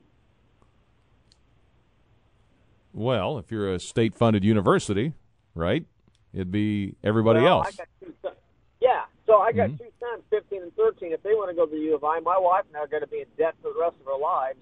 Well, 2.94 3.38
if 3.40 3.52
you're 3.52 3.74
a 3.74 3.80
state-funded 3.80 4.44
university, 4.44 5.14
right? 5.56 5.86
It'd 6.34 6.52
be 6.52 6.96
everybody 7.04 7.42
Well, 7.42 7.64
else. 7.64 7.68
I 7.68 7.72
got 7.72 7.88
two 8.00 8.14
sons. 8.22 8.36
Yeah, 8.80 9.06
so 9.26 9.40
I 9.40 9.52
got 9.52 9.70
Mhm. 9.72 9.78
two 9.80 9.92
sons, 10.00 10.24
15 10.30 10.62
and 10.62 10.76
13. 10.76 11.12
If 11.12 11.24
they 11.24 11.34
want 11.34 11.50
to 11.50 11.56
go 11.56 11.66
to 11.66 11.72
the 11.72 11.80
U 11.80 11.96
of 11.96 12.04
I, 12.04 12.20
my 12.20 12.38
wife 12.38 12.66
and 12.68 12.78
I 12.78 12.82
are 12.82 12.88
going 12.88 13.02
to 13.02 13.08
be 13.08 13.22
in 13.22 13.28
debt 13.38 13.56
for 13.62 13.74
the 13.74 13.80
rest 13.80 13.96
of 14.00 14.08
our 14.08 14.20
lives. 14.20 14.60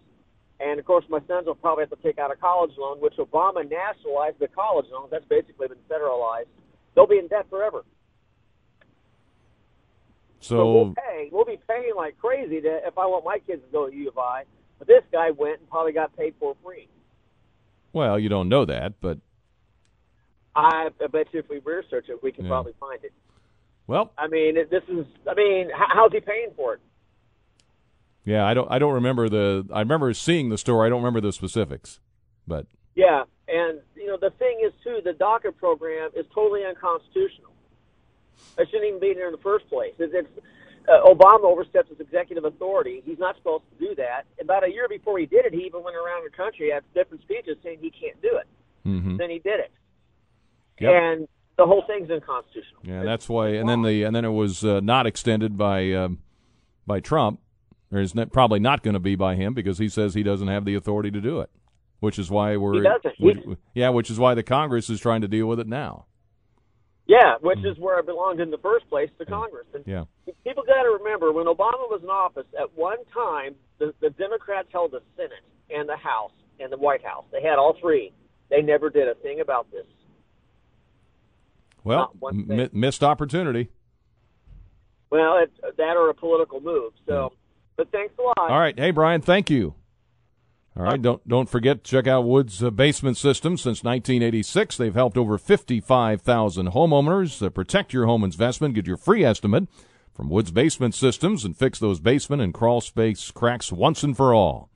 And 0.60 0.80
of 0.80 0.86
course, 0.86 1.04
my 1.10 1.20
sons 1.28 1.48
will 1.48 1.56
probably 1.56 1.84
have 1.84 1.90
to 1.90 1.96
take 2.04 2.20
out 2.20 2.32
a 2.32 2.36
college 2.36 2.78
loan, 2.78 3.00
which 3.02 3.16
Obama 3.16 3.68
nationalized 3.68 4.38
the 4.40 4.48
college 4.48 4.86
loans. 4.92 5.10
That's 5.12 5.26
basically 5.26 5.68
been 5.68 5.80
federalized. 5.90 6.48
They'll 6.94 7.08
be 7.08 7.18
in 7.18 7.28
debt 7.28 7.50
forever. 7.50 7.84
So, 10.40 10.74
we'll 10.74 10.94
pay. 10.96 11.30
We'll 11.32 11.46
be 11.46 11.60
paying 11.68 11.94
like 11.96 12.18
crazy 12.20 12.62
to, 12.62 12.88
if 12.88 12.98
I 12.98 13.06
want 13.06 13.26
my 13.26 13.40
kids 13.40 13.64
to 13.64 13.72
go 13.72 13.90
to 13.90 13.96
U 13.96 14.08
of 14.10 14.18
I. 14.18 14.46
But 14.80 14.88
this 14.88 15.04
guy 15.12 15.32
went 15.32 15.60
and 15.60 15.70
probably 15.70 15.94
got 15.94 16.16
paid 16.18 16.36
for 16.40 16.56
free. 16.64 16.88
Well, 17.94 18.18
you 18.20 18.30
don't 18.30 18.50
know 18.50 18.66
that, 18.66 18.94
but 19.02 19.20
I, 20.56 20.90
I 21.02 21.08
bet 21.08 21.28
you 21.34 21.40
if 21.40 21.50
we 21.50 21.60
research 21.60 22.06
it, 22.10 22.22
we 22.24 22.32
can 22.32 22.46
Yeah. 22.46 22.50
probably 22.52 22.74
find 22.80 23.04
it. 23.04 23.14
well, 23.88 24.12
I 24.18 24.28
mean, 24.28 24.56
this 24.56 24.84
is. 24.88 25.06
I 25.30 25.34
mean, 25.34 25.70
how, 25.74 25.86
how's 25.94 26.12
he 26.12 26.20
paying 26.20 26.52
for 26.56 26.76
it? 26.76 26.80
yeah. 28.26 28.46
I 28.46 28.54
don't. 28.54 28.70
I 28.72 28.78
don't 28.80 28.94
remember 28.94 29.30
the. 29.30 29.66
I 29.74 29.80
remember 29.80 30.14
seeing 30.14 30.50
the 30.50 30.58
story. 30.58 30.88
I 30.88 30.90
don't 30.90 31.02
remember 31.02 31.22
the 31.22 31.32
specifics, 31.34 32.00
but 32.48 32.68
Yeah, 32.96 33.24
and 33.48 33.80
you 33.96 34.08
know 34.08 34.18
the 34.20 34.32
thing 34.38 34.60
is 34.66 34.74
too, 34.84 35.00
the 35.04 35.12
DACA 35.14 35.56
program 35.58 36.12
is 36.16 36.26
totally 36.34 36.66
unconstitutional. 36.66 37.52
It 38.58 38.68
shouldn't 38.70 38.88
even 38.88 39.00
be 39.00 39.14
there 39.14 39.28
in 39.28 39.32
the 39.34 39.42
first 39.42 39.70
place. 39.70 39.94
It's, 40.00 40.14
it's 40.14 40.30
uh, 40.90 41.04
Obama 41.06 41.44
oversteps 41.46 41.90
his 41.90 42.00
executive 42.00 42.46
authority. 42.46 43.02
He's 43.06 43.20
not 43.20 43.36
supposed 43.38 43.64
to 43.72 43.88
do 43.88 43.96
that. 43.96 44.24
About 44.40 44.64
a 44.64 44.72
year 44.72 44.88
before 44.90 45.18
he 45.20 45.26
did 45.26 45.46
it, 45.46 45.54
he 45.54 45.62
even 45.66 45.84
went 45.84 45.96
around 45.96 46.24
the 46.24 46.36
country 46.36 46.72
at 46.74 46.84
different 46.94 47.22
speeches 47.24 47.58
saying 47.64 47.80
he 47.82 47.92
can't 47.92 48.22
do 48.22 48.38
it. 48.38 48.48
Mhm. 48.88 49.18
Then 49.18 49.30
he 49.30 49.40
did 49.40 49.60
it, 49.60 49.72
Yep. 50.80 50.92
and 50.94 51.28
the 51.58 51.66
whole 51.66 51.84
thing's 51.86 52.10
unconstitutional. 52.10 52.82
Yeah, 52.84 53.04
that's 53.04 53.30
why. 53.30 53.50
And 53.50 53.70
then 53.70 53.84
the 53.84 54.04
and 54.04 54.16
then 54.16 54.26
it 54.26 54.30
was 54.32 54.64
uh, 54.66 54.80
not 54.80 55.06
extended 55.06 55.58
by 55.58 55.92
um, 55.94 56.20
by 56.88 57.00
Trump, 57.00 57.40
or 57.92 58.00
is 58.00 58.14
probably 58.32 58.60
not 58.60 58.82
going 58.82 58.96
to 58.96 59.00
be 59.00 59.16
by 59.16 59.36
him 59.36 59.54
because 59.54 59.78
he 59.78 59.88
says 59.90 60.14
he 60.16 60.24
doesn't 60.24 60.48
have 60.48 60.66
the 60.66 60.74
authority 60.76 61.12
to 61.12 61.22
do 61.22 61.40
it. 61.42 61.50
Which 62.00 62.18
is 62.18 62.32
why 62.32 62.58
we're 62.58 62.74
He 62.74 62.82
doesn't. 62.82 63.20
which- 63.20 63.58
yeah, 63.76 63.90
which 63.90 64.10
is 64.10 64.18
why 64.18 64.34
the 64.34 64.42
Congress 64.42 64.90
is 64.90 65.00
trying 65.00 65.22
to 65.22 65.28
deal 65.28 65.46
with 65.46 65.60
it 65.60 65.68
now. 65.68 66.06
Yeah, 67.08 67.36
which 67.42 67.60
hmm. 67.60 67.68
is 67.68 67.78
where 67.78 67.98
I 67.98 68.02
belonged 68.02 68.40
in 68.40 68.52
the 68.52 68.58
first 68.58 68.90
place 68.90 69.10
to 69.20 69.26
hmm. 69.26 69.32
Congress. 69.32 69.68
And 69.74 69.84
Yeah, 69.86 70.06
people 70.44 70.64
got 70.66 70.84
to 70.84 70.98
remember 71.02 71.32
when 71.32 71.46
Obama 71.46 71.90
was 71.90 72.02
in 72.04 72.10
office, 72.10 72.46
at 72.60 72.76
one 72.76 73.00
time 73.14 73.56
the, 73.80 73.94
the 74.02 74.10
Democrats 74.12 74.68
held 74.72 74.92
the 74.92 75.02
Senate 75.16 75.44
and 75.70 75.88
the 75.90 75.98
House 75.98 76.32
and 76.60 76.72
the 76.72 76.78
White 76.78 77.04
House. 77.04 77.26
They 77.32 77.42
had 77.42 77.58
all 77.58 77.76
three. 77.82 78.14
They 78.50 78.62
never 78.62 78.90
did 78.90 79.08
a 79.08 79.16
thing 79.16 79.40
about 79.40 79.72
this. 79.72 79.86
well, 81.84 82.00
Not 82.00 82.22
one 82.22 82.48
thing. 82.48 82.58
mi- 82.58 82.70
missed 82.74 83.04
opportunity. 83.04 83.70
Well, 85.10 85.46
that 85.78 85.98
or 85.98 86.10
a 86.10 86.14
political 86.14 86.62
move. 86.62 86.94
So, 87.06 87.32
hmm. 87.32 87.36
but 87.78 87.92
thanks 87.92 88.14
a 88.20 88.22
lot. 88.22 88.38
All 88.38 88.60
right, 88.60 88.78
hey 88.78 88.92
Brian, 88.92 89.22
thank 89.22 89.50
you. 89.50 89.76
All 90.78 90.84
right, 90.84 91.02
don't 91.02 91.28
don't 91.28 91.50
forget 91.50 91.84
to 91.84 91.92
check 91.92 92.08
out 92.08 92.24
Woods 92.24 92.64
uh, 92.64 92.70
Basement 92.70 93.18
Systems. 93.18 93.62
Since 93.62 93.84
1986, 93.84 94.78
they've 94.78 94.94
helped 94.94 95.18
over 95.18 95.38
55,000 95.38 96.70
homeowners 96.70 97.46
uh, 97.46 97.50
protect 97.50 97.92
your 97.92 98.06
home 98.06 98.24
investment. 98.24 98.76
Get 98.76 98.88
your 98.88 98.96
free 98.96 99.26
estimate 99.26 99.68
from 100.14 100.30
Woods 100.30 100.52
Basement 100.52 100.96
Systems 100.96 101.44
and 101.44 101.58
fix 101.58 101.78
those 101.78 102.00
basement 102.00 102.42
and 102.42 102.54
crawl 102.54 102.80
space 102.80 103.32
cracks 103.32 103.74
once 103.74 104.02
and 104.02 104.16
for 104.16 104.34
all. 104.34 104.70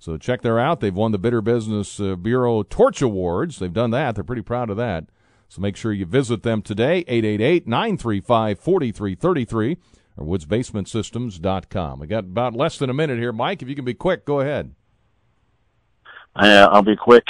So 0.00 0.16
check 0.16 0.42
them 0.42 0.56
out. 0.56 0.80
They've 0.80 0.92
won 0.92 1.12
the 1.12 1.18
Better 1.18 1.40
Business 1.40 2.00
uh, 2.00 2.16
Bureau 2.16 2.64
Torch 2.64 3.00
Awards. 3.00 3.60
They've 3.60 3.72
done 3.72 3.92
that. 3.92 4.16
They're 4.16 4.24
pretty 4.24 4.42
proud 4.42 4.68
of 4.68 4.76
that. 4.78 5.04
So 5.48 5.62
make 5.62 5.76
sure 5.76 5.92
you 5.92 6.06
visit 6.06 6.42
them 6.42 6.60
today, 6.60 7.04
888-935-4333 7.04 9.76
or 10.16 10.26
woodsbasementsystems.com. 10.26 12.00
We 12.00 12.08
got 12.08 12.24
about 12.24 12.54
less 12.54 12.78
than 12.78 12.90
a 12.90 12.94
minute 12.94 13.18
here. 13.18 13.32
Mike, 13.32 13.62
if 13.62 13.68
you 13.68 13.76
can 13.76 13.84
be 13.84 13.94
quick, 13.94 14.24
go 14.24 14.40
ahead. 14.40 14.74
Uh, 16.38 16.68
I'll 16.70 16.82
be 16.82 16.96
quick. 16.96 17.24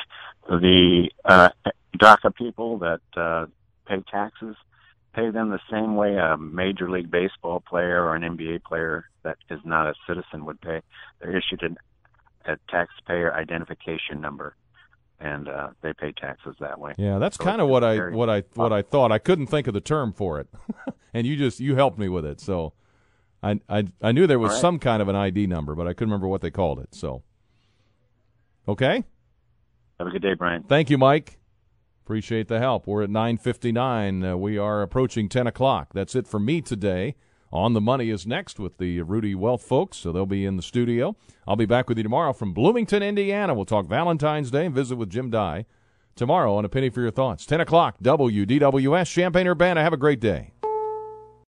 The 0.49 1.09
uh, 1.25 1.51
DACA 1.99 2.35
people 2.35 2.79
that 2.79 3.01
uh, 3.17 3.47
pay 3.87 4.03
taxes 4.11 4.57
pay 5.17 5.31
them 5.31 5.51
the 5.51 5.61
same 5.71 5.97
way 5.97 6.17
a 6.17 6.37
Major 6.37 6.91
League 6.91 7.11
Baseball 7.11 7.61
player 7.61 8.05
or 8.05 8.15
an 8.15 8.23
NBA 8.23 8.63
player 8.65 9.07
that 9.23 9.39
is 9.51 9.61
not 9.65 9.87
a 9.89 9.95
citizen 10.07 10.45
would 10.45 10.61
pay. 10.61 10.83
They're 11.21 11.37
issued 11.37 11.63
an, 11.63 11.79
a 12.45 12.59
taxpayer 12.71 13.33
identification 13.35 14.21
number, 14.21 14.55
and 15.19 15.49
uh, 15.49 15.69
they 15.81 15.95
pay 15.95 16.13
taxes 16.13 16.55
that 16.61 16.79
way. 16.79 16.95
Yeah, 16.99 17.19
that's 17.19 17.39
So 17.39 17.45
kind 17.45 17.61
of 17.63 17.69
what 17.69 17.83
I 17.83 18.11
what 18.11 18.29
I 18.29 18.43
what 18.55 18.73
I 18.73 18.83
thought. 18.83 19.11
I 19.11 19.19
couldn't 19.19 19.47
think 19.47 19.67
of 19.67 19.75
the 19.75 19.81
term 19.81 20.13
for 20.13 20.39
it, 20.39 20.49
and 21.15 21.27
you 21.27 21.37
just 21.37 21.61
you 21.61 21.77
helped 21.77 21.99
me 21.99 22.09
with 22.09 22.27
it. 22.27 22.39
So, 22.41 22.75
I 23.43 23.61
I 23.69 23.87
I 24.03 24.13
knew 24.13 24.27
there 24.27 24.39
was 24.39 24.53
right. 24.53 24.61
some 24.61 24.79
kind 24.79 25.01
of 25.01 25.09
an 25.09 25.17
ID 25.17 25.47
number, 25.47 25.75
but 25.75 25.87
I 25.87 25.95
couldn't 25.95 26.11
remember 26.11 26.29
what 26.29 26.43
they 26.43 26.51
called 26.51 26.79
it. 26.79 26.95
So, 26.95 27.23
okay. 28.69 29.05
Have 29.99 30.09
a 30.09 30.11
good 30.11 30.23
day, 30.23 30.35
Brian. 30.35 30.63
Thank 30.63 30.91
you, 30.91 30.99
Mike. 30.99 31.39
Appreciate 32.05 32.49
the 32.49 32.59
help. 32.59 32.87
We're 32.87 33.03
at 33.03 33.11
9:59. 33.11 34.25
Uh, 34.25 34.37
we 34.37 34.59
are 34.59 34.83
approaching 34.83 35.29
10 35.29 35.47
o'clock. 35.47 35.89
That's 35.93 36.15
it 36.15 36.29
for 36.29 36.39
me 36.39 36.61
today. 36.61 37.17
On 37.53 37.73
the 37.73 37.81
Money 37.81 38.11
is 38.11 38.27
next 38.27 38.59
with 38.59 38.79
the 38.79 39.01
Ruedi 39.03 39.35
Wealth 39.35 39.63
folks, 39.63 39.97
so 39.99 40.13
they'll 40.13 40.27
be 40.27 40.45
in 40.45 40.57
the 40.57 40.63
studio. 40.63 41.17
I'll 41.47 41.57
be 41.57 41.65
back 41.65 41.89
with 41.89 41.97
you 41.97 42.03
tomorrow 42.03 42.33
from 42.33 42.53
Bloomington, 42.53 43.03
Indiana. 43.03 43.55
We'll 43.55 43.65
talk 43.65 43.87
Valentine's 43.87 44.51
Day 44.51 44.67
and 44.67 44.75
visit 44.75 44.97
with 44.97 45.11
Jim 45.11 45.31
Dey 45.31 45.65
tomorrow 46.17 46.57
on 46.57 46.65
A 46.65 46.69
Penny 46.69 46.91
for 46.91 47.01
Your 47.01 47.11
Thoughts. 47.13 47.47
10 47.47 47.61
o'clock, 47.61 47.99
WDWS, 48.03 49.11
Champaign 49.11 49.47
Urbana. 49.47 49.83
Have 49.83 49.93
a 49.93 49.97
great 49.97 50.21
day. 50.21 50.53